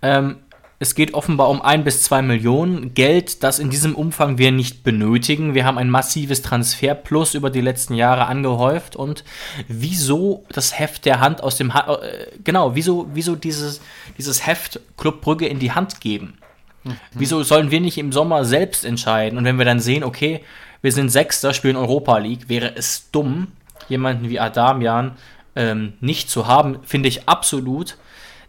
Ähm, 0.00 0.38
es 0.82 0.96
geht 0.96 1.14
offenbar 1.14 1.48
um 1.48 1.62
ein 1.62 1.84
bis 1.84 2.02
zwei 2.02 2.22
Millionen 2.22 2.92
Geld, 2.92 3.44
das 3.44 3.60
in 3.60 3.70
diesem 3.70 3.94
Umfang 3.94 4.36
wir 4.36 4.50
nicht 4.50 4.82
benötigen. 4.82 5.54
Wir 5.54 5.64
haben 5.64 5.78
ein 5.78 5.88
massives 5.88 6.42
Transferplus 6.42 7.34
über 7.34 7.50
die 7.50 7.60
letzten 7.60 7.94
Jahre 7.94 8.26
angehäuft 8.26 8.96
und 8.96 9.22
wieso 9.68 10.44
das 10.48 10.76
Heft 10.76 11.04
der 11.04 11.20
Hand 11.20 11.40
aus 11.40 11.56
dem 11.56 11.72
ha 11.72 12.00
äh, 12.02 12.26
genau, 12.42 12.74
wieso, 12.74 13.08
wieso 13.14 13.36
dieses, 13.36 13.80
dieses 14.18 14.44
Heft 14.44 14.80
Club 14.96 15.20
Brügge 15.20 15.46
in 15.46 15.60
die 15.60 15.70
Hand 15.70 16.00
geben? 16.00 16.34
Mhm. 16.82 16.96
Wieso 17.12 17.44
sollen 17.44 17.70
wir 17.70 17.80
nicht 17.80 17.96
im 17.96 18.10
Sommer 18.10 18.44
selbst 18.44 18.84
entscheiden? 18.84 19.38
Und 19.38 19.44
wenn 19.44 19.58
wir 19.58 19.64
dann 19.64 19.78
sehen, 19.78 20.02
okay, 20.02 20.42
wir 20.80 20.90
sind 20.90 21.10
Sechster, 21.10 21.54
spielen 21.54 21.76
Europa 21.76 22.18
League. 22.18 22.48
Wäre 22.48 22.74
es 22.74 23.08
dumm, 23.12 23.52
jemanden 23.88 24.28
wie 24.28 24.40
Adamian 24.40 25.12
ähm, 25.54 25.92
nicht 26.00 26.28
zu 26.28 26.48
haben, 26.48 26.80
finde 26.82 27.08
ich 27.08 27.28
absolut. 27.28 27.98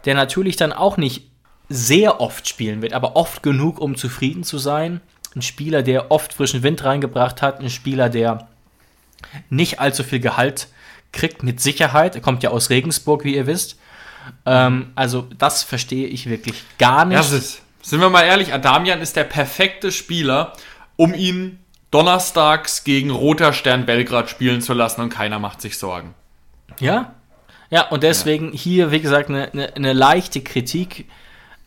Der 0.04 0.16
natürlich 0.16 0.56
dann 0.56 0.72
auch 0.72 0.96
nicht 0.96 1.30
sehr 1.68 2.20
oft 2.20 2.48
spielen 2.48 2.82
wird, 2.82 2.92
aber 2.92 3.16
oft 3.16 3.42
genug, 3.42 3.80
um 3.80 3.96
zufrieden 3.96 4.44
zu 4.44 4.58
sein. 4.58 5.00
Ein 5.34 5.42
Spieler, 5.42 5.82
der 5.82 6.10
oft 6.10 6.32
frischen 6.32 6.62
Wind 6.62 6.84
reingebracht 6.84 7.42
hat, 7.42 7.60
ein 7.60 7.70
Spieler, 7.70 8.08
der 8.08 8.48
nicht 9.50 9.80
allzu 9.80 10.04
viel 10.04 10.20
Gehalt 10.20 10.68
kriegt, 11.12 11.42
mit 11.42 11.60
Sicherheit. 11.60 12.14
Er 12.14 12.20
kommt 12.20 12.42
ja 12.42 12.50
aus 12.50 12.70
Regensburg, 12.70 13.24
wie 13.24 13.34
ihr 13.34 13.46
wisst. 13.46 13.78
Ähm, 14.46 14.92
also, 14.94 15.26
das 15.38 15.62
verstehe 15.62 16.06
ich 16.06 16.28
wirklich 16.28 16.62
gar 16.78 17.04
nicht. 17.04 17.30
Ja, 17.30 17.36
ist, 17.36 17.62
sind 17.82 18.00
wir 18.00 18.10
mal 18.10 18.22
ehrlich, 18.22 18.52
Adamian 18.52 19.00
ist 19.00 19.16
der 19.16 19.24
perfekte 19.24 19.92
Spieler, 19.92 20.52
um 20.96 21.14
ihn 21.14 21.58
donnerstags 21.90 22.84
gegen 22.84 23.10
Roter 23.10 23.52
Stern 23.52 23.86
Belgrad 23.86 24.30
spielen 24.30 24.60
zu 24.60 24.72
lassen 24.72 25.00
und 25.00 25.10
keiner 25.10 25.38
macht 25.38 25.60
sich 25.60 25.78
Sorgen. 25.78 26.14
Ja, 26.80 27.14
ja, 27.70 27.88
und 27.88 28.02
deswegen 28.02 28.52
ja. 28.52 28.58
hier, 28.58 28.90
wie 28.90 29.00
gesagt, 29.00 29.28
eine, 29.28 29.52
eine, 29.52 29.74
eine 29.74 29.92
leichte 29.92 30.40
Kritik, 30.42 31.06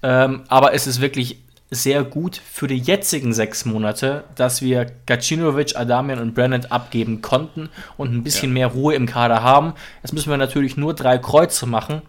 ähm, 0.03 0.43
aber 0.47 0.73
es 0.73 0.87
ist 0.87 1.01
wirklich 1.01 1.39
sehr 1.69 2.03
gut 2.03 2.37
für 2.37 2.67
die 2.67 2.77
jetzigen 2.77 3.33
sechs 3.33 3.65
Monate, 3.65 4.23
dass 4.35 4.61
wir 4.61 4.85
Gacinovic, 5.05 5.75
Adamian 5.75 6.19
und 6.19 6.33
Brennett 6.33 6.71
abgeben 6.71 7.21
konnten 7.21 7.69
und 7.97 8.13
ein 8.13 8.23
bisschen 8.23 8.49
ja. 8.49 8.53
mehr 8.53 8.67
Ruhe 8.67 8.95
im 8.95 9.05
Kader 9.05 9.43
haben. 9.43 9.73
Jetzt 10.01 10.13
müssen 10.13 10.29
wir 10.29 10.37
natürlich 10.37 10.77
nur 10.77 10.93
drei 10.93 11.17
Kreuze 11.17 11.65
machen, 11.65 12.01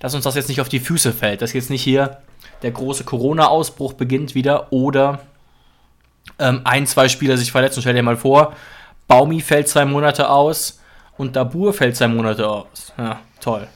dass 0.00 0.14
uns 0.14 0.24
das 0.24 0.34
jetzt 0.34 0.48
nicht 0.48 0.60
auf 0.60 0.68
die 0.68 0.80
Füße 0.80 1.12
fällt, 1.12 1.40
dass 1.40 1.54
jetzt 1.54 1.70
nicht 1.70 1.82
hier 1.82 2.18
der 2.62 2.72
große 2.72 3.04
Corona-Ausbruch 3.04 3.94
beginnt 3.94 4.34
wieder 4.34 4.70
oder 4.70 5.20
ähm, 6.38 6.60
ein, 6.64 6.86
zwei 6.86 7.08
Spieler 7.08 7.38
sich 7.38 7.52
verletzen. 7.52 7.80
Stell 7.80 7.94
dir 7.94 8.02
mal 8.02 8.16
vor, 8.16 8.54
Baumi 9.08 9.40
fällt 9.40 9.68
zwei 9.68 9.86
Monate 9.86 10.28
aus 10.28 10.80
und 11.16 11.36
Dabur 11.36 11.72
fällt 11.72 11.96
zwei 11.96 12.08
Monate 12.08 12.46
aus. 12.46 12.92
Ja, 12.98 13.20
toll. 13.40 13.66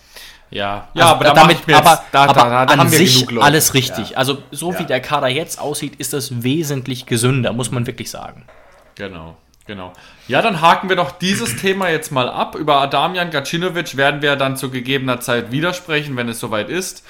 Ja, 0.51 0.89
ja 0.95 1.05
also, 1.05 1.15
aber 1.15 1.25
da 1.25 1.35
damit, 1.35 1.59
jetzt, 1.67 1.79
aber, 1.79 2.03
da, 2.11 2.25
aber 2.25 2.35
da, 2.35 2.67
da, 2.67 2.75
an 2.75 2.89
sich 2.89 3.27
alles 3.41 3.75
richtig. 3.75 4.11
Ja. 4.11 4.17
Also 4.17 4.43
so 4.51 4.73
ja. 4.73 4.81
wie 4.81 4.85
der 4.85 5.01
Kader 5.01 5.29
jetzt 5.29 5.61
aussieht, 5.61 5.97
ist 5.97 6.13
das 6.13 6.43
wesentlich 6.43 7.07
gesünder, 7.07 7.53
muss 7.53 7.71
man 7.71 7.87
wirklich 7.87 8.11
sagen. 8.11 8.45
Genau. 8.97 9.37
Genau. 9.67 9.93
Ja, 10.27 10.43
dann 10.43 10.61
haken 10.61 10.89
wir 10.89 10.97
doch 10.97 11.13
dieses 11.13 11.57
Thema 11.61 11.89
jetzt 11.91 12.11
mal 12.11 12.29
ab. 12.29 12.57
Über 12.57 12.81
Adamian 12.81 13.31
Gacinovic 13.31 13.97
werden 13.97 14.21
wir 14.21 14.35
dann 14.35 14.57
zu 14.57 14.71
gegebener 14.71 15.21
Zeit 15.21 15.53
widersprechen, 15.53 16.17
wenn 16.17 16.29
es 16.29 16.41
soweit 16.41 16.69
ist. 16.69 17.05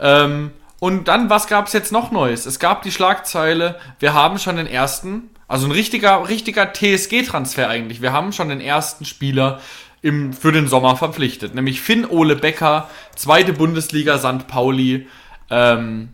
Ähm, 0.00 0.52
und 0.80 1.08
dann, 1.08 1.28
was 1.28 1.48
gab 1.48 1.66
es 1.66 1.72
jetzt 1.72 1.92
noch 1.92 2.10
Neues? 2.10 2.46
Es 2.46 2.58
gab 2.58 2.82
die 2.82 2.92
Schlagzeile, 2.92 3.78
wir 3.98 4.14
haben 4.14 4.38
schon 4.38 4.56
den 4.56 4.66
ersten, 4.66 5.28
also 5.48 5.66
ein 5.66 5.72
richtiger, 5.72 6.26
richtiger 6.28 6.72
TSG-Transfer 6.72 7.68
eigentlich. 7.68 8.00
Wir 8.00 8.12
haben 8.12 8.32
schon 8.32 8.48
den 8.48 8.60
ersten 8.60 9.04
Spieler 9.04 9.60
im, 10.02 10.32
für 10.32 10.52
den 10.52 10.68
Sommer 10.68 10.96
verpflichtet, 10.96 11.54
nämlich 11.54 11.80
Finn 11.80 12.06
Ole 12.06 12.36
Becker, 12.36 12.88
zweite 13.16 13.52
Bundesliga 13.52 14.18
St. 14.18 14.46
Pauli. 14.46 15.08
Ähm, 15.50 16.10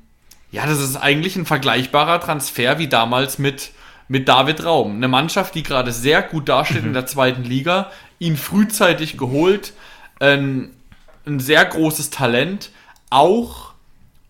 ja, 0.50 0.66
das 0.66 0.80
ist 0.80 0.96
eigentlich 0.96 1.36
ein 1.36 1.46
vergleichbarer 1.46 2.20
Transfer 2.20 2.78
wie 2.78 2.88
damals 2.88 3.38
mit, 3.38 3.72
mit 4.08 4.28
David 4.28 4.64
Raum. 4.64 4.96
Eine 4.96 5.08
Mannschaft, 5.08 5.54
die 5.54 5.62
gerade 5.62 5.92
sehr 5.92 6.22
gut 6.22 6.48
dasteht 6.48 6.82
mhm. 6.82 6.88
in 6.88 6.94
der 6.94 7.06
zweiten 7.06 7.44
Liga, 7.44 7.90
ihn 8.18 8.36
frühzeitig 8.36 9.18
geholt, 9.18 9.72
ein, 10.20 10.70
ein 11.26 11.40
sehr 11.40 11.64
großes 11.64 12.10
Talent, 12.10 12.70
auch 13.10 13.73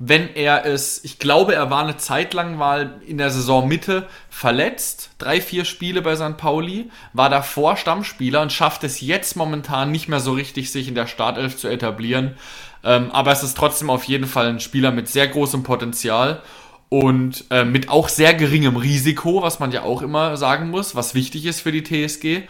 wenn 0.06 0.34
er 0.34 0.66
es, 0.66 1.02
ich 1.04 1.18
glaube, 1.18 1.54
er 1.54 1.70
war 1.70 1.82
eine 1.82 1.96
Zeit 1.96 2.34
lang 2.34 2.56
mal 2.56 3.00
in 3.06 3.16
der 3.16 3.30
Saisonmitte 3.30 4.06
verletzt, 4.28 5.10
drei, 5.18 5.40
vier 5.40 5.64
Spiele 5.64 6.02
bei 6.02 6.14
St. 6.16 6.36
Pauli, 6.36 6.90
war 7.12 7.30
davor 7.30 7.76
Stammspieler 7.76 8.42
und 8.42 8.52
schafft 8.52 8.84
es 8.84 9.00
jetzt 9.00 9.36
momentan 9.36 9.90
nicht 9.90 10.08
mehr 10.08 10.20
so 10.20 10.32
richtig, 10.32 10.70
sich 10.70 10.88
in 10.88 10.94
der 10.94 11.06
Startelf 11.06 11.56
zu 11.56 11.68
etablieren. 11.68 12.36
Ähm, 12.82 13.10
aber 13.12 13.32
es 13.32 13.42
ist 13.42 13.56
trotzdem 13.56 13.88
auf 13.88 14.04
jeden 14.04 14.26
Fall 14.26 14.48
ein 14.48 14.60
Spieler 14.60 14.90
mit 14.90 15.08
sehr 15.08 15.26
großem 15.26 15.62
Potenzial 15.62 16.42
und 16.90 17.44
äh, 17.50 17.64
mit 17.64 17.88
auch 17.88 18.10
sehr 18.10 18.34
geringem 18.34 18.76
Risiko, 18.76 19.42
was 19.42 19.58
man 19.58 19.72
ja 19.72 19.84
auch 19.84 20.02
immer 20.02 20.36
sagen 20.36 20.70
muss, 20.70 20.94
was 20.94 21.14
wichtig 21.14 21.46
ist 21.46 21.60
für 21.60 21.72
die 21.72 21.82
TSG. 21.82 22.42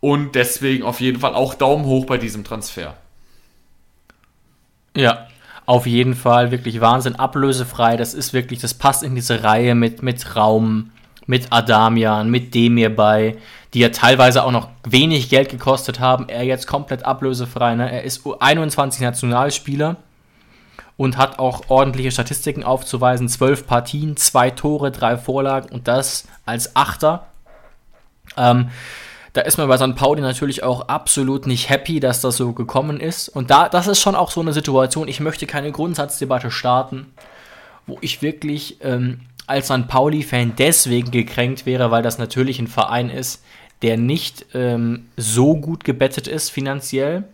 Und 0.00 0.34
deswegen 0.34 0.84
auf 0.84 1.00
jeden 1.00 1.20
Fall 1.20 1.34
auch 1.34 1.54
Daumen 1.54 1.84
hoch 1.84 2.06
bei 2.06 2.18
diesem 2.18 2.44
Transfer. 2.44 2.96
Ja, 4.96 5.27
auf 5.68 5.86
jeden 5.86 6.14
Fall 6.14 6.50
wirklich 6.50 6.80
Wahnsinn, 6.80 7.16
ablösefrei. 7.16 7.98
Das 7.98 8.14
ist 8.14 8.32
wirklich, 8.32 8.58
das 8.58 8.72
passt 8.72 9.02
in 9.02 9.14
diese 9.14 9.44
Reihe 9.44 9.74
mit, 9.74 10.02
mit 10.02 10.34
Raum, 10.34 10.92
mit 11.26 11.48
Adamian, 11.52 12.30
mit 12.30 12.54
Demir 12.54 12.96
bei, 12.96 13.36
die 13.74 13.80
ja 13.80 13.90
teilweise 13.90 14.44
auch 14.44 14.50
noch 14.50 14.68
wenig 14.84 15.28
Geld 15.28 15.50
gekostet 15.50 16.00
haben. 16.00 16.30
Er 16.30 16.42
jetzt 16.44 16.66
komplett 16.66 17.04
ablösefrei. 17.04 17.74
Ne? 17.74 17.92
Er 17.92 18.02
ist 18.04 18.22
21 18.40 19.02
Nationalspieler 19.02 19.96
und 20.96 21.18
hat 21.18 21.38
auch 21.38 21.68
ordentliche 21.68 22.12
Statistiken 22.12 22.64
aufzuweisen. 22.64 23.28
Zwölf 23.28 23.66
Partien, 23.66 24.16
zwei 24.16 24.48
Tore, 24.48 24.90
drei 24.90 25.18
Vorlagen 25.18 25.68
und 25.68 25.86
das 25.86 26.26
als 26.46 26.76
Achter. 26.76 27.26
Ähm, 28.38 28.70
da 29.32 29.42
ist 29.42 29.58
man 29.58 29.68
bei 29.68 29.76
St. 29.76 29.94
Pauli 29.94 30.20
natürlich 30.20 30.62
auch 30.62 30.88
absolut 30.88 31.46
nicht 31.46 31.68
happy, 31.68 32.00
dass 32.00 32.20
das 32.20 32.36
so 32.36 32.52
gekommen 32.52 33.00
ist. 33.00 33.28
Und 33.28 33.50
da, 33.50 33.68
das 33.68 33.86
ist 33.86 34.00
schon 34.00 34.14
auch 34.14 34.30
so 34.30 34.40
eine 34.40 34.52
Situation, 34.52 35.08
ich 35.08 35.20
möchte 35.20 35.46
keine 35.46 35.72
Grundsatzdebatte 35.72 36.50
starten, 36.50 37.06
wo 37.86 37.98
ich 38.00 38.22
wirklich 38.22 38.78
ähm, 38.82 39.20
als 39.46 39.66
St. 39.66 39.88
Pauli-Fan 39.88 40.54
deswegen 40.56 41.10
gekränkt 41.10 41.66
wäre, 41.66 41.90
weil 41.90 42.02
das 42.02 42.18
natürlich 42.18 42.58
ein 42.58 42.68
Verein 42.68 43.10
ist, 43.10 43.42
der 43.82 43.96
nicht 43.96 44.46
ähm, 44.54 45.06
so 45.16 45.56
gut 45.56 45.84
gebettet 45.84 46.26
ist 46.26 46.50
finanziell 46.50 47.24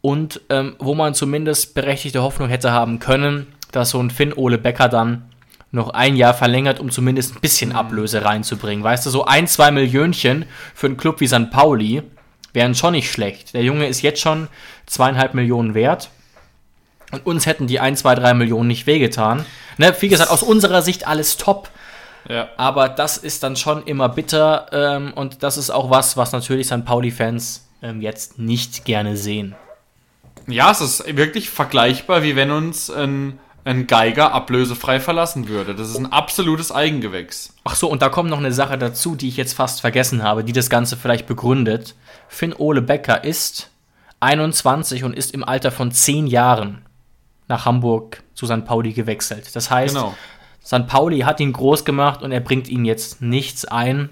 und 0.00 0.40
ähm, 0.50 0.76
wo 0.78 0.94
man 0.94 1.14
zumindest 1.14 1.74
berechtigte 1.74 2.22
Hoffnung 2.22 2.48
hätte 2.48 2.72
haben 2.72 2.98
können, 2.98 3.46
dass 3.72 3.90
so 3.90 4.00
ein 4.00 4.10
Finn 4.10 4.32
Ole 4.32 4.58
Becker 4.58 4.88
dann 4.88 5.27
noch 5.70 5.90
ein 5.90 6.16
Jahr 6.16 6.34
verlängert, 6.34 6.80
um 6.80 6.90
zumindest 6.90 7.36
ein 7.36 7.40
bisschen 7.40 7.72
Ablöse 7.72 8.24
reinzubringen. 8.24 8.82
Weißt 8.82 9.04
du, 9.04 9.10
so 9.10 9.24
ein, 9.24 9.46
zwei 9.46 9.70
Millionchen 9.70 10.46
für 10.74 10.86
einen 10.86 10.96
Club 10.96 11.20
wie 11.20 11.28
St. 11.28 11.50
Pauli 11.50 12.02
wären 12.52 12.74
schon 12.74 12.92
nicht 12.92 13.10
schlecht. 13.10 13.54
Der 13.54 13.62
Junge 13.62 13.86
ist 13.86 14.02
jetzt 14.02 14.20
schon 14.20 14.48
zweieinhalb 14.86 15.34
Millionen 15.34 15.74
wert. 15.74 16.10
Und 17.12 17.24
uns 17.26 17.46
hätten 17.46 17.66
die 17.66 17.80
ein, 17.80 17.96
zwei, 17.96 18.14
drei 18.14 18.34
Millionen 18.34 18.68
nicht 18.68 18.86
wehgetan. 18.86 19.44
Ne, 19.76 19.94
wie 20.00 20.08
gesagt, 20.08 20.30
aus 20.30 20.42
unserer 20.42 20.82
Sicht 20.82 21.06
alles 21.06 21.36
top. 21.36 21.70
Ja. 22.28 22.48
Aber 22.56 22.88
das 22.88 23.16
ist 23.16 23.42
dann 23.42 23.56
schon 23.56 23.84
immer 23.84 24.08
bitter. 24.08 24.66
Ähm, 24.72 25.12
und 25.14 25.42
das 25.42 25.56
ist 25.56 25.70
auch 25.70 25.90
was, 25.90 26.16
was 26.16 26.32
natürlich 26.32 26.66
St. 26.66 26.84
Pauli-Fans 26.84 27.66
ähm, 27.82 28.00
jetzt 28.00 28.38
nicht 28.38 28.84
gerne 28.84 29.16
sehen. 29.16 29.54
Ja, 30.46 30.70
es 30.70 30.80
ist 30.80 31.16
wirklich 31.16 31.50
vergleichbar, 31.50 32.22
wie 32.22 32.34
wenn 32.34 32.50
uns 32.50 32.90
ein, 32.90 33.38
ein 33.68 33.86
Geiger 33.86 34.32
ablösefrei 34.32 34.98
verlassen 34.98 35.48
würde. 35.48 35.74
Das 35.74 35.90
ist 35.90 35.98
ein 35.98 36.10
absolutes 36.10 36.72
Eigengewächs. 36.72 37.54
Ach 37.64 37.74
so, 37.74 37.88
und 37.88 38.00
da 38.00 38.08
kommt 38.08 38.30
noch 38.30 38.38
eine 38.38 38.52
Sache 38.52 38.78
dazu, 38.78 39.14
die 39.14 39.28
ich 39.28 39.36
jetzt 39.36 39.52
fast 39.52 39.80
vergessen 39.82 40.22
habe, 40.22 40.42
die 40.42 40.52
das 40.52 40.70
Ganze 40.70 40.96
vielleicht 40.96 41.26
begründet. 41.26 41.94
Finn 42.28 42.54
Ole 42.56 42.80
Becker 42.80 43.24
ist 43.24 43.70
21 44.20 45.04
und 45.04 45.14
ist 45.14 45.34
im 45.34 45.44
Alter 45.44 45.70
von 45.70 45.92
10 45.92 46.26
Jahren 46.26 46.82
nach 47.46 47.66
Hamburg 47.66 48.22
zu 48.34 48.46
St. 48.46 48.64
Pauli 48.64 48.92
gewechselt. 48.92 49.54
Das 49.54 49.70
heißt, 49.70 49.94
genau. 49.94 50.14
St. 50.64 50.86
Pauli 50.86 51.20
hat 51.20 51.40
ihn 51.40 51.52
groß 51.52 51.84
gemacht 51.84 52.22
und 52.22 52.32
er 52.32 52.40
bringt 52.40 52.68
ihm 52.68 52.84
jetzt 52.84 53.22
nichts 53.22 53.64
ein. 53.64 54.08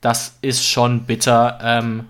Das 0.00 0.38
ist 0.40 0.64
schon 0.64 1.04
bitter 1.04 1.58
ähm, 1.62 2.06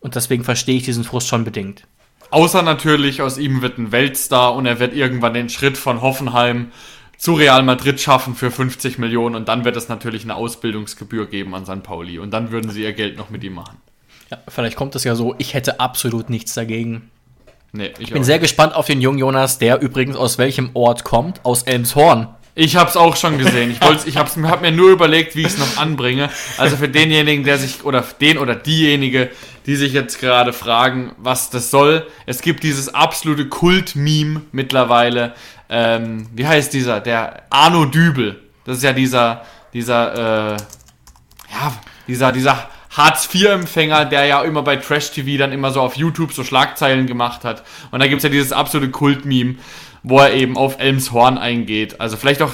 und 0.00 0.16
deswegen 0.16 0.44
verstehe 0.44 0.76
ich 0.76 0.84
diesen 0.84 1.04
Frust 1.04 1.28
schon 1.28 1.44
bedingt. 1.44 1.84
Außer 2.30 2.62
natürlich, 2.62 3.22
aus 3.22 3.38
ihm 3.38 3.62
wird 3.62 3.78
ein 3.78 3.92
Weltstar 3.92 4.54
und 4.54 4.66
er 4.66 4.78
wird 4.80 4.94
irgendwann 4.94 5.34
den 5.34 5.48
Schritt 5.48 5.78
von 5.78 6.02
Hoffenheim 6.02 6.72
zu 7.16 7.34
Real 7.34 7.62
Madrid 7.62 8.00
schaffen 8.00 8.34
für 8.34 8.50
50 8.50 8.98
Millionen 8.98 9.34
und 9.34 9.48
dann 9.48 9.64
wird 9.64 9.76
es 9.76 9.88
natürlich 9.88 10.22
eine 10.22 10.36
Ausbildungsgebühr 10.36 11.26
geben 11.26 11.54
an 11.54 11.64
St. 11.64 11.82
Pauli 11.82 12.18
und 12.18 12.30
dann 12.30 12.52
würden 12.52 12.70
sie 12.70 12.82
ihr 12.82 12.92
Geld 12.92 13.16
noch 13.16 13.30
mit 13.30 13.42
ihm 13.42 13.54
machen. 13.54 13.78
Ja, 14.30 14.38
vielleicht 14.48 14.76
kommt 14.76 14.94
es 14.94 15.04
ja 15.04 15.14
so, 15.14 15.34
ich 15.38 15.54
hätte 15.54 15.80
absolut 15.80 16.30
nichts 16.30 16.54
dagegen. 16.54 17.10
Nee, 17.72 17.92
ich, 17.98 18.08
ich 18.08 18.12
bin 18.12 18.24
sehr 18.24 18.36
nicht. 18.36 18.42
gespannt 18.42 18.74
auf 18.74 18.86
den 18.86 19.00
jungen 19.00 19.18
Jonas, 19.18 19.58
der 19.58 19.80
übrigens 19.80 20.16
aus 20.16 20.38
welchem 20.38 20.70
Ort 20.74 21.04
kommt? 21.04 21.44
Aus 21.44 21.64
Elmshorn. 21.64 22.28
Ich 22.54 22.76
habe 22.76 22.90
es 22.90 22.96
auch 22.96 23.14
schon 23.14 23.38
gesehen. 23.38 23.70
Ich, 23.70 24.06
ich 24.06 24.16
habe 24.16 24.48
hab 24.48 24.62
mir 24.62 24.72
nur 24.72 24.90
überlegt, 24.90 25.36
wie 25.36 25.42
ich 25.42 25.46
es 25.46 25.58
noch 25.58 25.76
anbringe. 25.76 26.28
Also 26.56 26.76
für 26.76 26.88
denjenigen, 26.88 27.44
der 27.44 27.56
sich, 27.56 27.84
oder 27.84 28.04
den 28.20 28.36
oder 28.36 28.56
diejenige, 28.56 29.30
die 29.68 29.76
sich 29.76 29.92
jetzt 29.92 30.18
gerade 30.18 30.54
fragen, 30.54 31.12
was 31.18 31.50
das 31.50 31.70
soll. 31.70 32.06
Es 32.24 32.40
gibt 32.40 32.62
dieses 32.62 32.94
absolute 32.94 33.50
Kult-Meme 33.50 34.40
mittlerweile. 34.50 35.34
Ähm, 35.68 36.26
wie 36.34 36.46
heißt 36.46 36.72
dieser? 36.72 37.00
Der 37.00 37.42
Arno 37.50 37.84
Dübel. 37.84 38.40
Das 38.64 38.78
ist 38.78 38.82
ja 38.82 38.94
dieser, 38.94 39.44
dieser, 39.74 40.54
äh, 40.54 40.56
ja, 41.52 41.72
dieser, 42.06 42.32
dieser 42.32 42.70
Hartz-IV-Empfänger, 42.96 44.06
der 44.06 44.24
ja 44.24 44.40
immer 44.40 44.62
bei 44.62 44.76
Trash-TV 44.76 45.36
dann 45.36 45.52
immer 45.52 45.70
so 45.70 45.82
auf 45.82 45.96
YouTube 45.96 46.32
so 46.32 46.44
Schlagzeilen 46.44 47.06
gemacht 47.06 47.44
hat. 47.44 47.62
Und 47.90 48.00
da 48.00 48.06
gibt 48.06 48.20
es 48.20 48.22
ja 48.22 48.30
dieses 48.30 48.52
absolute 48.52 48.90
Kult-Meme 48.90 49.56
wo 50.04 50.20
er 50.20 50.32
eben 50.32 50.56
auf 50.56 50.78
Elmshorn 50.78 51.38
eingeht. 51.38 52.00
Also 52.00 52.16
vielleicht 52.16 52.40
auch, 52.40 52.52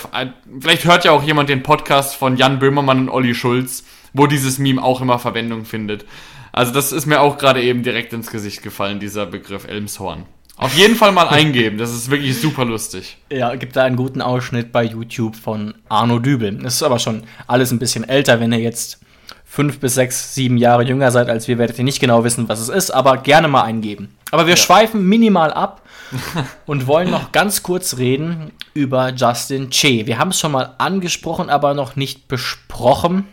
vielleicht 0.60 0.86
hört 0.86 1.04
ja 1.04 1.12
auch 1.12 1.22
jemand 1.22 1.50
den 1.50 1.62
Podcast 1.62 2.16
von 2.16 2.38
Jan 2.38 2.58
Böhmermann 2.58 3.00
und 3.00 3.08
Olli 3.10 3.34
Schulz, 3.34 3.84
wo 4.14 4.26
dieses 4.26 4.58
Meme 4.58 4.82
auch 4.82 5.02
immer 5.02 5.18
Verwendung 5.18 5.66
findet. 5.66 6.06
Also 6.54 6.72
das 6.72 6.92
ist 6.92 7.06
mir 7.06 7.20
auch 7.20 7.36
gerade 7.36 7.60
eben 7.60 7.82
direkt 7.82 8.12
ins 8.12 8.30
Gesicht 8.30 8.62
gefallen, 8.62 9.00
dieser 9.00 9.26
Begriff 9.26 9.66
Elmshorn. 9.66 10.24
Auf 10.56 10.76
jeden 10.76 10.94
Fall 10.94 11.10
mal 11.10 11.26
eingeben, 11.26 11.78
das 11.78 11.92
ist 11.92 12.10
wirklich 12.12 12.40
super 12.40 12.64
lustig. 12.64 13.16
Ja, 13.28 13.56
gibt 13.56 13.74
da 13.74 13.82
einen 13.82 13.96
guten 13.96 14.22
Ausschnitt 14.22 14.70
bei 14.70 14.84
YouTube 14.84 15.34
von 15.34 15.74
Arno 15.88 16.20
Dübel. 16.20 16.52
Das 16.58 16.74
ist 16.74 16.84
aber 16.84 17.00
schon 17.00 17.24
alles 17.48 17.72
ein 17.72 17.80
bisschen 17.80 18.08
älter, 18.08 18.38
wenn 18.38 18.52
ihr 18.52 18.60
jetzt 18.60 19.00
fünf 19.44 19.80
bis 19.80 19.94
sechs, 19.94 20.36
sieben 20.36 20.56
Jahre 20.56 20.84
jünger 20.84 21.10
seid 21.10 21.28
als 21.28 21.48
wir, 21.48 21.58
werdet 21.58 21.78
ihr 21.78 21.84
nicht 21.84 21.98
genau 21.98 22.22
wissen, 22.22 22.48
was 22.48 22.60
es 22.60 22.68
ist, 22.68 22.92
aber 22.92 23.16
gerne 23.16 23.48
mal 23.48 23.62
eingeben. 23.62 24.14
Aber 24.30 24.46
wir 24.46 24.54
ja. 24.54 24.56
schweifen 24.56 25.08
minimal 25.08 25.52
ab 25.52 25.82
und 26.66 26.86
wollen 26.86 27.10
noch 27.10 27.32
ganz 27.32 27.64
kurz 27.64 27.98
reden 27.98 28.52
über 28.74 29.12
Justin 29.12 29.70
Che. 29.70 30.06
Wir 30.06 30.20
haben 30.20 30.30
es 30.30 30.38
schon 30.38 30.52
mal 30.52 30.74
angesprochen, 30.78 31.50
aber 31.50 31.74
noch 31.74 31.96
nicht 31.96 32.28
besprochen. 32.28 33.26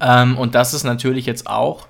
Ähm, 0.00 0.36
und 0.38 0.54
das 0.54 0.74
ist 0.74 0.84
natürlich 0.84 1.26
jetzt 1.26 1.46
auch 1.46 1.86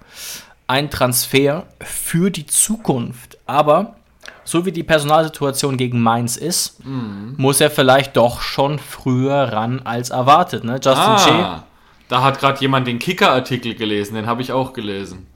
ein 0.67 0.91
Transfer 0.91 1.67
für 1.81 2.31
die 2.31 2.47
Zukunft. 2.47 3.39
Aber 3.47 3.97
so 4.45 4.65
wie 4.65 4.73
die 4.73 4.83
Personalsituation 4.83 5.77
gegen 5.77 6.01
Mainz 6.01 6.37
ist, 6.37 6.85
mhm. 6.85 7.35
muss 7.37 7.61
er 7.61 7.71
vielleicht 7.71 8.17
doch 8.17 8.41
schon 8.41 8.79
früher 8.79 9.53
ran 9.53 9.83
als 9.85 10.11
erwartet. 10.11 10.65
Ne? 10.65 10.75
Justin 10.75 10.95
ah. 10.95 11.65
Da 12.09 12.23
hat 12.23 12.39
gerade 12.39 12.61
jemand 12.61 12.87
den 12.87 13.01
Kicker-Artikel 13.01 13.75
gelesen, 13.75 14.15
den 14.15 14.27
habe 14.27 14.41
ich 14.41 14.53
auch 14.53 14.73
gelesen. 14.73 15.27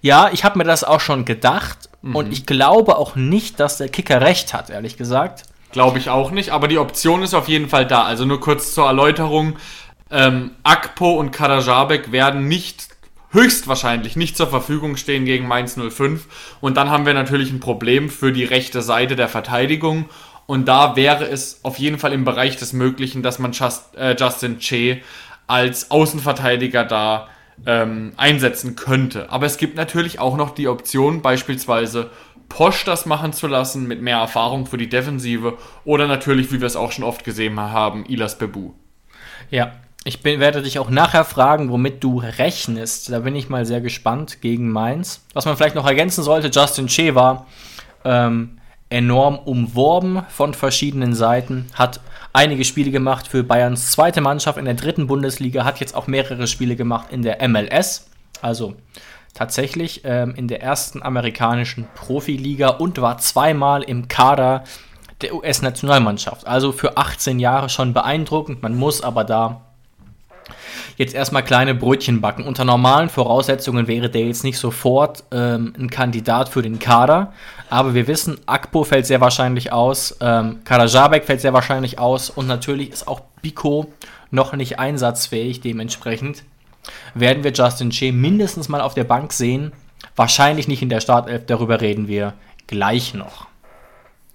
Ja, 0.00 0.30
ich 0.32 0.44
habe 0.44 0.56
mir 0.56 0.64
das 0.64 0.82
auch 0.82 1.00
schon 1.00 1.26
gedacht. 1.26 1.90
Mhm. 2.02 2.16
Und 2.16 2.32
ich 2.32 2.46
glaube 2.46 2.96
auch 2.96 3.16
nicht, 3.16 3.60
dass 3.60 3.76
der 3.76 3.88
Kicker 3.88 4.22
recht 4.22 4.54
hat, 4.54 4.70
ehrlich 4.70 4.96
gesagt. 4.96 5.42
Glaube 5.72 5.98
ich 5.98 6.10
auch 6.10 6.30
nicht, 6.30 6.50
aber 6.50 6.66
die 6.66 6.78
Option 6.78 7.22
ist 7.22 7.34
auf 7.34 7.48
jeden 7.48 7.68
Fall 7.68 7.86
da. 7.86 8.04
Also 8.04 8.24
nur 8.24 8.40
kurz 8.40 8.74
zur 8.74 8.86
Erläuterung. 8.86 9.56
Ähm, 10.10 10.52
Akpo 10.62 11.12
und 11.12 11.30
Karajabek 11.30 12.12
werden 12.12 12.48
nicht 12.48 12.88
höchstwahrscheinlich 13.32 14.16
nicht 14.16 14.36
zur 14.36 14.48
Verfügung 14.48 14.96
stehen 14.96 15.24
gegen 15.24 15.46
Mainz 15.46 15.78
05. 15.78 16.56
Und 16.60 16.76
dann 16.76 16.90
haben 16.90 17.06
wir 17.06 17.14
natürlich 17.14 17.50
ein 17.50 17.60
Problem 17.60 18.10
für 18.10 18.32
die 18.32 18.44
rechte 18.44 18.82
Seite 18.82 19.16
der 19.16 19.28
Verteidigung. 19.28 20.08
Und 20.46 20.66
da 20.66 20.96
wäre 20.96 21.26
es 21.26 21.60
auf 21.62 21.78
jeden 21.78 21.98
Fall 21.98 22.12
im 22.12 22.24
Bereich 22.24 22.56
des 22.56 22.72
Möglichen, 22.72 23.22
dass 23.22 23.38
man 23.38 23.52
Just, 23.52 23.96
äh, 23.96 24.16
Justin 24.18 24.58
Che 24.58 25.02
als 25.46 25.90
Außenverteidiger 25.90 26.84
da 26.84 27.28
ähm, 27.66 28.12
einsetzen 28.16 28.74
könnte. 28.74 29.30
Aber 29.30 29.46
es 29.46 29.58
gibt 29.58 29.76
natürlich 29.76 30.18
auch 30.18 30.36
noch 30.36 30.50
die 30.50 30.66
Option, 30.66 31.22
beispielsweise 31.22 32.10
Posch 32.48 32.84
das 32.84 33.06
machen 33.06 33.32
zu 33.32 33.46
lassen 33.46 33.86
mit 33.86 34.02
mehr 34.02 34.18
Erfahrung 34.18 34.66
für 34.66 34.76
die 34.76 34.88
Defensive 34.88 35.56
oder 35.84 36.08
natürlich, 36.08 36.50
wie 36.52 36.60
wir 36.60 36.66
es 36.66 36.76
auch 36.76 36.90
schon 36.90 37.04
oft 37.04 37.24
gesehen 37.24 37.58
haben, 37.60 38.04
Ilas 38.06 38.38
Bebu. 38.38 38.72
Ja, 39.50 39.72
ich 40.04 40.22
bin, 40.22 40.40
werde 40.40 40.62
dich 40.62 40.78
auch 40.78 40.88
nachher 40.88 41.24
fragen, 41.24 41.70
womit 41.70 42.02
du 42.02 42.18
rechnest. 42.18 43.12
Da 43.12 43.20
bin 43.20 43.36
ich 43.36 43.48
mal 43.48 43.66
sehr 43.66 43.80
gespannt 43.80 44.40
gegen 44.40 44.70
Mainz. 44.70 45.22
Was 45.34 45.44
man 45.44 45.56
vielleicht 45.56 45.74
noch 45.74 45.86
ergänzen 45.86 46.24
sollte, 46.24 46.48
Justin 46.48 46.86
Che 46.86 47.14
war 47.14 47.46
ähm, 48.04 48.58
enorm 48.88 49.38
umworben 49.38 50.22
von 50.28 50.54
verschiedenen 50.54 51.14
Seiten, 51.14 51.66
hat 51.74 52.00
einige 52.32 52.64
Spiele 52.64 52.90
gemacht 52.90 53.28
für 53.28 53.44
Bayerns 53.44 53.92
zweite 53.92 54.20
Mannschaft 54.20 54.58
in 54.58 54.64
der 54.64 54.74
dritten 54.74 55.06
Bundesliga, 55.06 55.64
hat 55.64 55.80
jetzt 55.80 55.94
auch 55.94 56.06
mehrere 56.06 56.46
Spiele 56.46 56.76
gemacht 56.76 57.08
in 57.10 57.22
der 57.22 57.46
MLS, 57.48 58.10
also 58.40 58.74
tatsächlich 59.34 60.02
ähm, 60.04 60.34
in 60.34 60.48
der 60.48 60.62
ersten 60.62 61.02
amerikanischen 61.02 61.86
Profiliga 61.94 62.68
und 62.68 63.00
war 63.00 63.18
zweimal 63.18 63.82
im 63.82 64.08
Kader 64.08 64.64
der 65.20 65.34
US-Nationalmannschaft. 65.34 66.46
Also 66.46 66.72
für 66.72 66.96
18 66.96 67.38
Jahre 67.38 67.68
schon 67.68 67.92
beeindruckend. 67.92 68.62
Man 68.62 68.74
muss 68.74 69.02
aber 69.02 69.24
da 69.24 69.69
jetzt 70.96 71.14
erstmal 71.14 71.44
kleine 71.44 71.74
Brötchen 71.74 72.20
backen. 72.20 72.44
Unter 72.44 72.64
normalen 72.64 73.08
Voraussetzungen 73.08 73.86
wäre 73.86 74.10
der 74.10 74.26
jetzt 74.26 74.44
nicht 74.44 74.58
sofort 74.58 75.24
ähm, 75.30 75.74
ein 75.78 75.90
Kandidat 75.90 76.48
für 76.48 76.62
den 76.62 76.78
Kader. 76.78 77.32
Aber 77.68 77.94
wir 77.94 78.06
wissen, 78.06 78.38
Akpo 78.46 78.84
fällt 78.84 79.06
sehr 79.06 79.20
wahrscheinlich 79.20 79.72
aus, 79.72 80.16
ähm, 80.20 80.60
Karajabek 80.64 81.24
fällt 81.24 81.40
sehr 81.40 81.52
wahrscheinlich 81.52 81.98
aus 81.98 82.30
und 82.30 82.46
natürlich 82.46 82.90
ist 82.90 83.06
auch 83.06 83.20
Biko 83.42 83.92
noch 84.30 84.52
nicht 84.54 84.78
einsatzfähig. 84.78 85.60
Dementsprechend 85.60 86.44
werden 87.14 87.44
wir 87.44 87.52
Justin 87.52 87.90
Che 87.90 88.12
mindestens 88.12 88.68
mal 88.68 88.80
auf 88.80 88.94
der 88.94 89.04
Bank 89.04 89.32
sehen. 89.32 89.72
Wahrscheinlich 90.16 90.68
nicht 90.68 90.82
in 90.82 90.88
der 90.88 91.00
Startelf, 91.00 91.46
darüber 91.46 91.80
reden 91.80 92.08
wir 92.08 92.34
gleich 92.66 93.14
noch. 93.14 93.46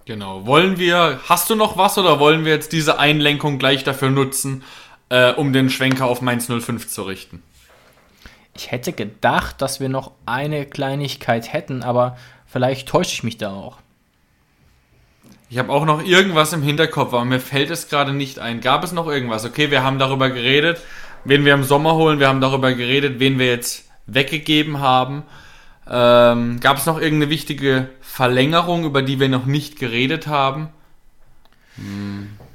Genau. 0.05 0.45
Wollen 0.45 0.77
wir, 0.77 1.19
hast 1.27 1.49
du 1.49 1.55
noch 1.55 1.77
was 1.77 1.97
oder 1.97 2.19
wollen 2.19 2.45
wir 2.45 2.53
jetzt 2.53 2.71
diese 2.71 2.99
Einlenkung 2.99 3.57
gleich 3.57 3.83
dafür 3.83 4.11
nutzen, 4.11 4.63
äh, 5.09 5.33
um 5.33 5.53
den 5.53 5.69
Schwenker 5.69 6.05
auf 6.05 6.21
Mainz 6.21 6.47
05 6.47 6.87
zu 6.87 7.03
richten. 7.03 7.43
Ich 8.55 8.71
hätte 8.71 8.93
gedacht, 8.93 9.61
dass 9.61 9.79
wir 9.79 9.89
noch 9.89 10.11
eine 10.25 10.65
Kleinigkeit 10.65 11.51
hätten, 11.51 11.83
aber 11.83 12.17
vielleicht 12.45 12.87
täusche 12.87 13.13
ich 13.13 13.23
mich 13.23 13.37
da 13.37 13.51
auch. 13.51 13.77
Ich 15.49 15.59
habe 15.59 15.71
auch 15.71 15.85
noch 15.85 16.03
irgendwas 16.03 16.53
im 16.53 16.63
Hinterkopf, 16.63 17.13
aber 17.13 17.25
mir 17.25 17.39
fällt 17.39 17.69
es 17.69 17.89
gerade 17.89 18.13
nicht 18.13 18.39
ein. 18.39 18.61
Gab 18.61 18.83
es 18.83 18.93
noch 18.93 19.07
irgendwas? 19.07 19.45
Okay, 19.45 19.71
wir 19.71 19.83
haben 19.83 19.99
darüber 19.99 20.29
geredet, 20.29 20.81
wen 21.23 21.45
wir 21.45 21.53
im 21.53 21.63
Sommer 21.63 21.95
holen. 21.95 22.19
Wir 22.19 22.27
haben 22.27 22.41
darüber 22.41 22.73
geredet, 22.73 23.19
wen 23.19 23.37
wir 23.37 23.47
jetzt 23.47 23.89
weggegeben 24.07 24.79
haben. 24.79 25.23
Ähm, 25.87 26.59
Gab 26.61 26.77
es 26.77 26.85
noch 26.85 26.99
irgendeine 26.99 27.29
wichtige 27.29 27.89
Verlängerung, 28.01 28.85
über 28.85 29.01
die 29.01 29.19
wir 29.19 29.29
noch 29.29 29.45
nicht 29.45 29.77
geredet 29.77 30.27
haben? 30.27 30.69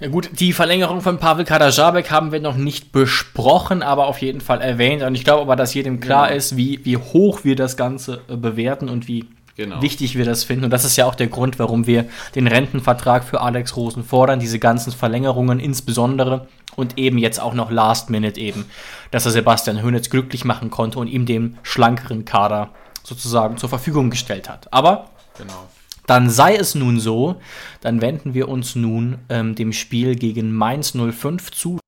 Ja 0.00 0.08
gut, 0.08 0.30
die 0.32 0.52
Verlängerung 0.54 1.02
von 1.02 1.18
Pavel 1.18 1.44
Kadajabek 1.44 2.10
haben 2.10 2.32
wir 2.32 2.40
noch 2.40 2.56
nicht 2.56 2.90
besprochen, 2.90 3.82
aber 3.82 4.06
auf 4.06 4.18
jeden 4.22 4.40
Fall 4.40 4.62
erwähnt. 4.62 5.02
Und 5.02 5.14
ich 5.14 5.24
glaube 5.24 5.42
aber, 5.42 5.56
dass 5.56 5.74
jedem 5.74 6.00
klar 6.00 6.28
Genau. 6.28 6.36
ist, 6.38 6.56
wie, 6.56 6.82
wie 6.84 6.96
hoch 6.96 7.44
wir 7.44 7.54
das 7.54 7.76
Ganze 7.76 8.22
äh, 8.28 8.36
bewerten 8.36 8.88
und 8.88 9.08
wie 9.08 9.26
Genau. 9.56 9.82
wichtig 9.82 10.16
wir 10.16 10.24
das 10.24 10.42
finden. 10.44 10.64
Und 10.64 10.70
das 10.70 10.86
ist 10.86 10.96
ja 10.96 11.04
auch 11.04 11.14
der 11.14 11.26
Grund, 11.26 11.58
warum 11.58 11.86
wir 11.86 12.06
den 12.34 12.46
Rentenvertrag 12.46 13.24
für 13.24 13.42
Alex 13.42 13.76
Rosen 13.76 14.02
fordern, 14.02 14.40
diese 14.40 14.58
ganzen 14.58 14.90
Verlängerungen 14.90 15.60
insbesondere 15.60 16.48
und 16.76 16.96
eben 16.96 17.18
jetzt 17.18 17.38
auch 17.38 17.52
noch 17.52 17.70
Last 17.70 18.08
Minute 18.08 18.40
eben, 18.40 18.64
dass 19.10 19.26
er 19.26 19.32
Sebastian 19.32 19.82
Hönes 19.82 20.08
glücklich 20.08 20.46
machen 20.46 20.70
konnte 20.70 20.98
und 20.98 21.08
ihm 21.08 21.26
den 21.26 21.58
schlankeren 21.62 22.24
Kader 22.24 22.70
sozusagen 23.02 23.58
zur 23.58 23.68
Verfügung 23.68 24.08
gestellt 24.08 24.48
hat. 24.48 24.72
Aber 24.72 25.10
Genau. 25.36 25.68
Dann 26.10 26.28
sei 26.28 26.56
es 26.56 26.74
nun 26.74 26.98
so, 26.98 27.36
dann 27.82 28.00
wenden 28.00 28.34
wir 28.34 28.48
uns 28.48 28.74
nun 28.74 29.18
ähm, 29.28 29.54
dem 29.54 29.72
Spiel 29.72 30.16
gegen 30.16 30.52
Mainz 30.52 30.92
05 30.92 31.52
zu. 31.52 31.78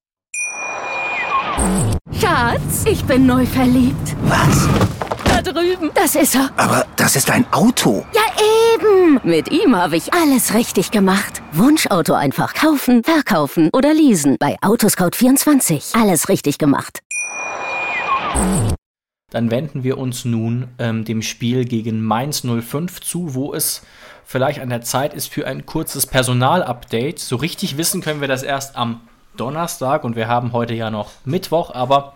Schatz, 2.21 2.85
ich 2.87 3.05
bin 3.05 3.27
neu 3.27 3.45
verliebt. 3.45 4.15
Was? 4.23 4.69
Da 5.25 5.43
drüben. 5.43 5.91
Das 5.95 6.15
ist 6.15 6.37
er. 6.37 6.51
Aber 6.57 6.87
das 6.95 7.17
ist 7.17 7.33
ein 7.33 7.45
Auto. 7.53 8.07
Ja, 8.15 8.23
eben. 8.77 9.21
Mit 9.25 9.51
ihm 9.51 9.75
habe 9.75 9.97
ich 9.97 10.15
alles 10.15 10.55
richtig 10.55 10.93
gemacht. 10.93 11.43
Wunschauto 11.51 12.15
einfach 12.15 12.55
kaufen, 12.55 13.03
verkaufen 13.03 13.71
oder 13.73 13.93
leasen. 13.93 14.37
Bei 14.39 14.57
Autoscout24. 14.61 16.01
Alles 16.01 16.29
richtig 16.29 16.59
gemacht. 16.59 17.01
Dann 19.33 19.51
wenden 19.51 19.83
wir 19.83 19.97
uns 19.97 20.27
nun 20.27 20.69
ähm, 20.79 21.07
dem 21.07 21.23
Spiel 21.23 21.65
gegen 21.65 22.03
Mainz 22.03 22.43
05 22.43 23.01
zu, 23.01 23.35
wo 23.35 23.55
es 23.55 23.83
vielleicht 24.27 24.61
an 24.61 24.69
der 24.69 24.83
Zeit 24.83 25.15
ist 25.15 25.29
für 25.29 25.47
ein 25.47 25.65
kurzes 25.65 26.07
Personalupdate. 26.07 27.19
So 27.19 27.37
richtig 27.37 27.79
wissen 27.79 28.03
können 28.03 28.21
wir 28.21 28.29
das 28.29 28.43
erst 28.43 28.77
am 28.77 29.01
Donnerstag 29.39 30.05
und 30.05 30.17
wir 30.17 30.29
haben 30.29 30.53
heute 30.53 30.75
ja 30.75 30.91
noch 30.91 31.11
Mittwoch, 31.25 31.75
aber 31.75 32.13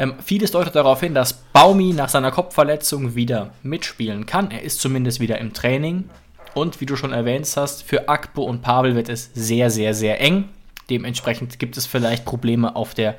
ähm, 0.00 0.14
vieles 0.24 0.50
deutet 0.50 0.74
darauf 0.74 0.98
hin, 0.98 1.14
dass 1.14 1.32
Baumi 1.32 1.92
nach 1.92 2.08
seiner 2.08 2.32
Kopfverletzung 2.32 3.14
wieder 3.14 3.50
mitspielen 3.62 4.26
kann. 4.26 4.50
Er 4.50 4.62
ist 4.62 4.80
zumindest 4.80 5.20
wieder 5.20 5.38
im 5.38 5.52
Training. 5.52 6.10
Und 6.52 6.80
wie 6.80 6.86
du 6.86 6.96
schon 6.96 7.12
erwähnt 7.12 7.48
hast, 7.56 7.84
für 7.84 8.08
Akpo 8.08 8.42
und 8.42 8.60
Pavel 8.60 8.96
wird 8.96 9.08
es 9.08 9.30
sehr, 9.34 9.70
sehr, 9.70 9.94
sehr 9.94 10.20
eng. 10.20 10.48
Dementsprechend 10.90 11.60
gibt 11.60 11.76
es 11.76 11.86
vielleicht 11.86 12.24
Probleme 12.24 12.74
auf 12.74 12.94
der 12.94 13.14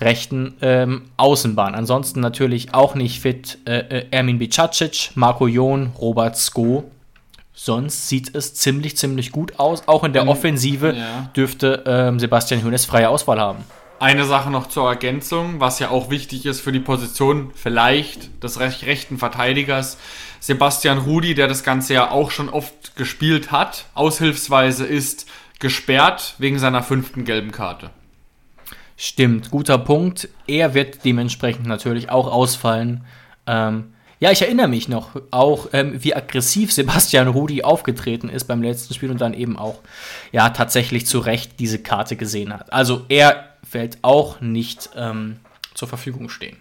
rechten 0.00 0.54
ähm, 0.62 1.02
Außenbahn. 1.16 1.74
Ansonsten 1.74 2.20
natürlich 2.20 2.74
auch 2.74 2.94
nicht 2.94 3.20
fit 3.20 3.58
äh, 3.66 3.78
äh, 3.78 4.06
Ermin 4.10 4.38
Bicacic, 4.38 5.10
Marco 5.14 5.46
Jon, 5.46 5.92
Robert 5.98 6.36
Sko. 6.36 6.90
Sonst 7.54 8.08
sieht 8.08 8.34
es 8.34 8.54
ziemlich, 8.54 8.96
ziemlich 8.96 9.30
gut 9.30 9.58
aus. 9.58 9.86
Auch 9.86 10.04
in 10.04 10.12
der 10.12 10.22
Ähm, 10.22 10.28
Offensive 10.28 10.94
ja. 10.96 11.30
dürfte 11.36 11.84
ähm, 11.86 12.18
Sebastian 12.18 12.62
Hönes 12.64 12.86
freie 12.86 13.08
Auswahl 13.08 13.38
haben. 13.38 13.64
Eine 14.00 14.24
Sache 14.24 14.50
noch 14.50 14.66
zur 14.66 14.88
Ergänzung, 14.88 15.60
was 15.60 15.78
ja 15.78 15.90
auch 15.90 16.10
wichtig 16.10 16.44
ist 16.44 16.60
für 16.60 16.72
die 16.72 16.80
Position 16.80 17.52
vielleicht 17.54 18.42
des 18.42 18.58
rech- 18.58 18.84
rechten 18.84 19.16
Verteidigers. 19.18 19.96
Sebastian 20.40 20.98
Rudi, 20.98 21.36
der 21.36 21.46
das 21.46 21.62
Ganze 21.62 21.94
ja 21.94 22.10
auch 22.10 22.32
schon 22.32 22.48
oft 22.48 22.96
gespielt 22.96 23.52
hat, 23.52 23.84
aushilfsweise 23.94 24.86
ist 24.86 25.26
gesperrt 25.60 26.34
wegen 26.38 26.58
seiner 26.58 26.82
fünften 26.82 27.24
gelben 27.24 27.52
Karte. 27.52 27.90
Stimmt, 28.96 29.50
guter 29.50 29.78
Punkt. 29.78 30.28
Er 30.46 30.74
wird 30.74 31.04
dementsprechend 31.04 31.66
natürlich 31.66 32.10
auch 32.10 32.30
ausfallen. 32.30 33.04
Ähm, 33.46 33.92
ja, 34.20 34.30
ich 34.30 34.42
erinnere 34.42 34.68
mich 34.68 34.88
noch 34.88 35.20
auch, 35.32 35.70
ähm, 35.72 36.04
wie 36.04 36.14
aggressiv 36.14 36.72
Sebastian 36.72 37.26
Rudi 37.26 37.64
aufgetreten 37.64 38.28
ist 38.28 38.44
beim 38.44 38.62
letzten 38.62 38.94
Spiel 38.94 39.10
und 39.10 39.20
dann 39.20 39.34
eben 39.34 39.58
auch, 39.58 39.80
ja, 40.30 40.50
tatsächlich 40.50 41.06
zu 41.06 41.18
Recht 41.18 41.58
diese 41.58 41.80
Karte 41.80 42.14
gesehen 42.14 42.52
hat. 42.52 42.72
Also 42.72 43.04
er 43.08 43.56
wird 43.72 43.98
auch 44.02 44.40
nicht 44.40 44.90
ähm, 44.94 45.40
zur 45.74 45.88
Verfügung 45.88 46.28
stehen. 46.28 46.56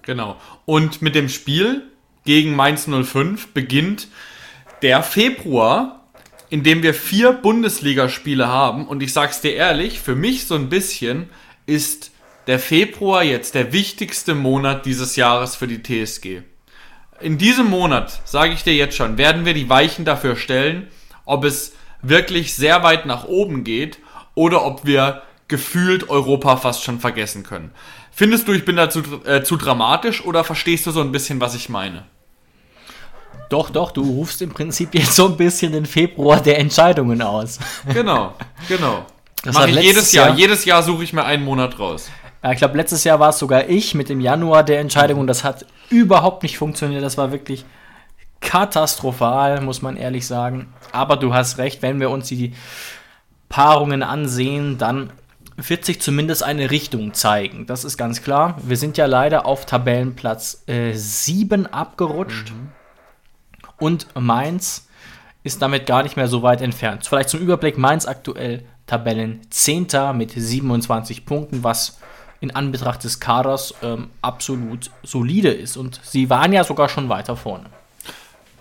Genau. 0.00 0.36
Und 0.64 1.02
mit 1.02 1.14
dem 1.14 1.28
Spiel 1.28 1.82
gegen 2.24 2.56
Mainz 2.56 2.88
05 2.88 3.48
beginnt 3.48 4.08
der 4.80 5.02
Februar, 5.02 6.04
in 6.48 6.62
dem 6.62 6.82
wir 6.82 6.94
vier 6.94 7.32
Bundesligaspiele 7.32 8.48
haben. 8.48 8.86
Und 8.86 9.02
ich 9.02 9.12
sag's 9.12 9.40
dir 9.40 9.54
ehrlich, 9.54 10.00
für 10.00 10.14
mich 10.14 10.46
so 10.46 10.54
ein 10.54 10.68
bisschen 10.68 11.28
ist 11.66 12.10
der 12.46 12.58
Februar 12.58 13.22
jetzt 13.22 13.54
der 13.54 13.72
wichtigste 13.72 14.34
Monat 14.34 14.84
dieses 14.86 15.16
Jahres 15.16 15.54
für 15.56 15.68
die 15.68 15.82
TSG. 15.82 16.42
In 17.20 17.38
diesem 17.38 17.70
Monat, 17.70 18.20
sage 18.24 18.52
ich 18.52 18.64
dir 18.64 18.74
jetzt 18.74 18.96
schon, 18.96 19.16
werden 19.16 19.44
wir 19.44 19.54
die 19.54 19.68
Weichen 19.68 20.04
dafür 20.04 20.34
stellen, 20.34 20.88
ob 21.24 21.44
es 21.44 21.72
wirklich 22.02 22.54
sehr 22.54 22.82
weit 22.82 23.06
nach 23.06 23.24
oben 23.24 23.62
geht 23.62 23.98
oder 24.34 24.64
ob 24.64 24.84
wir 24.84 25.22
gefühlt 25.46 26.08
Europa 26.08 26.56
fast 26.56 26.82
schon 26.82 26.98
vergessen 26.98 27.44
können. 27.44 27.70
Findest 28.10 28.48
du, 28.48 28.52
ich 28.52 28.64
bin 28.64 28.76
da 28.76 28.90
zu, 28.90 29.02
äh, 29.24 29.42
zu 29.42 29.56
dramatisch 29.56 30.24
oder 30.24 30.44
verstehst 30.44 30.86
du 30.86 30.90
so 30.90 31.00
ein 31.00 31.12
bisschen, 31.12 31.40
was 31.40 31.54
ich 31.54 31.68
meine? 31.68 32.04
Doch, 33.48 33.70
doch, 33.70 33.90
du 33.90 34.02
rufst 34.02 34.42
im 34.42 34.50
Prinzip 34.50 34.94
jetzt 34.94 35.14
so 35.14 35.26
ein 35.28 35.36
bisschen 35.36 35.72
den 35.72 35.86
Februar 35.86 36.40
der 36.40 36.58
Entscheidungen 36.58 37.20
aus. 37.22 37.58
Genau, 37.92 38.34
genau. 38.68 39.04
Das 39.44 39.54
Mache 39.54 39.70
ich 39.70 39.76
jedes 39.80 40.12
Jahr. 40.12 40.28
Jahr- 40.28 40.36
Jedes 40.36 40.64
Jahr 40.64 40.82
suche 40.82 41.04
ich 41.04 41.12
mir 41.12 41.24
einen 41.24 41.44
Monat 41.44 41.78
raus. 41.78 42.10
Ja, 42.42 42.52
ich 42.52 42.58
glaube, 42.58 42.76
letztes 42.76 43.04
Jahr 43.04 43.20
war 43.20 43.30
es 43.30 43.38
sogar 43.38 43.68
ich 43.68 43.94
mit 43.94 44.08
dem 44.08 44.20
Januar 44.20 44.62
der 44.64 44.80
Entscheidung 44.80 45.20
und 45.20 45.26
das 45.26 45.44
hat 45.44 45.64
überhaupt 45.90 46.42
nicht 46.42 46.58
funktioniert. 46.58 47.02
Das 47.02 47.16
war 47.18 47.30
wirklich 47.32 47.64
katastrophal, 48.40 49.60
muss 49.60 49.82
man 49.82 49.96
ehrlich 49.96 50.26
sagen. 50.26 50.72
Aber 50.92 51.16
du 51.16 51.32
hast 51.34 51.58
recht, 51.58 51.82
wenn 51.82 52.00
wir 52.00 52.10
uns 52.10 52.28
die 52.28 52.54
Paarungen 53.48 54.02
ansehen, 54.02 54.78
dann 54.78 55.10
wird 55.56 55.84
sich 55.84 56.00
zumindest 56.00 56.42
eine 56.42 56.70
Richtung 56.70 57.14
zeigen. 57.14 57.66
Das 57.66 57.84
ist 57.84 57.96
ganz 57.96 58.22
klar. 58.22 58.56
Wir 58.62 58.76
sind 58.76 58.96
ja 58.96 59.06
leider 59.06 59.46
auf 59.46 59.66
Tabellenplatz 59.66 60.64
äh, 60.66 60.92
7 60.94 61.66
abgerutscht. 61.66 62.52
Und 63.78 64.06
Mainz 64.18 64.88
ist 65.44 65.60
damit 65.62 65.86
gar 65.86 66.02
nicht 66.02 66.16
mehr 66.16 66.28
so 66.28 66.42
weit 66.42 66.60
entfernt. 66.62 67.06
Vielleicht 67.06 67.28
zum 67.28 67.40
Überblick, 67.40 67.76
Mainz 67.78 68.06
aktuell 68.06 68.64
Tabellen 68.86 69.40
10. 69.50 69.88
mit 70.14 70.32
27 70.32 71.24
Punkten, 71.24 71.64
was 71.64 71.98
in 72.40 72.50
Anbetracht 72.50 73.04
des 73.04 73.20
Kaders 73.20 73.74
ähm, 73.82 74.10
absolut 74.20 74.90
solide 75.02 75.50
ist. 75.50 75.76
Und 75.76 76.00
sie 76.02 76.28
waren 76.28 76.52
ja 76.52 76.64
sogar 76.64 76.88
schon 76.88 77.08
weiter 77.08 77.36
vorne. 77.36 77.66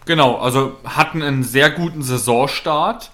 Genau, 0.05 0.37
also 0.37 0.77
hatten 0.83 1.21
einen 1.21 1.43
sehr 1.43 1.69
guten 1.69 2.01
Saisonstart 2.03 3.11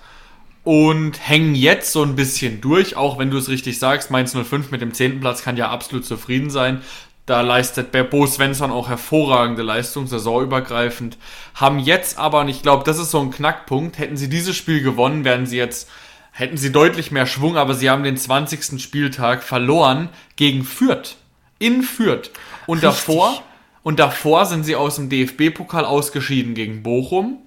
und 0.63 1.25
hängen 1.25 1.55
jetzt 1.55 1.93
so 1.93 2.03
ein 2.03 2.17
bisschen 2.17 2.59
durch, 2.59 2.97
auch 2.97 3.17
wenn 3.17 3.31
du 3.31 3.37
es 3.37 3.47
richtig 3.47 3.79
sagst, 3.79 4.11
Mainz 4.11 4.33
05 4.35 4.71
mit 4.71 4.81
dem 4.81 4.93
10. 4.93 5.21
Platz 5.21 5.41
kann 5.41 5.55
ja 5.55 5.69
absolut 5.69 6.05
zufrieden 6.05 6.49
sein. 6.49 6.81
Da 7.25 7.41
leistet 7.41 7.91
Bo 8.09 8.25
Svensson 8.25 8.71
auch 8.71 8.87
hervorragende 8.87 9.61
Leistung, 9.61 10.07
saisonübergreifend. 10.07 11.17
Haben 11.55 11.79
jetzt 11.79 12.17
aber, 12.17 12.41
und 12.41 12.49
ich 12.49 12.61
glaube, 12.61 12.85
das 12.85 12.99
ist 12.99 13.11
so 13.11 13.19
ein 13.19 13.31
Knackpunkt, 13.31 13.97
hätten 13.97 14.15
sie 14.15 14.29
dieses 14.29 14.55
Spiel 14.55 14.81
gewonnen, 14.81 15.25
wären 15.25 15.45
sie 15.45 15.57
jetzt, 15.57 15.89
hätten 16.37 16.57
sie 16.57 16.71
deutlich 16.71 17.11
mehr 17.11 17.25
Schwung, 17.25 17.57
aber 17.57 17.73
sie 17.73 17.89
haben 17.89 18.03
den 18.03 18.15
20. 18.15 18.79
Spieltag 18.79 19.41
verloren 19.41 20.09
gegen 20.35 20.63
Fürth. 20.63 21.15
In 21.57 21.81
Fürth. 21.81 22.29
Und 22.67 22.83
Richtig. 22.83 23.05
davor, 23.05 23.41
und 23.81 23.97
davor 23.97 24.45
sind 24.45 24.63
sie 24.63 24.75
aus 24.75 24.97
dem 24.97 25.09
DFB-Pokal 25.09 25.83
ausgeschieden 25.83 26.53
gegen 26.53 26.83
Bochum. 26.83 27.39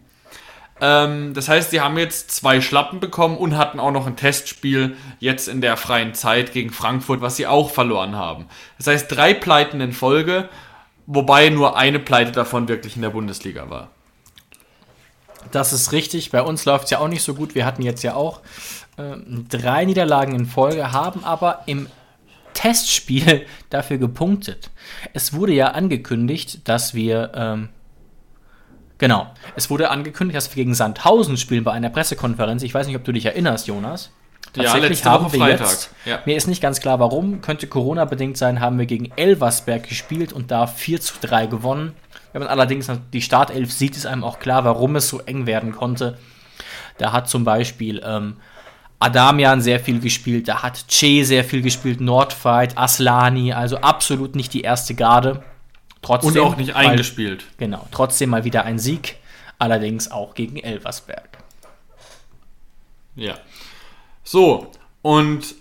Ähm, 0.81 1.35
das 1.35 1.49
heißt, 1.49 1.71
sie 1.71 1.81
haben 1.81 1.99
jetzt 1.99 2.33
zwei 2.33 2.61
Schlappen 2.61 2.99
bekommen 2.99 3.37
und 3.37 3.57
hatten 3.57 3.79
auch 3.79 3.93
noch 3.93 4.09
ein 4.09 4.17
Testspiel 4.17 4.97
jetzt 5.21 5.47
in 5.47 5.61
der 5.61 5.77
freien 5.77 6.13
Zeit 6.15 6.53
gegen 6.53 6.71
Frankfurt, 6.71 7.21
was 7.21 7.37
sie 7.37 7.47
auch 7.47 7.71
verloren 7.71 8.17
haben. 8.17 8.47
Das 8.77 8.89
heißt, 8.89 9.07
drei 9.09 9.35
Pleiten 9.35 9.81
in 9.81 9.93
Folge, 9.93 10.49
wobei 11.07 11.49
nur 11.51 11.77
eine 11.77 12.01
Pleite 12.01 12.33
davon 12.33 12.67
wirklich 12.67 12.97
in 12.97 13.03
der 13.03 13.11
Bundesliga 13.11 13.71
war. 13.71 13.91
Das 15.53 15.73
ist 15.73 15.93
richtig. 15.93 16.31
Bei 16.31 16.43
uns 16.43 16.65
läuft 16.65 16.85
es 16.85 16.91
ja 16.91 16.99
auch 16.99 17.09
nicht 17.09 17.23
so 17.23 17.35
gut. 17.35 17.55
Wir 17.55 17.67
hatten 17.67 17.83
jetzt 17.83 18.03
ja 18.03 18.15
auch 18.15 18.41
ähm, 18.99 19.47
drei 19.49 19.85
Niederlagen 19.85 20.35
in 20.35 20.47
Folge, 20.47 20.93
haben 20.93 21.25
aber 21.25 21.63
im 21.67 21.89
Testspiel 22.55 23.47
dafür 23.71 23.99
gepunktet. 23.99 24.71
Es 25.13 25.33
wurde 25.33 25.53
ja 25.53 25.69
angekündigt, 25.69 26.69
dass 26.69 26.95
wir. 26.95 27.33
Ähm, 27.35 27.69
genau. 28.99 29.33
Es 29.57 29.71
wurde 29.71 29.91
angekündigt, 29.91 30.37
dass 30.37 30.55
wir 30.55 30.63
gegen 30.63 30.75
Sandhausen 30.75 31.37
spielen 31.37 31.65
bei 31.65 31.73
einer 31.73 31.91
Pressekonferenz. 31.91 32.63
Ich 32.63 32.75
weiß 32.75 32.87
nicht, 32.87 32.97
ob 32.97 33.05
du 33.05 33.13
dich 33.13 33.27
erinnerst, 33.27 33.67
Jonas. 33.67 34.11
Tatsächlich 34.53 35.05
ja, 35.05 35.11
haben 35.13 35.33
wir 35.33 35.39
Freitag. 35.39 35.69
jetzt, 35.69 35.91
ja. 36.05 36.21
mir 36.25 36.37
ist 36.37 36.49
nicht 36.49 36.61
ganz 36.61 36.81
klar 36.81 36.99
warum, 36.99 37.41
könnte 37.41 37.69
Corona-bedingt 37.69 38.37
sein, 38.37 38.61
haben 38.61 38.79
wir 38.79 38.87
gegen 38.87 39.13
Elversberg 39.15 39.89
gespielt 39.89 40.33
und 40.33 40.51
da 40.51 40.67
4 40.67 41.01
zu 41.01 41.15
3 41.21 41.47
gewonnen. 41.47 41.95
Wenn 42.33 42.43
man 42.43 42.49
allerdings 42.49 42.91
die 43.13 43.23
Startelf 43.23 43.73
sieht, 43.73 43.97
ist 43.97 44.07
einem 44.07 44.25
auch 44.25 44.41
klar, 44.41 44.65
warum 44.65 44.97
es 44.97 45.09
so 45.09 45.21
eng 45.21 45.47
werden 45.47 45.73
konnte. 45.73 46.19
Da 46.99 47.13
hat 47.13 47.29
zum 47.29 47.45
Beispiel 47.45 48.03
ähm, 48.05 48.37
Adamian 49.01 49.63
sehr 49.63 49.81
viel 49.81 49.99
gespielt, 49.99 50.47
da 50.47 50.63
hat 50.63 50.87
Che 50.89 51.25
sehr 51.25 51.43
viel 51.43 51.63
gespielt, 51.63 52.01
Nordfight, 52.01 52.77
Aslani, 52.77 53.53
also 53.53 53.79
absolut 53.79 54.37
nicht 54.37 54.53
die 54.53 54.61
erste 54.61 54.95
Garde. 54.95 55.43
Trotzdem, 56.03 56.31
Und 56.31 56.39
auch 56.39 56.57
nicht 56.57 56.77
eingespielt. 56.77 57.41
Mal, 57.41 57.57
genau, 57.59 57.89
trotzdem 57.91 58.31
mal 58.31 58.45
wieder 58.45 58.65
ein 58.65 58.79
Sieg, 58.79 59.17
allerdings 59.59 60.11
auch 60.11 60.35
gegen 60.35 60.59
Elversberg. 60.59 61.39
Ja. 63.17 63.39
So, 64.23 64.71
und 65.03 65.55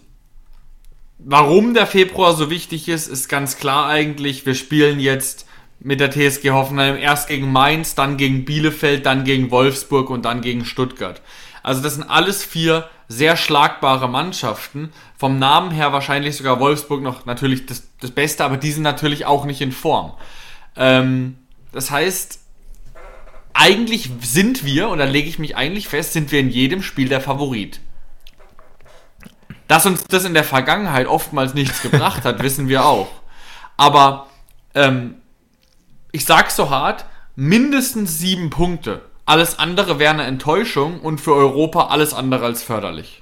warum 1.18 1.74
der 1.74 1.88
Februar 1.88 2.34
so 2.34 2.50
wichtig 2.50 2.90
ist, 2.90 3.08
ist 3.08 3.30
ganz 3.30 3.58
klar 3.58 3.88
eigentlich. 3.88 4.46
Wir 4.46 4.56
spielen 4.56 5.00
jetzt 5.00 5.46
mit 5.80 6.02
der 6.02 6.12
TSG 6.12 6.52
Hoffenheim 6.52 6.98
erst 6.98 7.30
gegen 7.30 7.52
Mainz, 7.52 7.96
dann 7.96 8.18
gegen 8.18 8.44
Bielefeld, 8.44 9.06
dann 9.06 9.24
gegen 9.24 9.50
Wolfsburg 9.50 10.10
und 10.10 10.26
dann 10.26 10.42
gegen 10.42 10.66
Stuttgart. 10.66 11.22
Also 11.64 11.82
das 11.82 11.96
sind 11.96 12.04
alles 12.04 12.44
vier 12.44 12.90
sehr 13.10 13.36
schlagbare 13.36 14.08
Mannschaften. 14.08 14.94
Vom 15.18 15.40
Namen 15.40 15.72
her 15.72 15.92
wahrscheinlich 15.92 16.38
sogar 16.38 16.60
Wolfsburg 16.60 17.02
noch 17.02 17.26
natürlich 17.26 17.66
das, 17.66 17.90
das 18.00 18.12
Beste, 18.12 18.46
aber 18.46 18.56
die 18.56 18.72
sind 18.72 18.84
natürlich 18.84 19.26
auch 19.26 19.46
nicht 19.46 19.60
in 19.60 19.72
Form. 19.72 20.14
Ähm, 20.78 21.38
das 21.74 21.92
heißt, 21.92 22.40
eigentlich 23.54 24.12
sind 24.22 24.64
wir, 24.64 24.90
und 24.90 25.00
da 25.00 25.06
lege 25.06 25.28
ich 25.28 25.40
mich 25.40 25.58
eigentlich 25.58 25.90
fest, 25.90 26.14
sind 26.14 26.32
wir 26.32 26.40
in 26.40 26.50
jedem 26.50 26.84
Spiel 26.84 27.10
der 27.10 27.20
Favorit. 27.20 27.82
Dass 29.68 29.88
uns 29.88 30.04
das 30.06 30.24
in 30.24 30.36
der 30.36 30.44
Vergangenheit 30.44 31.08
oftmals 31.08 31.56
nichts 31.56 31.82
gebracht 31.82 32.26
hat, 32.26 32.42
wissen 32.44 32.70
wir 32.70 32.86
auch. 32.86 33.10
Aber 33.76 34.28
ähm, 34.76 35.16
ich 36.12 36.26
sag's 36.26 36.56
so 36.56 36.70
hart, 36.70 37.06
mindestens 37.36 38.20
sieben 38.20 38.52
Punkte. 38.52 39.09
Alles 39.30 39.60
andere 39.60 40.00
wäre 40.00 40.12
eine 40.12 40.24
Enttäuschung 40.24 41.02
und 41.02 41.22
für 41.22 41.36
Europa 41.36 41.90
alles 41.90 42.16
andere 42.16 42.46
als 42.46 42.64
förderlich. 42.64 43.22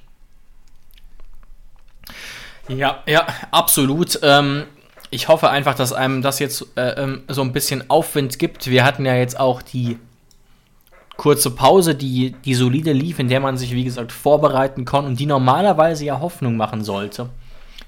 Ja, 2.70 3.04
ja, 3.06 3.28
absolut. 3.52 4.18
Ähm, 4.24 4.64
ich 5.10 5.28
hoffe 5.28 5.50
einfach, 5.50 5.76
dass 5.76 5.92
einem 5.92 6.22
das 6.22 6.40
jetzt 6.40 6.66
äh, 6.78 6.92
ähm, 6.92 7.24
so 7.28 7.42
ein 7.42 7.52
bisschen 7.52 7.90
Aufwind 7.90 8.40
gibt. 8.40 8.68
Wir 8.68 8.86
hatten 8.86 9.06
ja 9.06 9.16
jetzt 9.16 9.38
auch 9.38 9.62
die 9.62 10.00
kurze 11.18 11.52
Pause, 11.52 11.94
die, 11.94 12.34
die 12.46 12.56
solide 12.56 12.94
lief, 12.94 13.20
in 13.20 13.28
der 13.28 13.42
man 13.42 13.58
sich, 13.58 13.74
wie 13.74 13.84
gesagt, 13.84 14.14
vorbereiten 14.14 14.86
konnte 14.86 15.10
und 15.10 15.20
die 15.20 15.26
normalerweise 15.26 16.06
ja 16.06 16.22
Hoffnung 16.22 16.56
machen 16.56 16.86
sollte, 16.86 17.28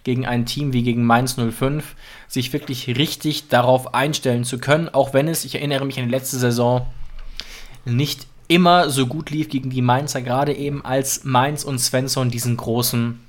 gegen 0.04 0.26
ein 0.26 0.46
Team 0.46 0.74
wie 0.74 0.84
gegen 0.84 1.06
Mainz 1.06 1.38
05, 1.38 1.96
sich 2.28 2.52
wirklich 2.52 2.98
richtig 2.98 3.48
darauf 3.48 3.94
einstellen 3.94 4.44
zu 4.44 4.58
können, 4.58 4.90
auch 4.90 5.14
wenn 5.14 5.30
es, 5.30 5.46
ich 5.46 5.56
erinnere 5.56 5.86
mich 5.86 5.98
an 5.98 6.08
die 6.08 6.12
letzte 6.12 6.38
Saison, 6.38 6.86
nicht 7.90 8.28
immer 8.48 8.90
so 8.90 9.08
gut 9.08 9.30
lief 9.30 9.50
gegen 9.50 9.70
die 9.70 9.82
Mainzer, 9.82 10.22
gerade 10.22 10.54
eben 10.54 10.84
als 10.84 11.24
Mainz 11.24 11.64
und 11.64 11.80
Svensson 11.80 12.30
diesen 12.30 12.58
großen 12.58 13.20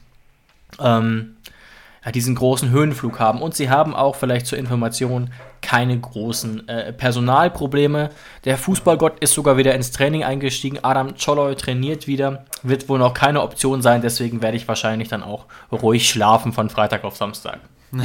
ähm, 0.78 1.36
ja, 2.04 2.12
diesen 2.12 2.34
großen 2.34 2.70
Höhenflug 2.70 3.18
haben. 3.20 3.42
Und 3.42 3.54
sie 3.54 3.68
haben 3.68 3.94
auch 3.94 4.16
vielleicht 4.16 4.46
zur 4.46 4.58
Information 4.58 5.30
keine 5.60 5.98
großen 5.98 6.66
äh, 6.68 6.92
Personalprobleme. 6.92 8.10
Der 8.44 8.56
Fußballgott 8.56 9.18
ist 9.20 9.34
sogar 9.34 9.58
wieder 9.58 9.74
ins 9.74 9.90
Training 9.90 10.24
eingestiegen. 10.24 10.78
Adam 10.82 11.14
Choloy 11.16 11.54
trainiert 11.56 12.06
wieder. 12.06 12.46
Wird 12.62 12.88
wohl 12.88 12.98
noch 12.98 13.12
keine 13.12 13.42
Option 13.42 13.82
sein, 13.82 14.00
deswegen 14.00 14.40
werde 14.40 14.56
ich 14.56 14.66
wahrscheinlich 14.66 15.08
dann 15.08 15.22
auch 15.22 15.44
ruhig 15.70 16.08
schlafen 16.08 16.52
von 16.52 16.70
Freitag 16.70 17.04
auf 17.04 17.16
Samstag. 17.16 17.60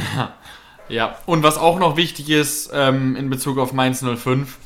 Ja, 0.88 1.16
und 1.26 1.42
was 1.42 1.58
auch 1.58 1.80
noch 1.80 1.96
wichtig 1.96 2.30
ist 2.30 2.70
ähm, 2.72 3.16
in 3.16 3.28
Bezug 3.28 3.58
auf 3.58 3.72
Mainz 3.72 4.04
05, 4.04 4.56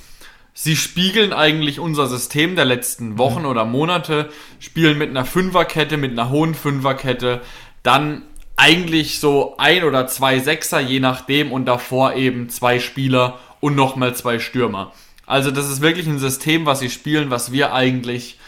sie 0.55 0.77
spiegeln 0.77 1.33
eigentlich 1.33 1.81
unser 1.81 2.07
System 2.07 2.57
der 2.57 2.65
letzten 2.65 3.19
Wochen 3.19 3.43
mhm. 3.43 3.49
oder 3.49 3.65
Monate, 3.65 4.31
spielen 4.59 4.99
mit 4.99 5.11
einer 5.11 5.25
Fünferkette, 5.25 5.97
mit 5.97 6.13
einer 6.13 6.31
hohen 6.31 6.55
Fünferkette, 6.55 7.41
dann 7.83 8.23
eigentlich 8.57 9.21
so 9.21 9.57
ein 9.57 9.85
oder 9.85 10.07
zwei 10.07 10.39
Sechser, 10.39 10.81
je 10.81 11.01
nachdem, 11.01 11.51
und 11.51 11.65
davor 11.65 12.15
eben 12.15 12.51
zwei 12.51 12.79
Spieler 12.79 13.39
und 13.61 13.75
nochmal 13.75 14.15
zwei 14.15 14.39
Stürmer. 14.39 14.93
Also 15.27 15.51
das 15.51 15.71
ist 15.71 15.81
wirklich 15.81 16.07
ein 16.07 16.19
System, 16.19 16.67
was 16.67 16.81
sie 16.81 16.91
spielen, 16.91 17.31
was 17.31 17.53
wir 17.53 17.73
eigentlich 17.73 18.39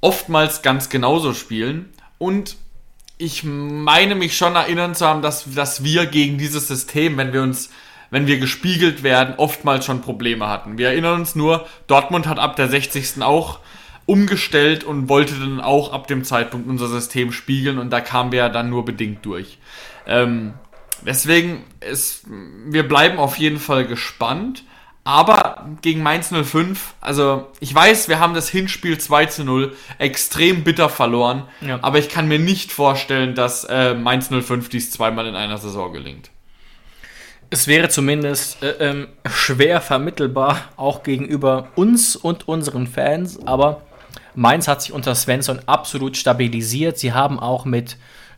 oftmals 0.00 0.62
ganz 0.62 0.88
genauso 0.88 1.34
spielen. 1.34 1.90
Und 2.18 2.56
ich 3.18 3.44
meine 3.44 4.14
mich 4.14 4.36
schon 4.36 4.56
erinnern 4.56 4.94
zu 4.94 5.06
haben, 5.06 5.22
dass, 5.22 5.44
dass 5.54 5.84
wir 5.84 6.06
gegen 6.06 6.38
dieses 6.38 6.68
System, 6.68 7.16
wenn 7.16 7.32
wir 7.32 7.42
uns, 7.42 7.70
wenn 8.16 8.26
wir 8.26 8.38
gespiegelt 8.38 9.02
werden, 9.02 9.34
oftmals 9.36 9.84
schon 9.84 10.00
Probleme 10.00 10.48
hatten. 10.48 10.78
Wir 10.78 10.88
erinnern 10.88 11.20
uns 11.20 11.34
nur, 11.34 11.66
Dortmund 11.86 12.26
hat 12.26 12.38
ab 12.38 12.56
der 12.56 12.66
60. 12.66 13.20
auch 13.20 13.58
umgestellt 14.06 14.84
und 14.84 15.10
wollte 15.10 15.34
dann 15.34 15.60
auch 15.60 15.92
ab 15.92 16.06
dem 16.06 16.24
Zeitpunkt 16.24 16.66
unser 16.66 16.88
System 16.88 17.30
spiegeln 17.30 17.76
und 17.76 17.90
da 17.90 18.00
kamen 18.00 18.32
wir 18.32 18.38
ja 18.38 18.48
dann 18.48 18.70
nur 18.70 18.86
bedingt 18.86 19.26
durch. 19.26 19.58
Ähm, 20.06 20.54
deswegen, 21.02 21.64
ist, 21.80 22.22
wir 22.64 22.88
bleiben 22.88 23.18
auf 23.18 23.36
jeden 23.36 23.58
Fall 23.58 23.86
gespannt. 23.86 24.64
Aber 25.04 25.68
gegen 25.82 26.02
Mainz 26.02 26.32
05, 26.32 26.94
also 27.02 27.48
ich 27.60 27.72
weiß, 27.74 28.08
wir 28.08 28.18
haben 28.18 28.32
das 28.32 28.48
Hinspiel 28.48 28.96
2 28.96 29.26
zu 29.26 29.44
0 29.44 29.76
extrem 29.98 30.64
bitter 30.64 30.88
verloren, 30.88 31.42
ja. 31.60 31.80
aber 31.82 31.98
ich 31.98 32.08
kann 32.08 32.28
mir 32.28 32.38
nicht 32.38 32.72
vorstellen, 32.72 33.34
dass 33.34 33.64
äh, 33.64 33.92
Mainz 33.92 34.30
05 34.30 34.70
dies 34.70 34.90
zweimal 34.90 35.26
in 35.26 35.34
einer 35.36 35.58
Saison 35.58 35.92
gelingt. 35.92 36.30
Es 37.50 37.68
wäre 37.68 37.88
zumindest 37.88 38.62
äh, 38.62 38.70
ähm, 38.80 39.08
schwer 39.28 39.80
vermittelbar, 39.80 40.62
auch 40.76 41.02
gegenüber 41.02 41.68
uns 41.76 42.16
und 42.16 42.48
unseren 42.48 42.86
Fans, 42.86 43.38
aber 43.46 43.82
Mainz 44.34 44.68
hat 44.68 44.82
sich 44.82 44.92
unter 44.92 45.14
Svensson 45.14 45.60
absolut 45.66 46.16
stabilisiert. 46.16 46.98
Sie 46.98 47.12
haben 47.12 47.38
auch 47.38 47.64
mit 47.64 47.96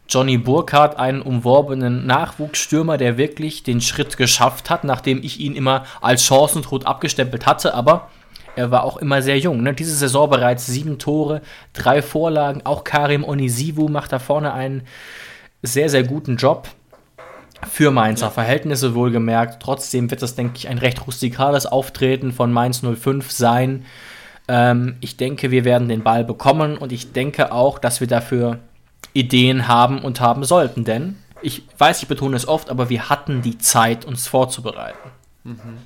Johnny 0.08 0.38
Burkhardt 0.38 0.96
einen 0.96 1.22
umworbenen 1.22 2.06
Nachwuchsstürmer, 2.06 2.96
der 2.96 3.18
wirklich 3.18 3.62
den 3.62 3.80
Schritt 3.80 4.16
geschafft 4.16 4.70
hat, 4.70 4.84
nachdem 4.84 5.22
ich 5.22 5.40
ihn 5.40 5.56
immer 5.56 5.84
als 6.00 6.24
Chancentod 6.24 6.86
abgestempelt 6.86 7.46
hatte, 7.46 7.74
aber 7.74 8.08
er 8.56 8.70
war 8.70 8.84
auch 8.84 8.96
immer 8.96 9.22
sehr 9.22 9.38
jung. 9.38 9.62
Ne? 9.62 9.74
Diese 9.74 9.94
Saison 9.94 10.30
bereits 10.30 10.66
sieben 10.66 10.98
Tore, 10.98 11.42
drei 11.74 12.02
Vorlagen. 12.02 12.62
Auch 12.64 12.84
Karim 12.84 13.22
Onisivu 13.22 13.88
macht 13.88 14.12
da 14.12 14.18
vorne 14.18 14.52
einen 14.52 14.82
sehr, 15.62 15.88
sehr 15.88 16.02
guten 16.02 16.36
Job. 16.36 16.68
Für 17.68 17.90
Mainzer 17.90 18.26
ja. 18.26 18.30
Verhältnisse 18.30 18.94
wohlgemerkt. 18.94 19.62
Trotzdem 19.62 20.10
wird 20.10 20.22
das, 20.22 20.34
denke 20.34 20.56
ich, 20.56 20.68
ein 20.68 20.78
recht 20.78 21.06
rustikales 21.06 21.66
Auftreten 21.66 22.32
von 22.32 22.52
Mainz 22.52 22.82
05 22.82 23.30
sein. 23.30 23.84
Ähm, 24.46 24.96
ich 25.00 25.16
denke, 25.16 25.50
wir 25.50 25.64
werden 25.64 25.88
den 25.88 26.02
Ball 26.02 26.24
bekommen 26.24 26.78
und 26.78 26.92
ich 26.92 27.12
denke 27.12 27.52
auch, 27.52 27.78
dass 27.78 28.00
wir 28.00 28.06
dafür 28.06 28.60
Ideen 29.12 29.68
haben 29.68 30.00
und 30.00 30.20
haben 30.20 30.44
sollten, 30.44 30.84
denn 30.84 31.16
ich 31.42 31.62
weiß, 31.78 32.02
ich 32.02 32.08
betone 32.08 32.36
es 32.36 32.48
oft, 32.48 32.70
aber 32.70 32.88
wir 32.88 33.08
hatten 33.08 33.42
die 33.42 33.58
Zeit, 33.58 34.04
uns 34.04 34.26
vorzubereiten. 34.26 35.10
Mhm. 35.44 35.78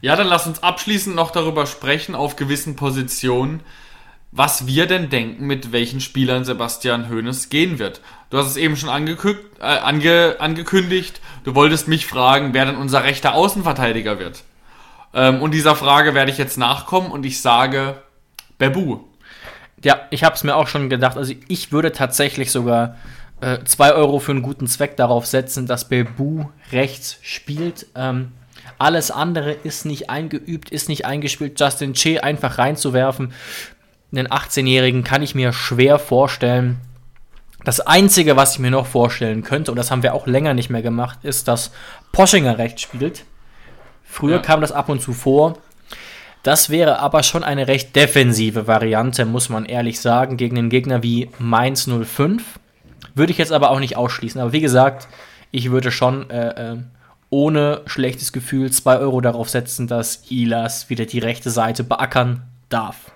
Ja, 0.00 0.16
dann 0.16 0.26
lass 0.26 0.46
uns 0.46 0.62
abschließend 0.62 1.14
noch 1.14 1.30
darüber 1.30 1.66
sprechen, 1.66 2.14
auf 2.14 2.34
gewissen 2.36 2.74
Positionen, 2.74 3.60
was 4.32 4.66
wir 4.66 4.86
denn 4.86 5.10
denken, 5.10 5.46
mit 5.46 5.72
welchen 5.72 6.00
Spielern 6.00 6.44
Sebastian 6.44 7.08
Hoeneß 7.08 7.50
gehen 7.50 7.78
wird. 7.78 8.00
Du 8.32 8.38
hast 8.38 8.46
es 8.46 8.56
eben 8.56 8.78
schon 8.78 8.88
angekü 8.88 9.36
äh, 9.60 9.64
ange 9.64 10.36
angekündigt, 10.38 11.20
du 11.44 11.54
wolltest 11.54 11.86
mich 11.86 12.06
fragen, 12.06 12.54
wer 12.54 12.64
denn 12.64 12.76
unser 12.76 13.04
rechter 13.04 13.34
Außenverteidiger 13.34 14.18
wird. 14.18 14.44
Ähm, 15.12 15.42
und 15.42 15.52
dieser 15.52 15.76
Frage 15.76 16.14
werde 16.14 16.30
ich 16.30 16.38
jetzt 16.38 16.56
nachkommen 16.56 17.10
und 17.10 17.26
ich 17.26 17.42
sage 17.42 17.96
Bebu. 18.56 19.00
Ja, 19.84 20.00
ich 20.08 20.24
habe 20.24 20.34
es 20.34 20.44
mir 20.44 20.56
auch 20.56 20.66
schon 20.66 20.88
gedacht. 20.88 21.18
Also 21.18 21.34
ich 21.46 21.72
würde 21.72 21.92
tatsächlich 21.92 22.50
sogar 22.50 22.96
2 23.42 23.88
äh, 23.88 23.92
Euro 23.92 24.18
für 24.18 24.32
einen 24.32 24.40
guten 24.40 24.66
Zweck 24.66 24.96
darauf 24.96 25.26
setzen, 25.26 25.66
dass 25.66 25.90
Bebu 25.90 26.46
rechts 26.70 27.18
spielt. 27.20 27.86
Ähm, 27.94 28.32
alles 28.78 29.10
andere 29.10 29.52
ist 29.52 29.84
nicht 29.84 30.08
eingeübt, 30.08 30.70
ist 30.70 30.88
nicht 30.88 31.04
eingespielt. 31.04 31.60
Justin 31.60 31.92
Che 31.92 32.20
einfach 32.20 32.56
reinzuwerfen, 32.56 33.34
einen 34.10 34.28
18-Jährigen 34.28 35.04
kann 35.04 35.20
ich 35.20 35.34
mir 35.34 35.52
schwer 35.52 35.98
vorstellen. 35.98 36.80
Das 37.64 37.80
Einzige, 37.80 38.36
was 38.36 38.54
ich 38.54 38.58
mir 38.58 38.70
noch 38.70 38.86
vorstellen 38.86 39.42
könnte, 39.42 39.70
und 39.70 39.76
das 39.76 39.90
haben 39.90 40.02
wir 40.02 40.14
auch 40.14 40.26
länger 40.26 40.54
nicht 40.54 40.70
mehr 40.70 40.82
gemacht, 40.82 41.20
ist, 41.22 41.48
dass 41.48 41.72
Poschinger 42.10 42.58
rechts 42.58 42.82
spielt. 42.82 43.24
Früher 44.02 44.36
ja. 44.36 44.42
kam 44.42 44.60
das 44.60 44.72
ab 44.72 44.88
und 44.88 45.00
zu 45.00 45.12
vor. 45.12 45.58
Das 46.42 46.70
wäre 46.70 46.98
aber 46.98 47.22
schon 47.22 47.44
eine 47.44 47.68
recht 47.68 47.94
defensive 47.94 48.66
Variante, 48.66 49.24
muss 49.24 49.48
man 49.48 49.64
ehrlich 49.64 50.00
sagen, 50.00 50.36
gegen 50.36 50.58
einen 50.58 50.70
Gegner 50.70 51.04
wie 51.04 51.30
Mainz 51.38 51.88
05. 51.88 52.58
Würde 53.14 53.32
ich 53.32 53.38
jetzt 53.38 53.52
aber 53.52 53.70
auch 53.70 53.78
nicht 53.78 53.96
ausschließen. 53.96 54.40
Aber 54.40 54.52
wie 54.52 54.60
gesagt, 54.60 55.06
ich 55.52 55.70
würde 55.70 55.92
schon 55.92 56.28
äh, 56.30 56.72
äh, 56.72 56.78
ohne 57.30 57.82
schlechtes 57.86 58.32
Gefühl 58.32 58.72
2 58.72 58.98
Euro 58.98 59.20
darauf 59.20 59.48
setzen, 59.48 59.86
dass 59.86 60.30
Ilas 60.30 60.90
wieder 60.90 61.06
die 61.06 61.20
rechte 61.20 61.50
Seite 61.50 61.84
beackern 61.84 62.42
darf. 62.68 63.12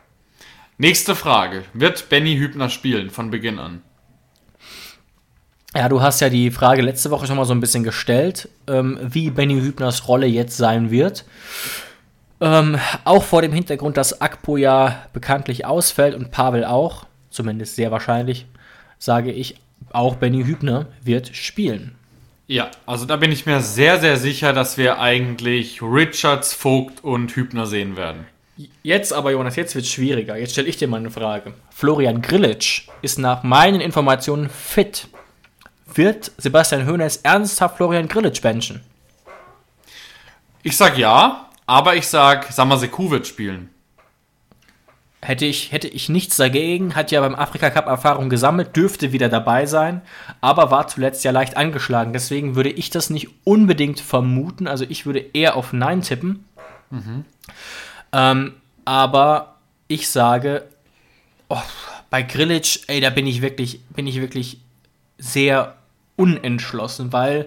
Nächste 0.79 1.17
Frage. 1.17 1.65
Wird 1.73 2.09
Benny 2.09 2.37
Hübner 2.37 2.71
spielen 2.71 3.11
von 3.11 3.31
Beginn 3.31 3.59
an? 3.59 3.83
Ja, 5.75 5.89
du 5.89 6.01
hast 6.01 6.21
ja 6.21 6.29
die 6.29 6.51
Frage 6.51 6.83
letzte 6.83 7.11
Woche 7.11 7.27
schon 7.27 7.37
mal 7.37 7.45
so 7.45 7.55
ein 7.55 7.61
bisschen 7.61 7.85
gestellt, 7.85 8.49
ähm, 8.67 8.99
wie 9.03 9.31
Benny 9.31 9.61
Hübners 9.61 10.09
Rolle 10.09 10.27
jetzt 10.27 10.57
sein 10.57 10.91
wird. 10.91 11.25
Ähm, 12.41 12.79
auch 13.05 13.23
vor 13.23 13.43
dem 13.43 13.53
Hintergrund, 13.53 13.97
dass 13.97 14.21
Akpo 14.21 14.57
ja 14.57 15.05
bekanntlich 15.13 15.67
ausfällt 15.67 16.15
und 16.15 16.31
Pavel 16.31 16.65
auch, 16.65 17.07
zumindest 17.31 17.77
sehr 17.77 17.91
wahrscheinlich, 17.91 18.47
sage 18.99 19.33
ich, 19.33 19.57
auch 19.93 20.17
Benny 20.17 20.45
Hübner 20.45 20.87
wird 21.03 21.35
spielen. 21.35 21.95
Ja, 22.47 22.71
also 22.87 23.07
da 23.07 23.17
bin 23.17 23.33
ich 23.33 23.45
mir 23.45 23.61
sehr, 23.61 23.99
sehr 23.99 24.17
sicher, 24.17 24.53
dass 24.53 24.79
wir 24.79 25.01
eigentlich 25.01 25.83
Richards, 25.83 26.55
Vogt 26.55 27.03
und 27.03 27.35
Hübner 27.35 27.67
sehen 27.67 27.97
werden. 27.97 28.27
Jetzt 28.83 29.13
aber, 29.13 29.33
Jonas, 29.33 29.57
jetzt 29.57 29.75
wird 29.75 29.85
es 29.85 29.91
schwieriger. 29.91 30.37
Jetzt 30.37 30.53
stelle 30.53 30.69
ich 30.69 30.77
dir 30.77 30.89
mal 30.89 30.99
eine 30.99 31.11
Frage. 31.11 31.53
Florian 31.71 32.23
Grillitsch 32.23 32.89
ist 33.03 33.19
nach 33.19 33.43
meinen 33.43 33.81
Informationen 33.81 34.49
fit. 34.49 35.09
Wird 35.97 36.33
Sebastian 36.37 36.87
Hoeneß 36.87 37.19
ernsthaft 37.23 37.79
Florian 37.79 38.09
Grillitsch 38.09 38.43
benchen? 38.43 38.83
Ich 40.63 40.77
sag 40.77 40.99
ja, 40.99 41.49
aber 41.67 41.97
ich 41.97 42.09
sag, 42.09 42.53
Samaseku 42.53 43.11
wird 43.11 43.27
spielen. 43.27 43.71
Hätte 45.23 45.47
ich, 45.47 45.73
hätte 45.73 45.89
ich 45.89 46.09
nichts 46.09 46.37
dagegen, 46.37 46.95
hat 46.95 47.11
ja 47.11 47.21
beim 47.21 47.35
Afrika 47.35 47.71
Cup 47.71 47.87
Erfahrung 47.87 48.29
gesammelt, 48.29 48.77
dürfte 48.77 49.13
wieder 49.13 49.29
dabei 49.29 49.67
sein, 49.67 50.03
aber 50.41 50.71
war 50.71 50.87
zuletzt 50.87 51.25
ja 51.25 51.31
leicht 51.31 51.57
angeschlagen. 51.57 52.13
Deswegen 52.13 52.55
würde 52.55 52.71
ich 52.71 52.91
das 52.91 53.11
nicht 53.11 53.29
unbedingt 53.45 53.99
vermuten. 53.99 54.69
Also 54.69 54.85
ich 54.89 55.07
würde 55.07 55.25
eher 55.33 55.57
auf 55.57 55.73
Nein 55.73 56.03
tippen. 56.03 56.45
Mhm. 56.91 57.25
Ähm, 58.13 58.55
aber 58.85 59.57
ich 59.89 60.09
sage, 60.09 60.65
oh, 61.49 61.63
bei 62.11 62.23
Grillitsch, 62.23 62.81
ey, 62.87 63.01
da 63.01 63.11
bin 63.11 63.27
ich 63.27 63.41
wirklich, 63.41 63.81
bin 63.89 64.07
ich 64.07 64.21
wirklich 64.21 64.61
sehr 65.19 65.76
unentschlossen, 66.17 67.13
weil 67.13 67.47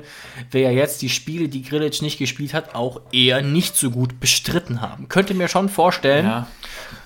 wir 0.52 0.62
ja 0.62 0.72
jetzt 0.72 1.02
die 1.02 1.10
Spiele, 1.10 1.50
die 1.50 1.64
Grillitsch 1.64 2.02
nicht 2.02 2.20
gespielt 2.20 2.54
hat, 2.54 2.76
auch 2.76 3.02
eher 3.12 3.42
nicht 3.42 3.76
so 3.76 3.92
gut 3.92 4.20
bestritten 4.20 4.82
haben. 4.82 5.10
Könnte 5.10 5.34
mir 5.34 5.48
schon 5.48 5.70
vorstellen, 5.70 6.26
ja. 6.26 6.48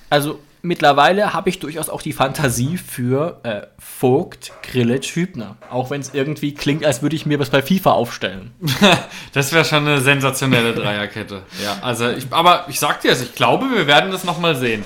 also 0.09 0.39
mittlerweile 0.61 1.33
habe 1.33 1.49
ich 1.49 1.59
durchaus 1.59 1.89
auch 1.89 2.01
die 2.01 2.13
Fantasie 2.13 2.77
für 2.77 3.39
äh, 3.43 3.61
Vogt, 3.77 4.51
Grillitsch, 4.63 5.15
Hübner. 5.15 5.57
Auch 5.69 5.89
wenn 5.89 6.01
es 6.01 6.13
irgendwie 6.13 6.53
klingt, 6.53 6.83
als 6.85 7.01
würde 7.01 7.15
ich 7.15 7.25
mir 7.25 7.39
was 7.39 7.49
bei 7.49 7.61
FIFA 7.61 7.91
aufstellen. 7.91 8.51
das 9.33 9.53
wäre 9.53 9.65
schon 9.65 9.87
eine 9.87 10.01
sensationelle 10.01 10.73
Dreierkette. 10.73 11.43
ja, 11.63 11.77
also 11.81 12.09
ich, 12.09 12.25
aber 12.31 12.65
ich 12.69 12.79
sag 12.79 13.01
dir 13.01 13.11
es, 13.11 13.21
ich 13.21 13.35
glaube, 13.35 13.67
wir 13.73 13.87
werden 13.87 14.11
das 14.11 14.23
nochmal 14.23 14.55
sehen. 14.55 14.83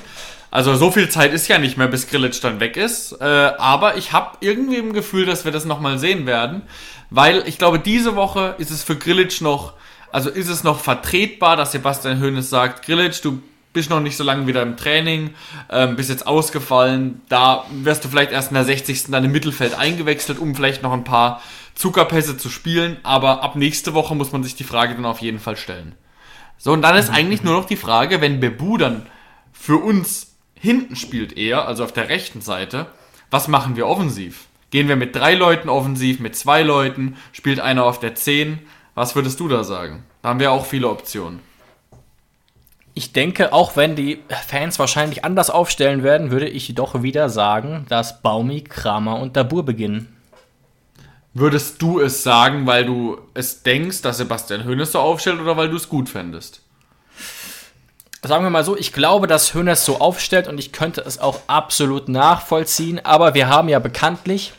Also 0.49 0.75
so 0.75 0.91
viel 0.91 1.09
Zeit 1.09 1.33
ist 1.33 1.47
ja 1.47 1.57
nicht 1.57 1.77
mehr, 1.77 1.87
bis 1.87 2.07
Grillitsch 2.07 2.43
dann 2.43 2.59
weg 2.59 2.77
ist. 2.77 3.13
Äh, 3.19 3.23
aber 3.23 3.97
ich 3.97 4.13
habe 4.13 4.37
irgendwie 4.39 4.77
im 4.77 4.93
Gefühl, 4.93 5.25
dass 5.25 5.45
wir 5.45 5.51
das 5.51 5.65
nochmal 5.65 5.99
sehen 5.99 6.25
werden. 6.25 6.61
Weil 7.09 7.43
ich 7.47 7.57
glaube, 7.57 7.79
diese 7.79 8.15
Woche 8.15 8.55
ist 8.57 8.71
es 8.71 8.83
für 8.83 8.95
Grillitsch 8.95 9.41
noch, 9.41 9.73
also 10.11 10.29
ist 10.29 10.49
es 10.49 10.63
noch 10.63 10.79
vertretbar, 10.79 11.55
dass 11.55 11.71
Sebastian 11.71 12.21
Hoeneß 12.21 12.49
sagt, 12.49 12.85
Grillitsch, 12.85 13.23
du 13.23 13.41
bist 13.73 13.89
noch 13.89 13.99
nicht 13.99 14.17
so 14.17 14.23
lange 14.23 14.47
wieder 14.47 14.61
im 14.63 14.75
Training, 14.75 15.35
ähm, 15.69 15.95
bist 15.95 16.09
jetzt 16.09 16.25
ausgefallen. 16.25 17.21
Da 17.29 17.65
wirst 17.69 18.03
du 18.03 18.09
vielleicht 18.09 18.31
erst 18.31 18.49
in 18.49 18.55
der 18.55 18.63
60. 18.63 19.11
dann 19.11 19.23
im 19.23 19.31
Mittelfeld 19.31 19.77
eingewechselt, 19.77 20.39
um 20.39 20.55
vielleicht 20.55 20.81
noch 20.81 20.93
ein 20.93 21.03
paar 21.03 21.41
Zuckerpässe 21.75 22.37
zu 22.37 22.49
spielen. 22.49 22.97
Aber 23.03 23.43
ab 23.43 23.55
nächste 23.55 23.93
Woche 23.93 24.15
muss 24.15 24.31
man 24.31 24.43
sich 24.43 24.55
die 24.55 24.63
Frage 24.63 24.95
dann 24.95 25.05
auf 25.05 25.19
jeden 25.19 25.39
Fall 25.39 25.57
stellen. 25.57 25.93
So, 26.57 26.71
und 26.71 26.81
dann 26.81 26.95
ist 26.95 27.09
eigentlich 27.09 27.43
nur 27.43 27.53
noch 27.53 27.65
die 27.65 27.75
Frage, 27.75 28.19
wenn 28.19 28.39
Bebu 28.39 28.77
dann 28.77 29.05
für 29.53 29.77
uns 29.77 30.36
hinten 30.59 30.95
spielt 30.95 31.37
eher, 31.37 31.67
also 31.67 31.83
auf 31.83 31.91
der 31.91 32.09
rechten 32.09 32.41
Seite, 32.41 32.87
was 33.29 33.47
machen 33.47 33.75
wir 33.75 33.87
offensiv? 33.87 34.45
Gehen 34.69 34.87
wir 34.87 34.95
mit 34.95 35.15
drei 35.15 35.35
Leuten 35.35 35.69
offensiv, 35.69 36.19
mit 36.19 36.35
zwei 36.35 36.63
Leuten, 36.63 37.15
spielt 37.31 37.59
einer 37.59 37.85
auf 37.85 37.99
der 37.99 38.15
10? 38.15 38.59
Was 38.95 39.15
würdest 39.15 39.39
du 39.39 39.47
da 39.47 39.63
sagen? 39.63 40.03
Da 40.21 40.29
haben 40.29 40.39
wir 40.39 40.51
auch 40.51 40.65
viele 40.65 40.89
Optionen. 40.89 41.39
Ich 42.93 43.13
denke, 43.13 43.53
auch 43.53 43.75
wenn 43.75 43.95
die 43.95 44.23
Fans 44.47 44.79
wahrscheinlich 44.79 45.23
anders 45.23 45.49
aufstellen 45.49 46.03
werden, 46.03 46.31
würde 46.31 46.49
ich 46.49 46.73
doch 46.73 47.03
wieder 47.03 47.29
sagen, 47.29 47.85
dass 47.89 48.21
Baumi, 48.21 48.61
Kramer 48.61 49.19
und 49.19 49.37
Dabur 49.37 49.63
beginnen. 49.63 50.17
Würdest 51.33 51.79
du 51.81 51.99
es 51.99 52.23
sagen, 52.23 52.65
weil 52.65 52.85
du 52.85 53.19
es 53.35 53.61
denkst, 53.61 54.01
dass 54.01 54.17
Sebastian 54.17 54.63
Hönes 54.63 54.93
so 54.93 54.99
aufstellt 54.99 55.39
oder 55.39 55.55
weil 55.55 55.69
du 55.69 55.75
es 55.75 55.87
gut 55.87 56.09
fändest? 56.09 56.61
Sagen 58.23 58.43
wir 58.43 58.49
mal 58.49 58.63
so, 58.63 58.75
ich 58.75 58.93
glaube, 58.93 59.27
dass 59.27 59.53
Hönes 59.53 59.85
so 59.85 59.99
aufstellt 59.99 60.47
und 60.47 60.57
ich 60.57 60.71
könnte 60.71 61.01
es 61.01 61.19
auch 61.19 61.39
absolut 61.47 62.09
nachvollziehen, 62.09 62.99
aber 63.03 63.35
wir 63.35 63.47
haben 63.47 63.69
ja 63.69 63.79
bekanntlich, 63.79 64.53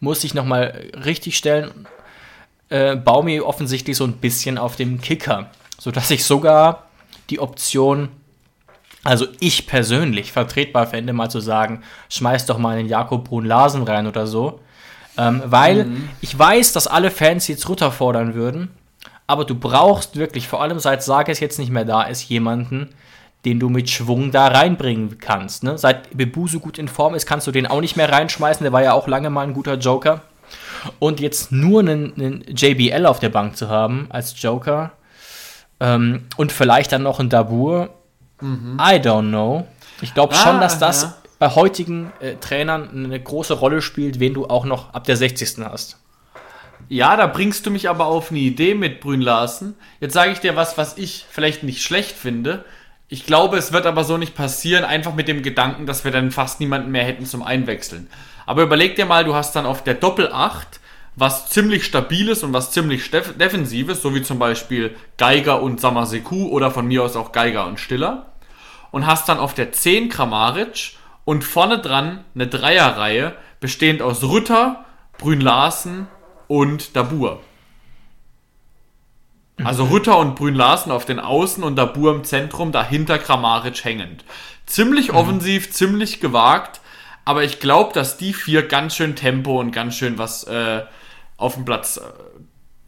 muss 0.00 0.24
ich 0.24 0.34
nochmal 0.34 0.90
richtig 1.04 1.36
stellen, 1.36 1.86
äh, 2.70 2.96
Baumi 2.96 3.40
offensichtlich 3.40 3.96
so 3.96 4.04
ein 4.04 4.14
bisschen 4.14 4.58
auf 4.58 4.76
dem 4.76 5.00
Kicker, 5.00 5.50
sodass 5.78 6.10
ich 6.10 6.24
sogar 6.24 6.88
die 7.30 7.38
Option, 7.38 8.08
also 9.04 9.26
ich 9.38 9.66
persönlich 9.66 10.32
vertretbar 10.32 10.86
fände, 10.86 11.12
mal 11.12 11.30
zu 11.30 11.40
sagen, 11.40 11.82
schmeiß 12.08 12.46
doch 12.46 12.58
mal 12.58 12.76
einen 12.76 12.88
Jakob 12.88 13.28
Brun 13.28 13.44
Larsen 13.44 13.84
rein 13.84 14.06
oder 14.06 14.26
so. 14.26 14.60
Ähm, 15.16 15.42
weil 15.46 15.84
mhm. 15.84 16.08
ich 16.20 16.36
weiß, 16.36 16.72
dass 16.72 16.88
alle 16.88 17.10
Fans 17.10 17.46
jetzt 17.46 17.68
Rutter 17.68 17.92
fordern 17.92 18.34
würden, 18.34 18.70
aber 19.26 19.44
du 19.44 19.54
brauchst 19.54 20.16
wirklich, 20.16 20.48
vor 20.48 20.62
allem 20.62 20.78
seit 20.78 21.02
Sages 21.02 21.40
jetzt 21.40 21.58
nicht 21.58 21.70
mehr 21.70 21.84
da 21.84 22.02
ist, 22.02 22.28
jemanden, 22.28 22.90
den 23.44 23.60
du 23.60 23.68
mit 23.68 23.90
Schwung 23.90 24.30
da 24.30 24.48
reinbringen 24.48 25.18
kannst. 25.18 25.62
Ne? 25.62 25.76
Seit 25.76 26.16
Bebu 26.16 26.48
so 26.48 26.60
gut 26.60 26.78
in 26.78 26.88
Form 26.88 27.14
ist, 27.14 27.26
kannst 27.26 27.46
du 27.46 27.50
den 27.50 27.66
auch 27.66 27.80
nicht 27.80 27.96
mehr 27.96 28.10
reinschmeißen. 28.10 28.64
Der 28.64 28.72
war 28.72 28.82
ja 28.82 28.92
auch 28.92 29.06
lange 29.06 29.30
mal 29.30 29.42
ein 29.42 29.54
guter 29.54 29.74
Joker. 29.74 30.22
Und 30.98 31.20
jetzt 31.20 31.52
nur 31.52 31.80
einen, 31.80 32.14
einen 32.14 32.44
JBL 32.48 33.06
auf 33.06 33.18
der 33.18 33.30
Bank 33.30 33.56
zu 33.56 33.68
haben 33.68 34.06
als 34.10 34.40
Joker, 34.40 34.92
ähm, 35.80 36.26
und 36.36 36.52
vielleicht 36.52 36.92
dann 36.92 37.02
noch 37.02 37.20
ein 37.20 37.28
Dabur. 37.28 37.90
Mhm. 38.40 38.78
I 38.80 38.96
don't 38.96 39.28
know. 39.28 39.66
Ich 40.00 40.14
glaube 40.14 40.34
ah, 40.34 40.38
schon, 40.38 40.60
dass 40.60 40.78
das 40.78 41.02
ja. 41.02 41.14
bei 41.38 41.50
heutigen 41.50 42.12
äh, 42.20 42.36
Trainern 42.36 42.88
eine 42.90 43.20
große 43.20 43.54
Rolle 43.54 43.82
spielt, 43.82 44.20
wen 44.20 44.34
du 44.34 44.46
auch 44.46 44.64
noch 44.64 44.92
ab 44.94 45.04
der 45.04 45.16
60. 45.16 45.58
hast. 45.64 45.98
Ja, 46.88 47.16
da 47.16 47.26
bringst 47.26 47.64
du 47.66 47.70
mich 47.70 47.88
aber 47.88 48.06
auf 48.06 48.30
eine 48.30 48.40
Idee 48.40 48.74
mit 48.74 49.00
Brün 49.00 49.20
Larsen. 49.20 49.74
Jetzt 50.00 50.12
sage 50.12 50.32
ich 50.32 50.40
dir 50.40 50.56
was, 50.56 50.76
was 50.76 50.98
ich 50.98 51.24
vielleicht 51.30 51.62
nicht 51.62 51.82
schlecht 51.82 52.16
finde. 52.16 52.64
Ich 53.08 53.26
glaube, 53.26 53.56
es 53.56 53.72
wird 53.72 53.86
aber 53.86 54.04
so 54.04 54.16
nicht 54.16 54.34
passieren, 54.34 54.84
einfach 54.84 55.14
mit 55.14 55.28
dem 55.28 55.42
Gedanken, 55.42 55.86
dass 55.86 56.04
wir 56.04 56.10
dann 56.10 56.30
fast 56.30 56.60
niemanden 56.60 56.90
mehr 56.90 57.04
hätten 57.04 57.26
zum 57.26 57.42
Einwechseln. 57.42 58.08
Aber 58.46 58.62
überleg 58.62 58.96
dir 58.96 59.06
mal, 59.06 59.24
du 59.24 59.34
hast 59.34 59.56
dann 59.56 59.66
auf 59.66 59.82
der 59.84 59.94
Doppel 59.94 60.30
8 60.32 60.80
was 61.16 61.48
ziemlich 61.48 61.84
stabiles 61.84 62.42
und 62.42 62.52
was 62.52 62.72
ziemlich 62.72 63.08
defensives, 63.10 64.02
so 64.02 64.14
wie 64.14 64.22
zum 64.22 64.38
Beispiel 64.38 64.96
Geiger 65.16 65.62
und 65.62 65.80
Samaseku 65.80 66.48
oder 66.48 66.70
von 66.70 66.86
mir 66.86 67.02
aus 67.02 67.16
auch 67.16 67.32
Geiger 67.32 67.66
und 67.66 67.78
Stiller. 67.78 68.32
Und 68.90 69.06
hast 69.06 69.28
dann 69.28 69.38
auf 69.38 69.54
der 69.54 69.72
10 69.72 70.08
Kramaric 70.08 70.94
und 71.24 71.44
vorne 71.44 71.78
dran 71.78 72.24
eine 72.34 72.46
Dreierreihe 72.46 73.34
bestehend 73.60 74.02
aus 74.02 74.22
Rütter, 74.24 74.84
Brün 75.18 75.40
Larsen 75.40 76.08
und 76.48 76.96
Dabur. 76.96 77.40
Also 79.62 79.84
mhm. 79.84 79.92
Rütter 79.92 80.18
und 80.18 80.34
Brün 80.34 80.54
Larsen 80.54 80.90
auf 80.90 81.04
den 81.04 81.20
Außen 81.20 81.62
und 81.62 81.76
Dabur 81.76 82.14
im 82.14 82.24
Zentrum, 82.24 82.72
dahinter 82.72 83.18
Kramaric 83.18 83.84
hängend. 83.84 84.24
Ziemlich 84.66 85.12
mhm. 85.12 85.16
offensiv, 85.16 85.70
ziemlich 85.70 86.20
gewagt, 86.20 86.80
aber 87.24 87.44
ich 87.44 87.60
glaube, 87.60 87.92
dass 87.92 88.16
die 88.16 88.34
vier 88.34 88.66
ganz 88.66 88.96
schön 88.96 89.16
Tempo 89.16 89.60
und 89.60 89.70
ganz 89.70 89.94
schön 89.96 90.18
was 90.18 90.44
äh, 90.44 90.82
auf 91.36 91.54
dem 91.54 91.64
Platz 91.64 91.98
äh, 91.98 92.00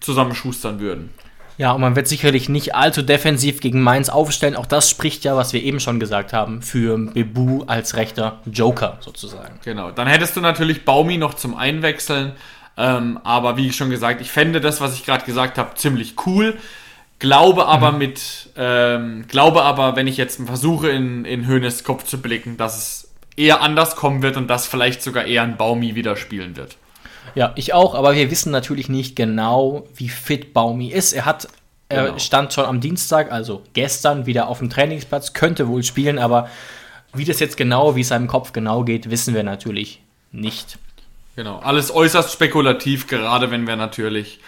zusammenschustern 0.00 0.80
würden. 0.80 1.10
Ja, 1.58 1.72
und 1.72 1.80
man 1.80 1.96
wird 1.96 2.06
sicherlich 2.06 2.50
nicht 2.50 2.74
allzu 2.74 3.00
defensiv 3.00 3.60
gegen 3.60 3.80
Mainz 3.80 4.10
aufstellen. 4.10 4.56
Auch 4.56 4.66
das 4.66 4.90
spricht 4.90 5.24
ja, 5.24 5.36
was 5.36 5.54
wir 5.54 5.62
eben 5.62 5.80
schon 5.80 5.98
gesagt 5.98 6.34
haben, 6.34 6.60
für 6.60 6.98
Bebu 6.98 7.64
als 7.66 7.96
rechter 7.96 8.40
Joker 8.44 8.98
sozusagen. 9.00 9.58
Genau. 9.64 9.90
Dann 9.90 10.06
hättest 10.06 10.36
du 10.36 10.42
natürlich 10.42 10.84
Baumi 10.84 11.16
noch 11.16 11.32
zum 11.32 11.54
Einwechseln. 11.54 12.32
Ähm, 12.76 13.18
aber 13.24 13.56
wie 13.56 13.72
schon 13.72 13.90
gesagt, 13.90 14.20
ich 14.20 14.30
fände 14.30 14.60
das, 14.60 14.80
was 14.80 14.94
ich 14.94 15.04
gerade 15.04 15.24
gesagt 15.24 15.58
habe, 15.58 15.74
ziemlich 15.74 16.14
cool. 16.26 16.56
Glaube 17.18 17.66
aber 17.66 17.92
mhm. 17.92 17.98
mit, 17.98 18.50
ähm, 18.56 19.24
glaube 19.28 19.62
aber, 19.62 19.96
wenn 19.96 20.06
ich 20.06 20.18
jetzt 20.18 20.40
versuche, 20.44 20.90
in, 20.90 21.24
in 21.24 21.46
Höhnes 21.46 21.84
Kopf 21.84 22.04
zu 22.04 22.20
blicken, 22.20 22.58
dass 22.58 22.76
es 22.76 23.08
eher 23.36 23.62
anders 23.62 23.96
kommen 23.96 24.22
wird 24.22 24.36
und 24.36 24.48
dass 24.48 24.66
vielleicht 24.66 25.02
sogar 25.02 25.24
eher 25.24 25.42
ein 25.42 25.56
Baumi 25.56 25.94
wieder 25.94 26.16
spielen 26.16 26.56
wird. 26.56 26.76
Ja, 27.34 27.52
ich 27.54 27.72
auch, 27.72 27.94
aber 27.94 28.14
wir 28.14 28.30
wissen 28.30 28.52
natürlich 28.52 28.88
nicht 28.88 29.16
genau, 29.16 29.86
wie 29.94 30.08
fit 30.08 30.52
Baumi 30.52 30.88
ist. 30.88 31.12
Er 31.12 31.24
hat 31.24 31.48
er 31.88 32.06
genau. 32.06 32.18
stand 32.18 32.52
schon 32.52 32.64
am 32.64 32.80
Dienstag, 32.80 33.30
also 33.30 33.62
gestern, 33.72 34.26
wieder 34.26 34.48
auf 34.48 34.58
dem 34.58 34.70
Trainingsplatz, 34.70 35.34
könnte 35.34 35.68
wohl 35.68 35.84
spielen, 35.84 36.18
aber 36.18 36.48
wie 37.14 37.24
das 37.24 37.38
jetzt 37.38 37.56
genau, 37.56 37.94
wie 37.94 38.00
es 38.00 38.08
seinem 38.08 38.26
Kopf 38.26 38.52
genau 38.52 38.82
geht, 38.82 39.08
wissen 39.10 39.34
wir 39.34 39.44
natürlich 39.44 40.02
nicht. 40.32 40.78
Genau, 41.36 41.58
alles 41.58 41.94
äußerst 41.94 42.32
spekulativ, 42.32 43.06
gerade 43.06 43.50
wenn 43.50 43.66
wir 43.66 43.76
natürlich 43.76 44.40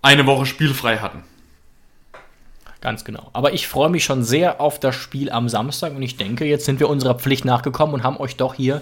eine 0.00 0.26
Woche 0.26 0.46
spielfrei 0.46 0.98
hatten. 0.98 1.22
Ganz 2.80 3.04
genau. 3.04 3.28
Aber 3.34 3.52
ich 3.52 3.68
freue 3.68 3.90
mich 3.90 4.04
schon 4.04 4.24
sehr 4.24 4.58
auf 4.58 4.80
das 4.80 4.94
Spiel 4.94 5.30
am 5.30 5.50
Samstag 5.50 5.94
und 5.94 6.00
ich 6.00 6.16
denke, 6.16 6.46
jetzt 6.46 6.64
sind 6.64 6.80
wir 6.80 6.88
unserer 6.88 7.14
Pflicht 7.14 7.44
nachgekommen 7.44 7.94
und 7.94 8.02
haben 8.02 8.16
euch 8.16 8.36
doch 8.36 8.54
hier 8.54 8.80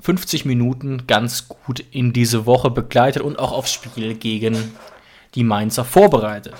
50 0.00 0.44
Minuten 0.44 1.06
ganz 1.06 1.48
gut 1.48 1.82
in 1.90 2.12
diese 2.12 2.44
Woche 2.44 2.70
begleitet 2.70 3.22
und 3.22 3.38
auch 3.38 3.52
aufs 3.52 3.72
Spiel 3.72 4.14
gegen 4.14 4.76
die 5.34 5.44
Mainzer 5.44 5.86
vorbereitet. 5.86 6.52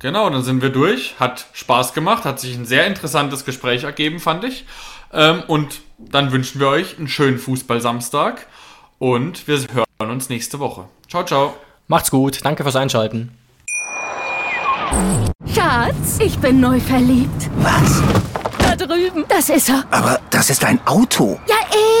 Genau, 0.00 0.28
dann 0.28 0.42
sind 0.42 0.60
wir 0.60 0.70
durch. 0.70 1.14
Hat 1.20 1.46
Spaß 1.52 1.94
gemacht, 1.94 2.24
hat 2.24 2.40
sich 2.40 2.56
ein 2.56 2.66
sehr 2.66 2.88
interessantes 2.88 3.44
Gespräch 3.44 3.84
ergeben, 3.84 4.18
fand 4.18 4.42
ich. 4.42 4.64
Ähm, 5.12 5.44
und 5.46 5.82
dann 5.98 6.32
wünschen 6.32 6.60
wir 6.60 6.66
euch 6.66 6.98
einen 6.98 7.06
schönen 7.06 7.38
Fußball-Samstag 7.38 8.46
und 8.98 9.46
wir 9.48 9.58
hören 9.72 10.10
uns 10.10 10.28
nächste 10.28 10.58
Woche. 10.58 10.84
Ciao, 11.08 11.24
ciao. 11.24 11.54
Macht's 11.86 12.10
gut, 12.10 12.44
danke 12.44 12.62
fürs 12.62 12.76
Einschalten. 12.76 13.30
Schatz, 15.54 16.18
ich 16.20 16.38
bin 16.38 16.60
neu 16.60 16.80
verliebt. 16.80 17.50
Was? 17.58 18.02
Da 18.58 18.76
drüben. 18.76 19.24
Das 19.28 19.48
ist 19.48 19.68
er. 19.68 19.84
Aber 19.90 20.20
das 20.30 20.50
ist 20.50 20.64
ein 20.64 20.80
Auto. 20.86 21.38
Ja, 21.48 21.56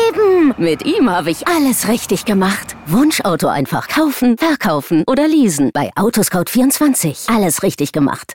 eben. 0.08 0.54
Mit 0.58 0.84
ihm 0.84 1.10
habe 1.10 1.30
ich 1.30 1.46
alles 1.48 1.88
richtig 1.88 2.24
gemacht. 2.24 2.76
Wunschauto 2.86 3.48
einfach 3.48 3.88
kaufen, 3.88 4.36
verkaufen 4.36 5.04
oder 5.06 5.26
leasen. 5.26 5.70
Bei 5.72 5.90
Autoscout24. 5.94 7.34
Alles 7.34 7.62
richtig 7.62 7.92
gemacht. 7.92 8.34